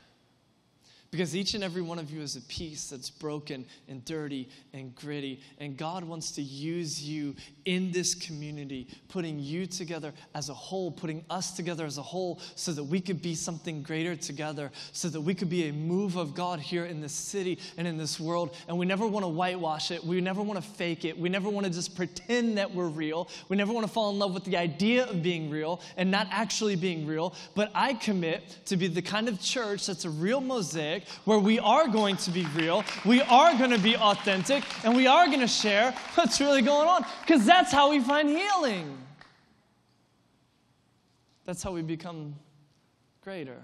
Because 1.10 1.34
each 1.34 1.54
and 1.54 1.64
every 1.64 1.80
one 1.80 1.98
of 1.98 2.10
you 2.10 2.20
is 2.20 2.36
a 2.36 2.42
piece 2.42 2.90
that's 2.90 3.08
broken 3.08 3.64
and 3.88 4.04
dirty 4.04 4.46
and 4.74 4.94
gritty. 4.94 5.40
And 5.58 5.74
God 5.74 6.04
wants 6.04 6.32
to 6.32 6.42
use 6.42 7.02
you 7.02 7.34
in 7.64 7.90
this 7.92 8.14
community, 8.14 8.88
putting 9.08 9.38
you 9.38 9.64
together 9.64 10.12
as 10.34 10.50
a 10.50 10.54
whole, 10.54 10.90
putting 10.90 11.24
us 11.30 11.52
together 11.52 11.86
as 11.86 11.96
a 11.96 12.02
whole, 12.02 12.40
so 12.56 12.72
that 12.72 12.84
we 12.84 13.00
could 13.00 13.22
be 13.22 13.34
something 13.34 13.82
greater 13.82 14.16
together, 14.16 14.70
so 14.92 15.08
that 15.08 15.20
we 15.20 15.34
could 15.34 15.48
be 15.48 15.68
a 15.68 15.72
move 15.72 16.16
of 16.16 16.34
God 16.34 16.60
here 16.60 16.84
in 16.84 17.00
this 17.00 17.14
city 17.14 17.58
and 17.78 17.88
in 17.88 17.96
this 17.96 18.20
world. 18.20 18.54
And 18.68 18.78
we 18.78 18.84
never 18.84 19.06
want 19.06 19.24
to 19.24 19.28
whitewash 19.28 19.90
it. 19.90 20.04
We 20.04 20.20
never 20.20 20.42
want 20.42 20.62
to 20.62 20.70
fake 20.70 21.06
it. 21.06 21.18
We 21.18 21.30
never 21.30 21.48
want 21.48 21.64
to 21.64 21.72
just 21.72 21.96
pretend 21.96 22.58
that 22.58 22.74
we're 22.74 22.88
real. 22.88 23.30
We 23.48 23.56
never 23.56 23.72
want 23.72 23.86
to 23.86 23.92
fall 23.92 24.10
in 24.10 24.18
love 24.18 24.34
with 24.34 24.44
the 24.44 24.58
idea 24.58 25.06
of 25.06 25.22
being 25.22 25.48
real 25.48 25.80
and 25.96 26.10
not 26.10 26.26
actually 26.30 26.76
being 26.76 27.06
real. 27.06 27.34
But 27.54 27.70
I 27.74 27.94
commit 27.94 28.66
to 28.66 28.76
be 28.76 28.88
the 28.88 29.00
kind 29.00 29.26
of 29.26 29.40
church 29.40 29.86
that's 29.86 30.04
a 30.04 30.10
real 30.10 30.42
mosaic 30.42 30.97
where 31.24 31.38
we 31.38 31.58
are 31.58 31.88
going 31.88 32.16
to 32.18 32.30
be 32.30 32.44
real, 32.54 32.84
we 33.04 33.22
are 33.22 33.56
going 33.56 33.70
to 33.70 33.78
be 33.78 33.96
authentic, 33.96 34.64
and 34.84 34.96
we 34.96 35.06
are 35.06 35.26
going 35.26 35.40
to 35.40 35.48
share 35.48 35.94
what's 36.14 36.40
really 36.40 36.62
going 36.62 36.88
on 36.88 37.04
because 37.20 37.44
that's 37.44 37.72
how 37.72 37.90
we 37.90 38.00
find 38.00 38.28
healing. 38.28 38.96
That's 41.44 41.62
how 41.62 41.72
we 41.72 41.82
become 41.82 42.34
greater. 43.22 43.62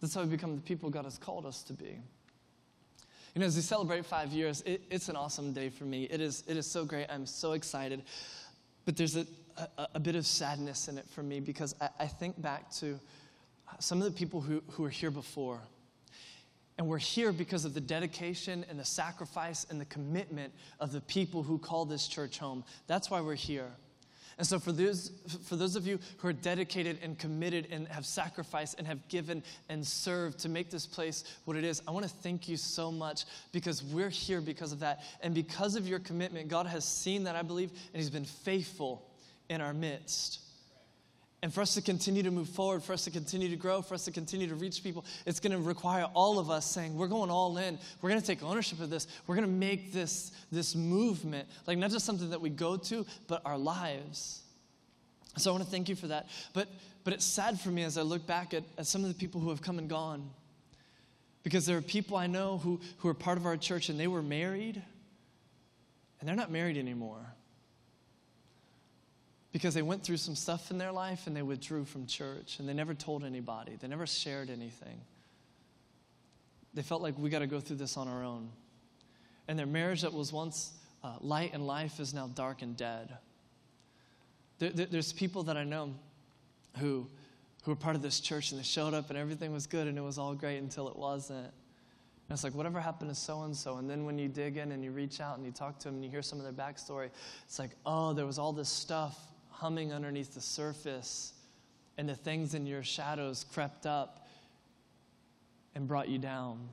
That's 0.00 0.14
how 0.14 0.22
we 0.22 0.28
become 0.28 0.56
the 0.56 0.62
people 0.62 0.90
God 0.90 1.04
has 1.04 1.18
called 1.18 1.46
us 1.46 1.62
to 1.64 1.72
be. 1.72 1.98
You 3.34 3.40
know, 3.40 3.46
as 3.46 3.56
we 3.56 3.62
celebrate 3.62 4.04
five 4.04 4.30
years, 4.30 4.62
it, 4.66 4.82
it's 4.90 5.08
an 5.08 5.16
awesome 5.16 5.52
day 5.52 5.68
for 5.68 5.84
me. 5.84 6.04
It 6.04 6.20
is, 6.20 6.44
it 6.46 6.56
is 6.56 6.66
so 6.66 6.84
great. 6.84 7.06
I'm 7.08 7.26
so 7.26 7.52
excited. 7.52 8.02
But 8.84 8.96
there's 8.96 9.16
a, 9.16 9.26
a, 9.56 9.88
a 9.94 10.00
bit 10.00 10.14
of 10.14 10.26
sadness 10.26 10.88
in 10.88 10.98
it 10.98 11.08
for 11.08 11.22
me 11.22 11.40
because 11.40 11.74
I, 11.80 11.88
I 12.00 12.06
think 12.06 12.40
back 12.40 12.70
to 12.74 13.00
some 13.78 14.02
of 14.02 14.04
the 14.04 14.16
people 14.16 14.40
who, 14.40 14.62
who 14.70 14.82
were 14.82 14.90
here 14.90 15.10
before 15.10 15.60
and 16.76 16.88
we're 16.88 16.98
here 16.98 17.32
because 17.32 17.64
of 17.64 17.74
the 17.74 17.80
dedication 17.80 18.64
and 18.68 18.78
the 18.78 18.84
sacrifice 18.84 19.66
and 19.70 19.80
the 19.80 19.84
commitment 19.84 20.52
of 20.80 20.92
the 20.92 21.00
people 21.02 21.42
who 21.42 21.58
call 21.58 21.84
this 21.84 22.08
church 22.08 22.38
home. 22.38 22.64
That's 22.86 23.10
why 23.10 23.20
we're 23.20 23.34
here. 23.34 23.70
And 24.36 24.44
so, 24.44 24.58
for 24.58 24.72
those, 24.72 25.12
for 25.44 25.54
those 25.54 25.76
of 25.76 25.86
you 25.86 26.00
who 26.16 26.28
are 26.28 26.32
dedicated 26.32 26.98
and 27.02 27.16
committed 27.16 27.68
and 27.70 27.86
have 27.86 28.04
sacrificed 28.04 28.78
and 28.78 28.86
have 28.88 29.06
given 29.08 29.44
and 29.68 29.86
served 29.86 30.40
to 30.40 30.48
make 30.48 30.70
this 30.70 30.86
place 30.86 31.22
what 31.44 31.56
it 31.56 31.62
is, 31.62 31.80
I 31.86 31.92
want 31.92 32.04
to 32.04 32.10
thank 32.10 32.48
you 32.48 32.56
so 32.56 32.90
much 32.90 33.26
because 33.52 33.84
we're 33.84 34.08
here 34.08 34.40
because 34.40 34.72
of 34.72 34.80
that. 34.80 35.02
And 35.20 35.34
because 35.34 35.76
of 35.76 35.86
your 35.86 36.00
commitment, 36.00 36.48
God 36.48 36.66
has 36.66 36.84
seen 36.84 37.24
that, 37.24 37.36
I 37.36 37.42
believe, 37.42 37.70
and 37.70 38.02
He's 38.02 38.10
been 38.10 38.24
faithful 38.24 39.08
in 39.48 39.60
our 39.60 39.72
midst. 39.72 40.40
And 41.44 41.52
for 41.52 41.60
us 41.60 41.74
to 41.74 41.82
continue 41.82 42.22
to 42.22 42.30
move 42.30 42.48
forward, 42.48 42.82
for 42.82 42.94
us 42.94 43.04
to 43.04 43.10
continue 43.10 43.50
to 43.50 43.56
grow, 43.56 43.82
for 43.82 43.92
us 43.92 44.06
to 44.06 44.10
continue 44.10 44.46
to 44.46 44.54
reach 44.54 44.82
people, 44.82 45.04
it's 45.26 45.40
going 45.40 45.52
to 45.52 45.58
require 45.58 46.04
all 46.14 46.38
of 46.38 46.50
us 46.50 46.64
saying, 46.64 46.96
we're 46.96 47.06
going 47.06 47.28
all 47.30 47.58
in. 47.58 47.78
We're 48.00 48.08
going 48.08 48.20
to 48.22 48.26
take 48.26 48.42
ownership 48.42 48.80
of 48.80 48.88
this. 48.88 49.06
We're 49.26 49.34
going 49.34 49.46
to 49.46 49.52
make 49.52 49.92
this, 49.92 50.32
this 50.50 50.74
movement, 50.74 51.46
like 51.66 51.76
not 51.76 51.90
just 51.90 52.06
something 52.06 52.30
that 52.30 52.40
we 52.40 52.48
go 52.48 52.78
to, 52.78 53.04
but 53.26 53.42
our 53.44 53.58
lives. 53.58 54.40
So 55.36 55.50
I 55.50 55.52
want 55.52 55.64
to 55.64 55.70
thank 55.70 55.90
you 55.90 55.96
for 55.96 56.06
that. 56.06 56.28
But, 56.54 56.68
but 57.04 57.12
it's 57.12 57.26
sad 57.26 57.60
for 57.60 57.68
me 57.68 57.82
as 57.82 57.98
I 57.98 58.02
look 58.02 58.26
back 58.26 58.54
at, 58.54 58.64
at 58.78 58.86
some 58.86 59.02
of 59.02 59.08
the 59.08 59.14
people 59.14 59.38
who 59.42 59.50
have 59.50 59.60
come 59.60 59.78
and 59.78 59.86
gone. 59.86 60.30
Because 61.42 61.66
there 61.66 61.76
are 61.76 61.82
people 61.82 62.16
I 62.16 62.26
know 62.26 62.56
who, 62.56 62.80
who 62.96 63.08
are 63.10 63.14
part 63.14 63.36
of 63.36 63.44
our 63.44 63.58
church 63.58 63.90
and 63.90 64.00
they 64.00 64.08
were 64.08 64.22
married, 64.22 64.82
and 66.20 66.26
they're 66.26 66.36
not 66.36 66.50
married 66.50 66.78
anymore 66.78 67.34
because 69.54 69.72
they 69.72 69.82
went 69.82 70.02
through 70.02 70.16
some 70.16 70.34
stuff 70.34 70.72
in 70.72 70.78
their 70.78 70.90
life 70.90 71.28
and 71.28 71.36
they 71.36 71.42
withdrew 71.42 71.84
from 71.84 72.08
church 72.08 72.58
and 72.58 72.68
they 72.68 72.74
never 72.74 72.92
told 72.92 73.22
anybody, 73.22 73.76
they 73.80 73.86
never 73.86 74.04
shared 74.04 74.50
anything. 74.50 75.00
They 76.74 76.82
felt 76.82 77.02
like 77.02 77.16
we 77.16 77.30
got 77.30 77.38
to 77.38 77.46
go 77.46 77.60
through 77.60 77.76
this 77.76 77.96
on 77.96 78.08
our 78.08 78.24
own. 78.24 78.50
And 79.46 79.56
their 79.56 79.64
marriage 79.64 80.02
that 80.02 80.12
was 80.12 80.32
once 80.32 80.72
uh, 81.04 81.18
light 81.20 81.54
and 81.54 81.68
life 81.68 82.00
is 82.00 82.12
now 82.12 82.26
dark 82.34 82.62
and 82.62 82.76
dead. 82.76 83.16
There, 84.58 84.70
there, 84.70 84.86
there's 84.86 85.12
people 85.12 85.44
that 85.44 85.56
I 85.56 85.62
know 85.62 85.94
who, 86.78 87.06
who 87.62 87.70
were 87.70 87.76
part 87.76 87.94
of 87.94 88.02
this 88.02 88.18
church 88.18 88.50
and 88.50 88.58
they 88.58 88.64
showed 88.64 88.92
up 88.92 89.08
and 89.08 89.16
everything 89.16 89.52
was 89.52 89.68
good 89.68 89.86
and 89.86 89.96
it 89.96 90.02
was 90.02 90.18
all 90.18 90.34
great 90.34 90.58
until 90.58 90.88
it 90.88 90.96
wasn't. 90.96 91.38
And 91.38 92.30
it's 92.30 92.42
like, 92.42 92.56
whatever 92.56 92.80
happened 92.80 93.10
to 93.10 93.14
so 93.14 93.42
and 93.42 93.56
so? 93.56 93.76
And 93.76 93.88
then 93.88 94.04
when 94.04 94.18
you 94.18 94.26
dig 94.26 94.56
in 94.56 94.72
and 94.72 94.82
you 94.82 94.90
reach 94.90 95.20
out 95.20 95.36
and 95.36 95.46
you 95.46 95.52
talk 95.52 95.78
to 95.78 95.84
them 95.84 95.94
and 95.94 96.04
you 96.04 96.10
hear 96.10 96.22
some 96.22 96.40
of 96.40 96.44
their 96.44 96.52
backstory, 96.52 97.10
it's 97.44 97.60
like, 97.60 97.70
oh, 97.86 98.12
there 98.14 98.26
was 98.26 98.36
all 98.36 98.52
this 98.52 98.68
stuff 98.68 99.16
humming 99.64 99.94
underneath 99.94 100.34
the 100.34 100.42
surface, 100.42 101.32
and 101.96 102.06
the 102.06 102.14
things 102.14 102.52
in 102.52 102.66
your 102.66 102.82
shadows 102.82 103.46
crept 103.54 103.86
up 103.86 104.28
and 105.74 105.88
brought 105.88 106.06
you 106.06 106.18
down. 106.18 106.68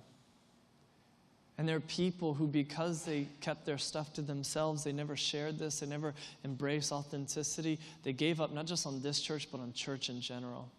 And 1.58 1.70
there 1.70 1.78
are 1.78 1.80
people 1.80 2.34
who, 2.34 2.48
because 2.48 3.06
they 3.06 3.30
kept 3.40 3.66
their 3.66 3.78
stuff 3.78 4.12
to 4.16 4.22
themselves, 4.22 4.84
they 4.84 4.92
never 4.92 5.16
shared 5.16 5.58
this, 5.58 5.80
they 5.80 5.86
never 5.86 6.14
embraced 6.44 6.92
authenticity, 6.92 7.80
they 8.04 8.12
gave 8.12 8.42
up 8.42 8.52
not 8.52 8.66
just 8.66 8.86
on 8.86 9.02
this 9.02 9.22
church, 9.22 9.48
but 9.50 9.62
on 9.62 9.72
church 9.72 10.10
in 10.10 10.20
general. 10.20 10.70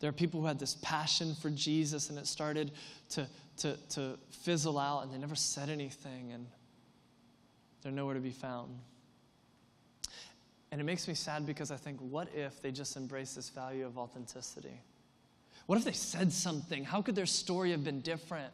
There 0.00 0.10
are 0.10 0.12
people 0.12 0.42
who 0.42 0.46
had 0.46 0.58
this 0.58 0.76
passion 0.82 1.34
for 1.34 1.48
Jesus, 1.48 2.10
and 2.10 2.18
it 2.18 2.26
started 2.26 2.72
to, 3.12 3.26
to, 3.60 3.74
to 3.92 4.18
fizzle 4.42 4.78
out, 4.78 5.02
and 5.02 5.14
they 5.14 5.18
never 5.18 5.34
said 5.34 5.70
anything, 5.70 6.30
and 6.30 6.46
they're 7.80 7.90
nowhere 7.90 8.16
to 8.16 8.20
be 8.20 8.32
found. 8.32 8.68
And 10.70 10.80
it 10.80 10.84
makes 10.84 11.08
me 11.08 11.14
sad 11.14 11.46
because 11.46 11.70
I 11.70 11.76
think, 11.76 11.98
what 12.00 12.28
if 12.34 12.60
they 12.60 12.70
just 12.70 12.96
embraced 12.96 13.36
this 13.36 13.48
value 13.48 13.86
of 13.86 13.96
authenticity? 13.96 14.80
What 15.66 15.78
if 15.78 15.84
they 15.84 15.92
said 15.92 16.32
something? 16.32 16.84
How 16.84 17.02
could 17.02 17.14
their 17.14 17.26
story 17.26 17.70
have 17.70 17.84
been 17.84 18.00
different? 18.00 18.52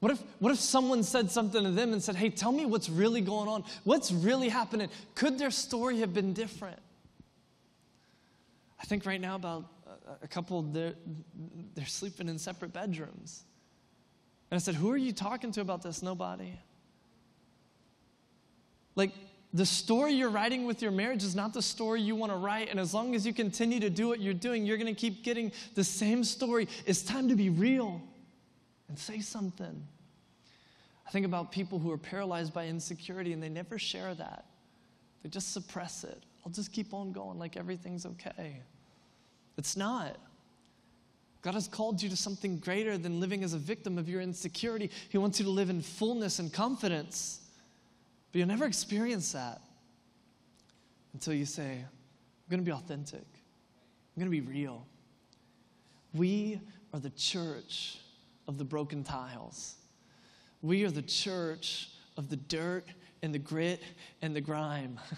What 0.00 0.12
if, 0.12 0.22
what 0.38 0.52
if 0.52 0.58
someone 0.58 1.02
said 1.02 1.30
something 1.30 1.62
to 1.62 1.70
them 1.70 1.92
and 1.92 2.02
said, 2.02 2.16
Hey, 2.16 2.28
tell 2.28 2.52
me 2.52 2.66
what's 2.66 2.88
really 2.88 3.20
going 3.20 3.48
on? 3.48 3.64
What's 3.84 4.10
really 4.10 4.48
happening? 4.48 4.88
Could 5.14 5.38
their 5.38 5.50
story 5.50 6.00
have 6.00 6.12
been 6.12 6.32
different? 6.32 6.78
I 8.80 8.84
think 8.84 9.06
right 9.06 9.20
now 9.20 9.36
about 9.36 9.64
a 10.22 10.28
couple, 10.28 10.62
they're, 10.62 10.94
they're 11.74 11.86
sleeping 11.86 12.28
in 12.28 12.38
separate 12.38 12.72
bedrooms. 12.72 13.44
And 14.50 14.56
I 14.56 14.60
said, 14.60 14.74
Who 14.74 14.90
are 14.90 14.96
you 14.96 15.12
talking 15.12 15.52
to 15.52 15.60
about 15.60 15.82
this? 15.82 16.02
Nobody. 16.02 16.52
Like, 18.94 19.12
the 19.54 19.66
story 19.66 20.14
you're 20.14 20.30
writing 20.30 20.64
with 20.64 20.80
your 20.80 20.90
marriage 20.90 21.22
is 21.22 21.34
not 21.34 21.52
the 21.52 21.60
story 21.60 22.00
you 22.00 22.16
want 22.16 22.32
to 22.32 22.38
write. 22.38 22.70
And 22.70 22.80
as 22.80 22.94
long 22.94 23.14
as 23.14 23.26
you 23.26 23.34
continue 23.34 23.80
to 23.80 23.90
do 23.90 24.08
what 24.08 24.20
you're 24.20 24.32
doing, 24.32 24.64
you're 24.64 24.78
going 24.78 24.92
to 24.92 24.98
keep 24.98 25.22
getting 25.22 25.52
the 25.74 25.84
same 25.84 26.24
story. 26.24 26.68
It's 26.86 27.02
time 27.02 27.28
to 27.28 27.36
be 27.36 27.50
real 27.50 28.00
and 28.88 28.98
say 28.98 29.20
something. 29.20 29.86
I 31.06 31.10
think 31.10 31.26
about 31.26 31.52
people 31.52 31.78
who 31.78 31.90
are 31.90 31.98
paralyzed 31.98 32.54
by 32.54 32.66
insecurity 32.66 33.34
and 33.34 33.42
they 33.42 33.50
never 33.50 33.78
share 33.78 34.14
that, 34.14 34.46
they 35.22 35.28
just 35.28 35.52
suppress 35.52 36.04
it. 36.04 36.22
I'll 36.44 36.52
just 36.52 36.72
keep 36.72 36.94
on 36.94 37.12
going 37.12 37.38
like 37.38 37.56
everything's 37.56 38.06
okay. 38.06 38.62
It's 39.58 39.76
not. 39.76 40.16
God 41.42 41.54
has 41.54 41.68
called 41.68 42.02
you 42.02 42.08
to 42.08 42.16
something 42.16 42.58
greater 42.58 42.96
than 42.96 43.20
living 43.20 43.44
as 43.44 43.52
a 43.52 43.58
victim 43.58 43.98
of 43.98 44.08
your 44.08 44.20
insecurity. 44.20 44.90
He 45.10 45.18
wants 45.18 45.38
you 45.38 45.44
to 45.44 45.50
live 45.50 45.70
in 45.70 45.82
fullness 45.82 46.38
and 46.38 46.52
confidence. 46.52 47.41
But 48.32 48.38
you'll 48.38 48.48
never 48.48 48.64
experience 48.64 49.32
that 49.32 49.60
until 51.12 51.34
you 51.34 51.44
say, 51.44 51.72
I'm 51.72 52.50
going 52.50 52.60
to 52.60 52.64
be 52.64 52.72
authentic, 52.72 53.20
I'm 53.20 54.20
going 54.20 54.26
to 54.26 54.30
be 54.30 54.40
real. 54.40 54.86
We 56.14 56.60
are 56.92 57.00
the 57.00 57.10
church 57.10 57.98
of 58.48 58.58
the 58.58 58.64
broken 58.64 59.04
tiles. 59.04 59.76
We 60.62 60.84
are 60.84 60.90
the 60.90 61.02
church 61.02 61.90
of 62.16 62.28
the 62.28 62.36
dirt 62.36 62.84
and 63.22 63.34
the 63.34 63.38
grit 63.38 63.82
and 64.20 64.34
the 64.34 64.40
grime. 64.40 64.98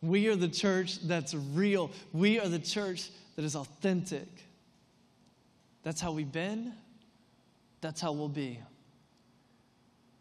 We 0.00 0.28
are 0.28 0.36
the 0.36 0.48
church 0.48 1.00
that's 1.00 1.34
real. 1.34 1.90
We 2.12 2.38
are 2.38 2.48
the 2.48 2.60
church 2.60 3.10
that 3.34 3.44
is 3.44 3.56
authentic. 3.56 4.28
That's 5.82 6.00
how 6.00 6.12
we've 6.12 6.30
been. 6.30 6.72
That's 7.80 8.00
how 8.00 8.12
we'll 8.12 8.28
be. 8.28 8.60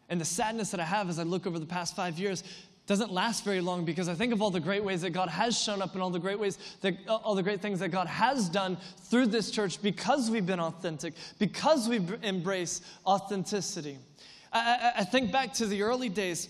And 0.09 0.21
the 0.21 0.25
sadness 0.25 0.71
that 0.71 0.79
I 0.79 0.85
have 0.85 1.09
as 1.09 1.19
I 1.19 1.23
look 1.23 1.45
over 1.45 1.59
the 1.59 1.65
past 1.65 1.95
five 1.95 2.17
years 2.17 2.43
doesn't 2.87 3.11
last 3.11 3.43
very 3.43 3.59
long 3.59 3.83
because 3.83 4.07
I 4.07 4.13
think 4.13 4.31
of 4.31 4.41
all 4.41 4.49
the 4.49 4.61
great 4.61 4.83
ways 4.83 5.01
that 5.01 5.09
God 5.09 5.27
has 5.27 5.59
shown 5.61 5.81
up 5.81 5.93
and 5.93 6.01
all 6.01 6.09
the 6.09 6.19
great 6.19 6.39
ways 6.39 6.57
that 6.81 6.95
all 7.07 7.35
the 7.35 7.43
great 7.43 7.61
things 7.61 7.79
that 7.81 7.89
God 7.89 8.07
has 8.07 8.47
done 8.47 8.77
through 9.09 9.27
this 9.27 9.51
church 9.51 9.81
because 9.81 10.31
we've 10.31 10.45
been 10.45 10.61
authentic, 10.61 11.13
because 11.37 11.89
we 11.89 11.99
embrace 12.23 12.81
authenticity. 13.05 13.97
I, 14.53 14.59
I, 14.95 14.99
I 15.01 15.03
think 15.03 15.33
back 15.33 15.53
to 15.55 15.65
the 15.65 15.81
early 15.81 16.07
days 16.07 16.47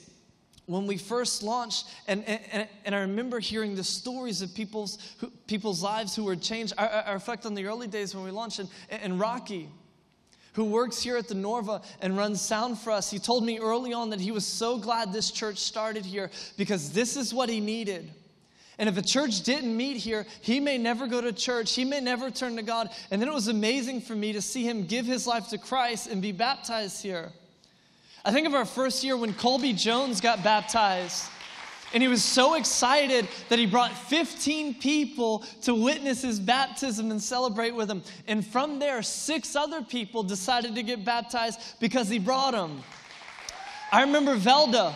when 0.68 0.86
we 0.86 0.98
first 0.98 1.44
launched, 1.44 1.88
and, 2.08 2.24
and, 2.26 2.68
and 2.86 2.94
I 2.94 3.00
remember 3.00 3.40
hearing 3.40 3.74
the 3.74 3.84
stories 3.84 4.42
of 4.42 4.54
people's, 4.54 5.00
who, 5.18 5.32
people's 5.48 5.82
lives 5.82 6.16
who 6.16 6.26
were 6.26 6.36
changed. 6.36 6.74
I, 6.78 6.88
I, 6.88 7.14
reflect 7.14 7.46
on 7.46 7.54
the 7.54 7.66
early 7.66 7.88
days 7.88 8.14
when 8.14 8.26
we 8.26 8.32
launched, 8.32 8.60
and, 8.60 8.70
and 8.90 9.18
Rocky, 9.18 9.70
who 10.58 10.66
works 10.66 11.04
here 11.04 11.18
at 11.18 11.28
the 11.28 11.36
Norva 11.36 11.84
and 12.02 12.18
runs 12.18 12.42
sound 12.42 12.80
for 12.80 12.90
us, 12.90 13.12
he 13.12 13.20
told 13.20 13.46
me 13.46 13.60
early 13.60 13.94
on 13.94 14.10
that 14.10 14.20
he 14.20 14.32
was 14.32 14.44
so 14.44 14.80
glad 14.80 15.14
this 15.14 15.30
church 15.30 15.60
started 15.60 16.04
here 16.04 16.32
because 16.58 16.92
this 16.92 17.16
is 17.16 17.32
what 17.32 17.48
he 17.48 17.60
needed. 17.60 18.10
And 18.80 18.90
if 18.90 18.98
a 18.98 19.04
church 19.04 19.44
didn't 19.44 19.78
meet 19.78 19.98
here, 19.98 20.26
he 20.42 20.60
may 20.60 20.80
never 20.80 21.06
go 21.06 21.22
to 21.22 21.32
church. 21.32 21.76
He 21.76 21.86
may 21.86 22.00
never 22.00 22.32
turn 22.32 22.56
to 22.56 22.64
God. 22.64 22.90
And 23.12 23.22
then 23.22 23.30
it 23.30 23.34
was 23.36 23.50
amazing 23.50 24.02
for 24.02 24.16
me 24.16 24.34
to 24.34 24.42
see 24.42 24.68
him 24.68 24.88
give 24.88 25.06
his 25.06 25.28
life 25.28 25.48
to 25.50 25.60
Christ 25.60 26.08
and 26.08 26.24
be 26.24 26.32
baptized 26.32 27.04
here. 27.04 27.30
I 28.26 28.32
think 28.32 28.48
of 28.48 28.56
our 28.56 28.66
first 28.66 29.04
year 29.04 29.16
when 29.16 29.36
Colby 29.36 29.74
Jones 29.74 30.22
got 30.22 30.44
baptized. 30.44 31.30
And 31.94 32.04
he 32.04 32.10
was 32.10 32.24
so 32.24 32.56
excited 32.56 33.28
that 33.50 33.60
he 33.60 33.66
brought 33.66 33.94
15 33.94 34.76
people 34.76 35.40
to 35.62 35.74
witness 35.74 36.22
his 36.22 36.40
baptism 36.40 37.12
and 37.12 37.22
celebrate 37.22 37.72
with 37.72 37.90
him. 37.90 38.04
And 38.28 38.46
from 38.46 38.80
there, 38.80 39.02
six 39.02 39.56
other 39.56 39.82
people 39.82 40.22
decided 40.24 40.76
to 40.76 40.84
get 40.84 41.06
baptized 41.06 41.60
because 41.80 42.10
he 42.10 42.20
brought 42.20 42.52
them. 42.52 42.84
I 43.92 44.02
remember 44.02 44.36
Velda. 44.36 44.94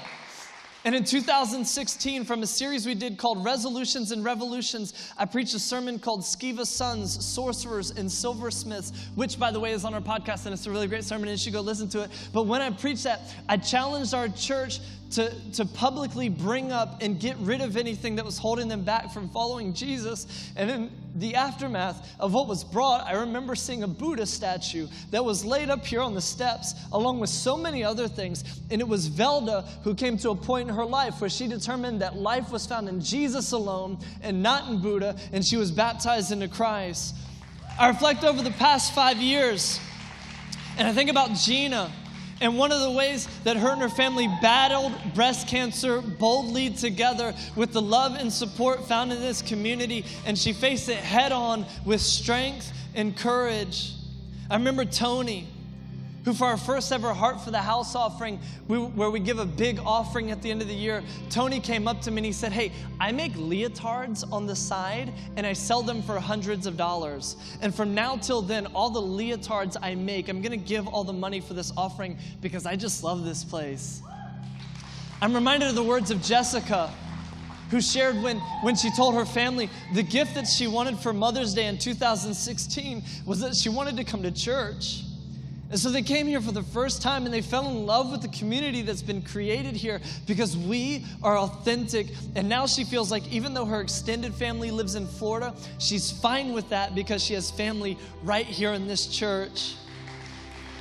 And 0.84 0.96
in 0.96 1.04
2016, 1.04 2.26
from 2.26 2.42
a 2.42 2.48
series 2.48 2.88
we 2.88 2.96
did 2.96 3.18
called 3.18 3.46
Resolutions 3.46 4.12
and 4.12 4.26
Revolutions, 4.26 5.14
I 5.16 5.26
preached 5.26 5.54
a 5.54 5.60
sermon 5.60 6.00
called 6.00 6.22
Sceva 6.22 6.66
Sons, 6.66 7.24
Sorcerers, 7.24 7.92
and 7.92 8.12
Silversmiths, 8.12 8.92
which, 9.14 9.38
by 9.38 9.52
the 9.52 9.60
way, 9.60 9.74
is 9.74 9.86
on 9.86 9.94
our 9.94 10.02
podcast, 10.02 10.46
and 10.48 10.54
it's 10.54 10.66
a 10.66 10.72
really 10.72 10.88
great 10.88 11.04
sermon, 11.04 11.30
and 11.30 11.38
you 11.38 11.44
should 11.44 11.54
go 11.54 11.62
listen 11.62 11.88
to 11.90 12.02
it. 12.02 12.10
But 12.34 12.48
when 12.48 12.62
I 12.62 12.72
preached 12.72 13.04
that, 13.04 13.22
I 13.48 13.58
challenged 13.58 14.16
our 14.16 14.28
church 14.30 14.80
to, 15.12 15.52
to 15.52 15.66
publicly 15.66 16.30
bring 16.30 16.72
up 16.72 17.02
and 17.02 17.20
get 17.20 17.36
rid 17.38 17.62
of 17.62 17.76
anything 17.76 18.16
that 18.16 18.26
was 18.26 18.38
holding 18.38 18.68
them 18.68 18.84
back 18.84 19.12
from 19.12 19.30
following 19.30 19.74
Jesus. 19.74 20.52
And 20.56 20.72
in 20.72 20.92
the 21.16 21.36
aftermath 21.36 22.10
of 22.20 22.34
what 22.34 22.48
was 22.48 22.64
brought, 22.64 23.06
I 23.06 23.14
remember 23.14 23.56
seeing 23.56 23.84
a 23.84 23.88
Buddha 23.88 24.26
statue 24.26 24.88
that 25.12 25.24
was 25.24 25.44
laid 25.44 25.70
up 25.70 25.86
here 25.86 26.02
on 26.02 26.14
the 26.14 26.22
steps, 26.22 26.76
along 26.94 27.20
with 27.20 27.30
so 27.30 27.58
many 27.58 27.84
other 27.84 28.08
things. 28.08 28.44
And 28.70 28.80
it 28.80 28.88
was 28.88 29.10
Velda 29.10 29.68
who 29.84 29.94
came 29.94 30.18
to 30.20 30.30
a 30.30 30.36
point 30.36 30.70
in 30.70 30.76
her 30.76 30.86
life 30.86 31.20
where 31.20 31.30
she 31.30 31.48
determined 31.48 32.02
that 32.02 32.16
life 32.16 32.52
was 32.52 32.66
found 32.66 32.88
in 32.88 33.02
Jesus 33.02 33.52
alone 33.52 33.98
and 34.22 34.42
not 34.42 34.70
in 34.70 34.82
Buddha, 34.82 35.18
and 35.34 35.44
she 35.46 35.58
was 35.58 35.72
baptized 35.72 36.32
into 36.32 36.48
Christ. 36.48 37.16
I 37.80 37.88
reflect 37.88 38.24
over 38.24 38.42
the 38.42 38.52
past 38.52 38.94
five 38.94 39.18
years, 39.18 39.80
and 40.78 40.88
I 40.88 40.94
think 40.94 41.10
about 41.10 41.34
Gina 41.34 41.92
and 42.42 42.58
one 42.58 42.72
of 42.72 42.82
the 42.82 42.92
ways 42.92 43.28
that 43.44 43.56
her 43.56 43.70
and 43.70 43.82
her 43.82 43.90
family 43.90 44.28
battled 44.42 44.92
breast 45.14 45.48
cancer 45.48 46.02
boldly 46.02 46.72
together 46.72 47.34
with 47.56 47.72
the 47.72 47.82
love 47.82 48.16
and 48.16 48.34
support 48.34 48.86
found 48.88 49.14
in 49.14 49.22
this 49.22 49.42
community, 49.42 50.06
and 50.26 50.38
she 50.38 50.52
faced 50.52 50.90
it 50.90 50.98
head 50.98 51.32
on 51.32 51.66
with 51.86 52.02
strength 52.02 52.74
and 52.96 53.16
courage. 53.16 53.94
I 54.50 54.56
remember 54.56 54.84
Tony 54.84 55.48
who, 56.24 56.34
for 56.34 56.46
our 56.46 56.58
first 56.58 56.92
ever 56.92 57.14
Heart 57.14 57.42
for 57.42 57.52
the 57.52 57.62
House 57.62 57.96
offering, 57.96 58.40
we, 58.68 58.78
where 58.78 59.10
we 59.10 59.20
give 59.20 59.40
a 59.40 59.46
big 59.46 59.80
offering 59.80 60.32
at 60.32 60.42
the 60.42 60.52
end 60.52 60.62
of 60.62 60.68
the 60.68 60.74
year, 60.74 61.04
Tony 61.30 61.60
came 61.60 61.88
up 61.88 62.02
to 62.02 62.12
me 62.12 62.18
and 62.18 62.26
he 62.26 62.32
said, 62.32 62.52
Hey, 62.52 62.72
I 63.00 63.12
make 63.12 63.34
leotards 63.34 64.30
on 64.32 64.46
the 64.46 64.56
side 64.56 65.14
and 65.36 65.48
I 65.48 65.54
sell 65.54 65.82
them 65.82 66.02
for 66.04 66.20
hundreds 66.20 66.68
of 66.68 66.78
dollars. 66.78 67.36
And 67.62 67.74
from 67.74 67.96
now 67.96 68.18
till 68.18 68.42
then, 68.42 68.68
all 68.68 68.90
the 68.90 69.02
leotards 69.02 69.78
I 69.82 69.96
make, 69.96 70.30
I'm 70.30 70.42
gonna 70.42 70.58
give 70.58 70.88
all 70.88 71.04
the 71.04 71.14
money 71.14 71.40
for 71.42 71.54
this 71.54 71.74
offering 71.76 72.18
because 72.42 72.66
I 72.66 72.76
just 72.76 73.04
love 73.04 73.26
this 73.26 73.44
place. 73.44 74.02
I'm 75.22 75.34
reminded 75.34 75.70
of 75.70 75.76
the 75.76 75.84
words 75.84 76.12
of 76.12 76.22
Jessica 76.22 76.92
who 77.72 77.80
shared 77.80 78.22
when, 78.22 78.38
when 78.62 78.76
she 78.76 78.92
told 78.92 79.16
her 79.16 79.26
family 79.26 79.70
the 79.94 80.04
gift 80.04 80.36
that 80.36 80.46
she 80.46 80.68
wanted 80.68 81.00
for 81.00 81.14
Mother's 81.14 81.54
Day 81.54 81.68
in 81.68 81.78
2016 81.78 83.02
was 83.26 83.40
that 83.40 83.56
she 83.56 83.70
wanted 83.70 83.96
to 83.98 84.04
come 84.04 84.22
to 84.24 84.32
church. 84.32 85.04
And 85.72 85.80
so 85.80 85.90
they 85.90 86.02
came 86.02 86.28
here 86.28 86.42
for 86.42 86.52
the 86.52 86.64
first 86.64 87.02
time 87.02 87.24
and 87.24 87.34
they 87.34 87.42
fell 87.42 87.70
in 87.70 87.86
love 87.86 88.12
with 88.12 88.22
the 88.22 88.28
community 88.28 88.82
that's 88.82 89.02
been 89.02 89.22
created 89.22 89.74
here 89.74 90.02
because 90.28 90.58
we 90.58 91.06
are 91.24 91.38
authentic. 91.38 92.08
And 92.36 92.50
now 92.50 92.68
she 92.68 92.84
feels 92.84 93.10
like 93.10 93.26
even 93.32 93.54
though 93.54 93.64
her 93.64 93.80
extended 93.80 94.34
family 94.34 94.70
lives 94.70 94.96
in 94.96 95.08
Florida, 95.08 95.56
she's 95.80 96.12
fine 96.12 96.52
with 96.52 96.68
that 96.70 96.94
because 96.94 97.24
she 97.24 97.34
has 97.36 97.50
family 97.50 97.98
right 98.22 98.46
here 98.46 98.74
in 98.74 98.86
this 98.86 99.08
church. 99.08 99.76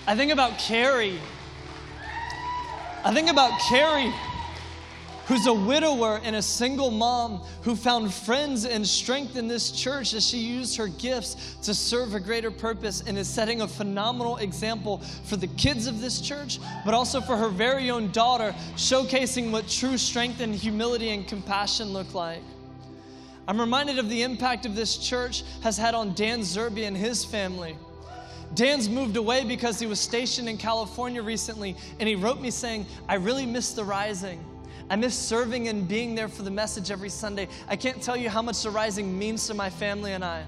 I 0.09 0.16
think 0.16 0.32
about 0.32 0.59
Carrie. 0.59 1.20
I 3.05 3.14
think 3.14 3.30
about 3.30 3.61
Carrie 3.68 4.12
who's 5.31 5.47
a 5.47 5.55
widower 5.55 6.20
and 6.24 6.35
a 6.35 6.43
single 6.43 6.91
mom 6.91 7.41
who 7.62 7.76
found 7.76 8.12
friends 8.12 8.64
and 8.64 8.85
strength 8.85 9.37
in 9.37 9.47
this 9.47 9.70
church 9.70 10.12
as 10.12 10.26
she 10.26 10.39
used 10.39 10.76
her 10.76 10.89
gifts 10.89 11.55
to 11.62 11.72
serve 11.72 12.16
a 12.16 12.18
greater 12.18 12.51
purpose 12.51 13.05
and 13.07 13.16
is 13.16 13.28
setting 13.28 13.61
a 13.61 13.68
phenomenal 13.68 14.39
example 14.39 14.99
for 14.99 15.37
the 15.37 15.47
kids 15.47 15.87
of 15.87 16.01
this 16.01 16.20
church, 16.20 16.59
but 16.85 16.95
also 16.95 17.20
for 17.20 17.37
her 17.37 17.49
very 17.49 17.93
own 17.93 18.11
daughter, 18.11 18.53
showcasing 18.74 19.53
what 19.53 19.68
true 19.68 19.97
strength 19.97 20.41
and 20.41 20.53
humility 20.53 21.11
and 21.11 21.28
compassion 21.28 21.93
look 21.93 22.12
like. 22.12 22.43
I'm 23.47 23.61
reminded 23.61 24.01
of 24.01 24.09
the 24.09 24.22
impact 24.24 24.66
of 24.66 24.74
this 24.74 24.97
church 24.97 25.45
has 25.62 25.78
had 25.78 25.95
on 25.95 26.12
Dan 26.14 26.41
Zerby 26.41 26.89
and 26.89 26.97
his 26.97 27.24
family. 27.24 27.76
Dan's 28.57 28.89
moved 28.89 29.16
away 29.16 29.45
because 29.45 29.78
he 29.78 29.87
was 29.87 30.01
stationed 30.01 30.49
in 30.49 30.57
California 30.57 31.22
recently, 31.22 31.76
and 32.01 32.09
he 32.09 32.16
wrote 32.16 32.41
me 32.41 32.51
saying, 32.51 32.85
I 33.09 33.14
really 33.14 33.47
miss 33.47 33.74
the 33.74 33.85
rising. 33.85 34.45
I 34.91 34.97
miss 34.97 35.16
serving 35.16 35.68
and 35.68 35.86
being 35.86 36.16
there 36.16 36.26
for 36.26 36.43
the 36.43 36.51
message 36.51 36.91
every 36.91 37.11
Sunday. 37.11 37.47
I 37.68 37.76
can't 37.76 38.03
tell 38.03 38.16
you 38.16 38.28
how 38.28 38.43
much 38.43 38.61
the 38.64 38.70
Rising 38.70 39.16
means 39.16 39.47
to 39.47 39.55
my 39.55 39.70
family 39.70 40.14
and 40.14 40.24
I. 40.24 40.45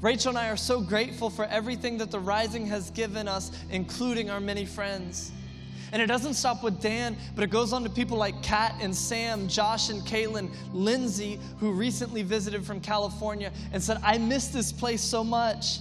Rachel 0.00 0.30
and 0.30 0.38
I 0.38 0.48
are 0.48 0.56
so 0.56 0.80
grateful 0.80 1.28
for 1.28 1.44
everything 1.44 1.98
that 1.98 2.10
the 2.10 2.18
Rising 2.18 2.64
has 2.68 2.90
given 2.90 3.28
us, 3.28 3.50
including 3.70 4.30
our 4.30 4.40
many 4.40 4.64
friends. 4.64 5.30
And 5.92 6.00
it 6.00 6.06
doesn't 6.06 6.34
stop 6.34 6.62
with 6.64 6.80
Dan, 6.80 7.18
but 7.34 7.44
it 7.44 7.50
goes 7.50 7.74
on 7.74 7.84
to 7.84 7.90
people 7.90 8.16
like 8.16 8.42
Kat 8.42 8.74
and 8.80 8.96
Sam, 8.96 9.46
Josh 9.46 9.90
and 9.90 10.00
Caitlin, 10.00 10.50
Lindsay, 10.72 11.38
who 11.60 11.72
recently 11.72 12.22
visited 12.22 12.64
from 12.64 12.80
California 12.80 13.52
and 13.74 13.82
said, 13.82 13.98
I 14.02 14.16
miss 14.16 14.48
this 14.48 14.72
place 14.72 15.02
so 15.02 15.22
much. 15.22 15.80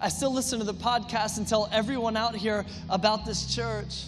I 0.00 0.08
still 0.08 0.34
listen 0.34 0.58
to 0.58 0.64
the 0.64 0.74
podcast 0.74 1.38
and 1.38 1.46
tell 1.46 1.68
everyone 1.70 2.16
out 2.16 2.34
here 2.34 2.66
about 2.90 3.24
this 3.24 3.54
church. 3.54 4.06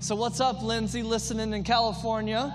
So, 0.00 0.16
what's 0.16 0.40
up, 0.40 0.62
Lindsay, 0.64 1.04
listening 1.04 1.52
in 1.52 1.62
California? 1.62 2.52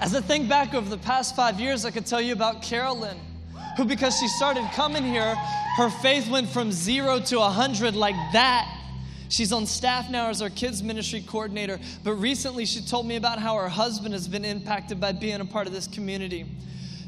As 0.00 0.14
I 0.14 0.20
think 0.20 0.48
back 0.48 0.74
over 0.74 0.88
the 0.88 0.98
past 0.98 1.34
five 1.34 1.58
years, 1.58 1.84
I 1.84 1.90
could 1.90 2.06
tell 2.06 2.20
you 2.20 2.32
about 2.32 2.62
Carolyn, 2.62 3.18
who, 3.76 3.84
because 3.84 4.16
she 4.16 4.28
started 4.28 4.62
coming 4.72 5.02
here, 5.02 5.34
her 5.76 5.90
faith 5.90 6.30
went 6.30 6.48
from 6.48 6.70
zero 6.70 7.18
to 7.18 7.40
a 7.40 7.48
hundred 7.48 7.96
like 7.96 8.14
that. 8.32 8.72
She's 9.28 9.52
on 9.52 9.66
staff 9.66 10.08
now 10.08 10.28
as 10.28 10.40
our 10.40 10.50
kids 10.50 10.84
ministry 10.84 11.24
coordinator, 11.26 11.80
but 12.04 12.12
recently 12.12 12.64
she 12.64 12.80
told 12.80 13.06
me 13.06 13.16
about 13.16 13.40
how 13.40 13.56
her 13.56 13.68
husband 13.68 14.14
has 14.14 14.28
been 14.28 14.44
impacted 14.44 15.00
by 15.00 15.10
being 15.10 15.40
a 15.40 15.44
part 15.44 15.66
of 15.66 15.72
this 15.72 15.88
community. 15.88 16.46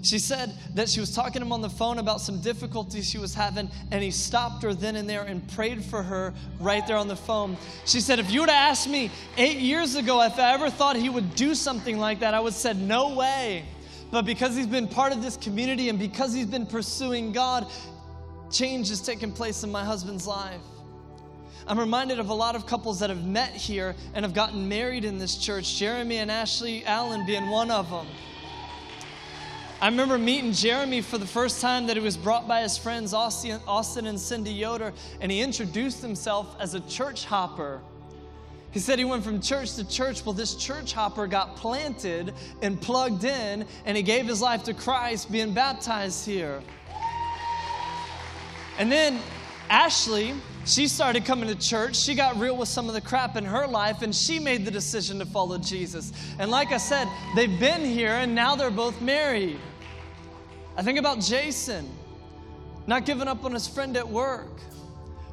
She 0.03 0.19
said 0.19 0.55
that 0.75 0.89
she 0.89 1.01
was 1.01 1.15
talking 1.15 1.41
to 1.41 1.47
him 1.47 1.53
on 1.53 1.61
the 1.61 1.69
phone 1.69 1.99
about 1.99 2.21
some 2.21 2.41
difficulties 2.41 3.09
she 3.09 3.19
was 3.19 3.35
having, 3.35 3.71
and 3.91 4.03
he 4.03 4.11
stopped 4.11 4.63
her 4.63 4.73
then 4.73 4.97
and 4.97 5.09
there 5.09 5.23
and 5.23 5.47
prayed 5.53 5.85
for 5.85 6.03
her 6.03 6.33
right 6.59 6.87
there 6.87 6.97
on 6.97 7.07
the 7.07 7.17
phone. 7.17 7.57
She 7.85 8.01
said, 8.01 8.19
If 8.19 8.31
you 8.31 8.41
would 8.41 8.49
have 8.49 8.71
asked 8.71 8.89
me 8.89 9.11
eight 9.37 9.59
years 9.59 9.97
ago 9.97 10.23
if 10.23 10.39
I 10.39 10.55
ever 10.55 10.71
thought 10.71 10.97
he 10.97 11.11
would 11.11 11.35
do 11.35 11.55
something 11.55 11.99
like 11.99 12.21
that, 12.21 12.33
I 12.33 12.41
would 12.41 12.53
have 12.53 12.61
said, 12.61 12.79
No 12.79 13.15
way. 13.15 13.65
But 14.11 14.25
because 14.25 14.57
he's 14.57 14.67
been 14.67 14.89
part 14.89 15.13
of 15.13 15.23
this 15.23 15.37
community 15.37 15.89
and 15.89 15.99
because 15.99 16.33
he's 16.33 16.47
been 16.47 16.67
pursuing 16.67 17.33
God, 17.33 17.67
change 18.51 18.89
has 18.89 19.01
taken 19.01 19.33
place 19.33 19.63
in 19.63 19.71
my 19.71 19.85
husband's 19.85 20.27
life. 20.27 20.61
I'm 21.67 21.79
reminded 21.79 22.19
of 22.19 22.31
a 22.31 22.35
lot 22.35 22.57
of 22.57 22.67
couples 22.67 22.99
that 23.01 23.11
have 23.11 23.25
met 23.25 23.53
here 23.53 23.95
and 24.15 24.25
have 24.25 24.35
gotten 24.35 24.69
married 24.69 25.05
in 25.05 25.19
this 25.19 25.37
church, 25.37 25.77
Jeremy 25.77 26.17
and 26.17 26.31
Ashley 26.31 26.85
Allen 26.85 27.25
being 27.27 27.49
one 27.49 27.71
of 27.71 27.89
them. 27.91 28.07
I 29.83 29.89
remember 29.89 30.19
meeting 30.19 30.53
Jeremy 30.53 31.01
for 31.01 31.17
the 31.17 31.27
first 31.27 31.63
time 31.63 31.87
that 31.87 31.97
he 31.97 32.03
was 32.03 32.15
brought 32.15 32.47
by 32.47 32.61
his 32.61 32.77
friends 32.77 33.15
Austin, 33.15 33.59
Austin 33.67 34.07
and 34.07 34.21
Cindy 34.21 34.53
Yoder, 34.53 34.93
and 35.23 35.33
he 35.33 35.41
introduced 35.41 36.03
himself 36.03 36.55
as 36.61 36.75
a 36.75 36.81
church 36.81 37.25
hopper. 37.25 37.81
He 38.73 38.79
said 38.79 38.99
he 38.99 39.07
went 39.07 39.25
from 39.25 39.41
church 39.41 39.77
to 39.77 39.89
church. 39.89 40.23
Well, 40.27 40.35
this 40.35 40.55
church 40.55 40.93
hopper 40.93 41.27
got 41.27 41.57
planted 41.57 42.35
and 42.61 42.79
plugged 42.79 43.25
in, 43.25 43.65
and 43.87 43.97
he 43.97 44.03
gave 44.03 44.27
his 44.27 44.43
life 44.43 44.65
to 44.65 44.75
Christ, 44.75 45.33
being 45.33 45.55
baptized 45.55 46.27
here. 46.27 46.61
And 48.79 48.93
then 48.93 49.19
Ashley, 49.71 50.35
she 50.67 50.89
started 50.89 51.25
coming 51.25 51.49
to 51.49 51.55
church. 51.55 51.97
She 51.97 52.15
got 52.15 52.39
real 52.39 52.57
with 52.57 52.69
some 52.69 52.89
of 52.89 52.95
the 52.95 53.01
crap 53.01 53.37
in 53.37 53.45
her 53.45 53.67
life, 53.67 54.03
and 54.03 54.15
she 54.15 54.39
made 54.39 54.65
the 54.65 54.71
decision 54.71 55.19
to 55.19 55.27
follow 55.27 55.59
Jesus. 55.59 56.13
And 56.39 56.51
like 56.51 56.73
I 56.73 56.77
said, 56.77 57.09
they've 57.35 57.59
been 57.59 57.85
here, 57.85 58.13
and 58.13 58.35
now 58.35 58.57
they're 58.57 58.71
both 58.71 59.01
married. 59.01 59.59
I 60.77 60.83
think 60.83 60.99
about 60.99 61.21
Jason 61.21 61.89
not 62.87 63.07
giving 63.07 63.29
up 63.29 63.45
on 63.45 63.53
his 63.53 63.69
friend 63.69 63.97
at 63.97 64.09
work. 64.09 64.51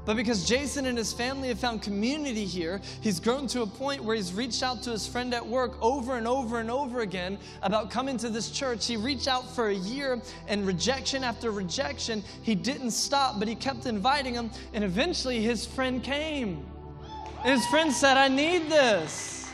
But 0.08 0.16
because 0.16 0.46
Jason 0.46 0.86
and 0.86 0.98
his 0.98 1.12
family 1.12 1.50
have 1.50 1.60
found 1.60 1.82
community 1.82 2.46
here, 2.46 2.80
he's 3.02 3.20
grown 3.20 3.46
to 3.48 3.64
a 3.64 3.68
point 3.68 4.02
where 4.02 4.16
he's 4.16 4.34
reached 4.34 4.64
out 4.64 4.82
to 4.84 4.92
his 4.92 5.06
friend 5.06 5.34
at 5.34 5.46
work 5.46 5.74
over 5.82 6.16
and 6.16 6.26
over 6.26 6.62
and 6.62 6.72
over 6.72 7.02
again 7.02 7.38
about 7.62 7.92
coming 7.92 8.16
to 8.20 8.30
this 8.30 8.50
church. 8.50 8.88
He 8.88 8.96
reached 8.96 9.28
out 9.28 9.54
for 9.54 9.68
a 9.68 9.76
year 9.76 10.22
and 10.48 10.66
rejection 10.66 11.26
after 11.26 11.52
rejection. 11.52 12.24
He 12.42 12.56
didn't 12.56 12.92
stop, 12.92 13.38
but 13.38 13.50
he 13.50 13.56
kept 13.56 13.86
inviting 13.86 14.34
him. 14.34 14.50
And 14.72 14.82
eventually 14.86 15.42
his 15.42 15.66
friend 15.66 16.02
came. 16.02 16.66
And 17.44 17.52
his 17.52 17.66
friend 17.66 17.92
said, 17.92 18.16
I 18.16 18.30
need 18.30 18.70
this. 18.70 19.50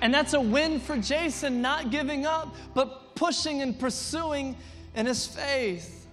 And 0.00 0.12
that's 0.12 0.34
a 0.34 0.40
win 0.40 0.80
for 0.80 0.96
Jason, 0.96 1.62
not 1.62 1.92
giving 1.92 2.26
up, 2.26 2.56
but 2.74 3.14
pushing 3.14 3.62
and 3.62 3.78
pursuing 3.78 4.56
in 4.96 5.06
his 5.06 5.24
faith. 5.24 6.08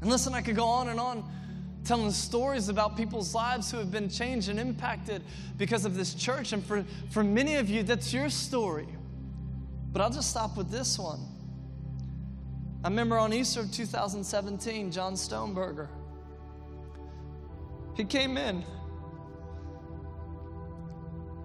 And 0.00 0.08
listen, 0.08 0.32
I 0.32 0.40
could 0.40 0.56
go 0.56 0.64
on 0.64 0.88
and 0.88 0.98
on 0.98 1.24
telling 1.84 2.10
stories 2.10 2.68
about 2.68 2.96
people's 2.96 3.34
lives 3.34 3.70
who 3.70 3.78
have 3.78 3.90
been 3.90 4.08
changed 4.08 4.48
and 4.48 4.58
impacted 4.58 5.22
because 5.56 5.84
of 5.84 5.96
this 5.96 6.14
church. 6.14 6.52
And 6.52 6.64
for, 6.64 6.84
for 7.10 7.22
many 7.22 7.56
of 7.56 7.68
you, 7.68 7.82
that's 7.82 8.12
your 8.12 8.30
story. 8.30 8.88
But 9.92 10.02
I'll 10.02 10.10
just 10.10 10.30
stop 10.30 10.56
with 10.56 10.70
this 10.70 10.98
one. 10.98 11.20
I 12.82 12.88
remember 12.88 13.18
on 13.18 13.32
Easter 13.32 13.60
of 13.60 13.72
2017, 13.72 14.90
John 14.90 15.14
Stoneberger. 15.14 15.88
He 17.96 18.04
came 18.04 18.36
in 18.36 18.64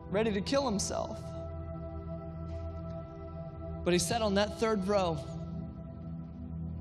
ready 0.09 0.31
to 0.31 0.41
kill 0.41 0.65
himself. 0.65 1.19
But 3.83 3.93
he 3.93 3.99
sat 3.99 4.21
on 4.21 4.35
that 4.35 4.59
third 4.59 4.87
row, 4.87 5.17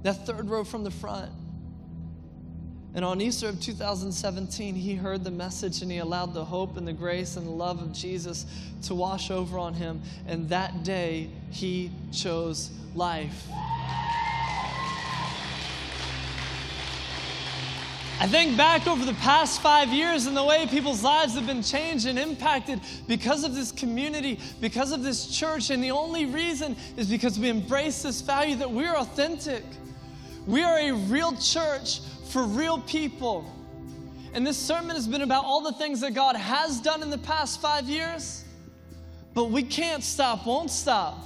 that 0.02 0.26
third 0.26 0.48
row 0.48 0.64
from 0.64 0.84
the 0.84 0.90
front. 0.90 1.30
And 2.95 3.05
on 3.05 3.20
Easter 3.20 3.49
of 3.49 3.61
2017, 3.61 4.74
he 4.74 4.95
heard 4.95 5.22
the 5.22 5.30
message 5.30 5.82
and 5.82 5.91
he 5.91 5.99
allowed 5.99 6.32
the 6.34 6.45
hope 6.45 6.76
and 6.76 6.89
the 6.89 6.93
grace 6.93 7.36
and 7.36 7.47
the 7.47 7.51
love 7.51 7.80
of 7.82 7.93
Jesus 7.93 8.47
to 8.82 8.95
wash 8.95 9.30
over 9.30 9.59
on 9.59 9.74
him. 9.74 10.01
And 10.26 10.49
that 10.49 10.84
day, 10.84 11.30
he 11.51 11.91
chose 12.12 12.70
life. 12.95 13.47
I 18.20 18.26
think 18.26 18.57
back 18.57 18.89
over 18.89 19.05
the 19.05 19.14
past 19.14 19.62
five 19.62 19.91
years 19.91 20.26
and 20.26 20.36
the 20.36 20.43
way 20.43 20.66
people's 20.66 21.05
lives 21.05 21.34
have 21.34 21.47
been 21.47 21.62
changed 21.62 22.07
and 22.07 22.18
impacted 22.18 22.80
because 23.07 23.45
of 23.45 23.55
this 23.55 23.70
community, 23.70 24.41
because 24.61 24.91
of 24.91 25.05
this 25.05 25.28
church. 25.28 25.70
And 25.70 25.84
the 25.84 25.93
only 25.93 26.26
reason 26.26 26.74
is 26.97 27.09
because 27.09 27.39
we 27.39 27.49
embrace 27.49 28.03
this 28.03 28.20
value 28.20 28.57
that 28.57 28.68
we're 28.68 28.97
authentic. 28.97 29.62
We 30.49 30.64
are 30.64 30.78
a 30.80 30.93
real 30.93 31.36
church 31.36 32.01
for 32.29 32.43
real 32.43 32.81
people. 32.81 33.45
And 34.35 34.47
this 34.47 34.57
sermon 34.57 34.95
has 34.95 35.09
been 35.09 35.22
about 35.22 35.45
all 35.45 35.61
the 35.61 35.72
things 35.72 36.01
that 36.01 36.14
God 36.14 36.37
has 36.37 36.81
done 36.81 37.03
in 37.03 37.11
the 37.11 37.18
past 37.18 37.61
five 37.61 37.89
years, 37.89 38.45
but 39.35 39.51
we 39.51 39.62
can't 39.62 40.05
stop, 40.05 40.47
won't 40.47 40.70
stop. 40.70 41.24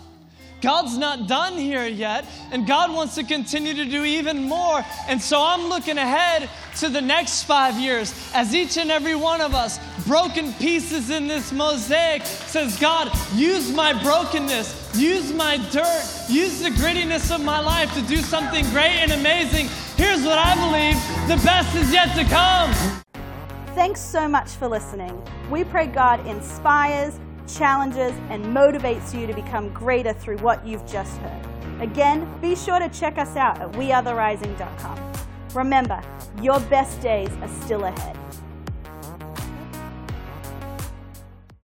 God's 0.63 0.97
not 0.97 1.27
done 1.27 1.55
here 1.55 1.87
yet, 1.87 2.25
and 2.53 2.67
God 2.69 2.93
wants 2.93 3.17
to 3.17 3.25
continue 3.25 3.75
to 3.75 3.85
do 3.85 4.05
even 4.05 4.45
more. 4.45 4.85
And 5.09 5.21
so 5.21 5.43
I'm 5.43 5.69
looking 5.69 5.99
ahead 5.99 6.49
to 6.77 6.89
the 6.89 7.01
next 7.01 7.43
five 7.43 7.75
years 7.79 8.15
as 8.33 8.55
each 8.55 8.79
and 8.79 8.91
every 8.91 9.17
one 9.17 9.41
of 9.41 9.55
us, 9.55 9.81
broken 10.07 10.53
pieces 10.55 11.11
in 11.11 11.27
this 11.27 11.51
mosaic, 11.51 12.25
says, 12.25 12.79
God, 12.79 13.11
use 13.35 13.73
my 13.73 13.93
brokenness, 14.05 14.97
use 14.97 15.33
my 15.33 15.57
dirt, 15.73 16.05
use 16.29 16.61
the 16.63 16.71
grittiness 16.71 17.35
of 17.35 17.45
my 17.45 17.59
life 17.59 17.93
to 17.95 18.03
do 18.03 18.19
something 18.19 18.65
great 18.71 18.95
and 19.03 19.11
amazing. 19.13 19.69
Here's 20.03 20.25
what 20.25 20.39
I 20.39 20.55
believe 20.57 20.97
the 21.29 21.45
best 21.45 21.77
is 21.77 21.93
yet 21.93 22.15
to 22.17 22.25
come. 22.25 22.73
Thanks 23.75 24.01
so 24.01 24.27
much 24.27 24.51
for 24.51 24.67
listening. 24.67 25.15
We 25.51 25.65
pray 25.65 25.87
God 25.87 26.27
inspires 26.27 27.19
challenges, 27.47 28.13
and 28.31 28.45
motivates 28.45 29.19
you 29.19 29.27
to 29.27 29.35
become 29.35 29.73
greater 29.73 30.13
through 30.13 30.39
what 30.39 30.67
you've 30.67 30.87
just 30.87 31.17
heard. 31.19 31.47
Again, 31.81 32.29
be 32.41 32.55
sure 32.55 32.79
to 32.79 32.89
check 32.89 33.19
us 33.19 33.37
out 33.37 33.61
at 33.61 33.73
wearetherising.com. 33.73 35.13
Remember, 35.55 36.01
your 36.41 36.61
best 36.61 37.01
days 37.01 37.29
are 37.41 37.65
still 37.65 37.85
ahead. 37.85 38.17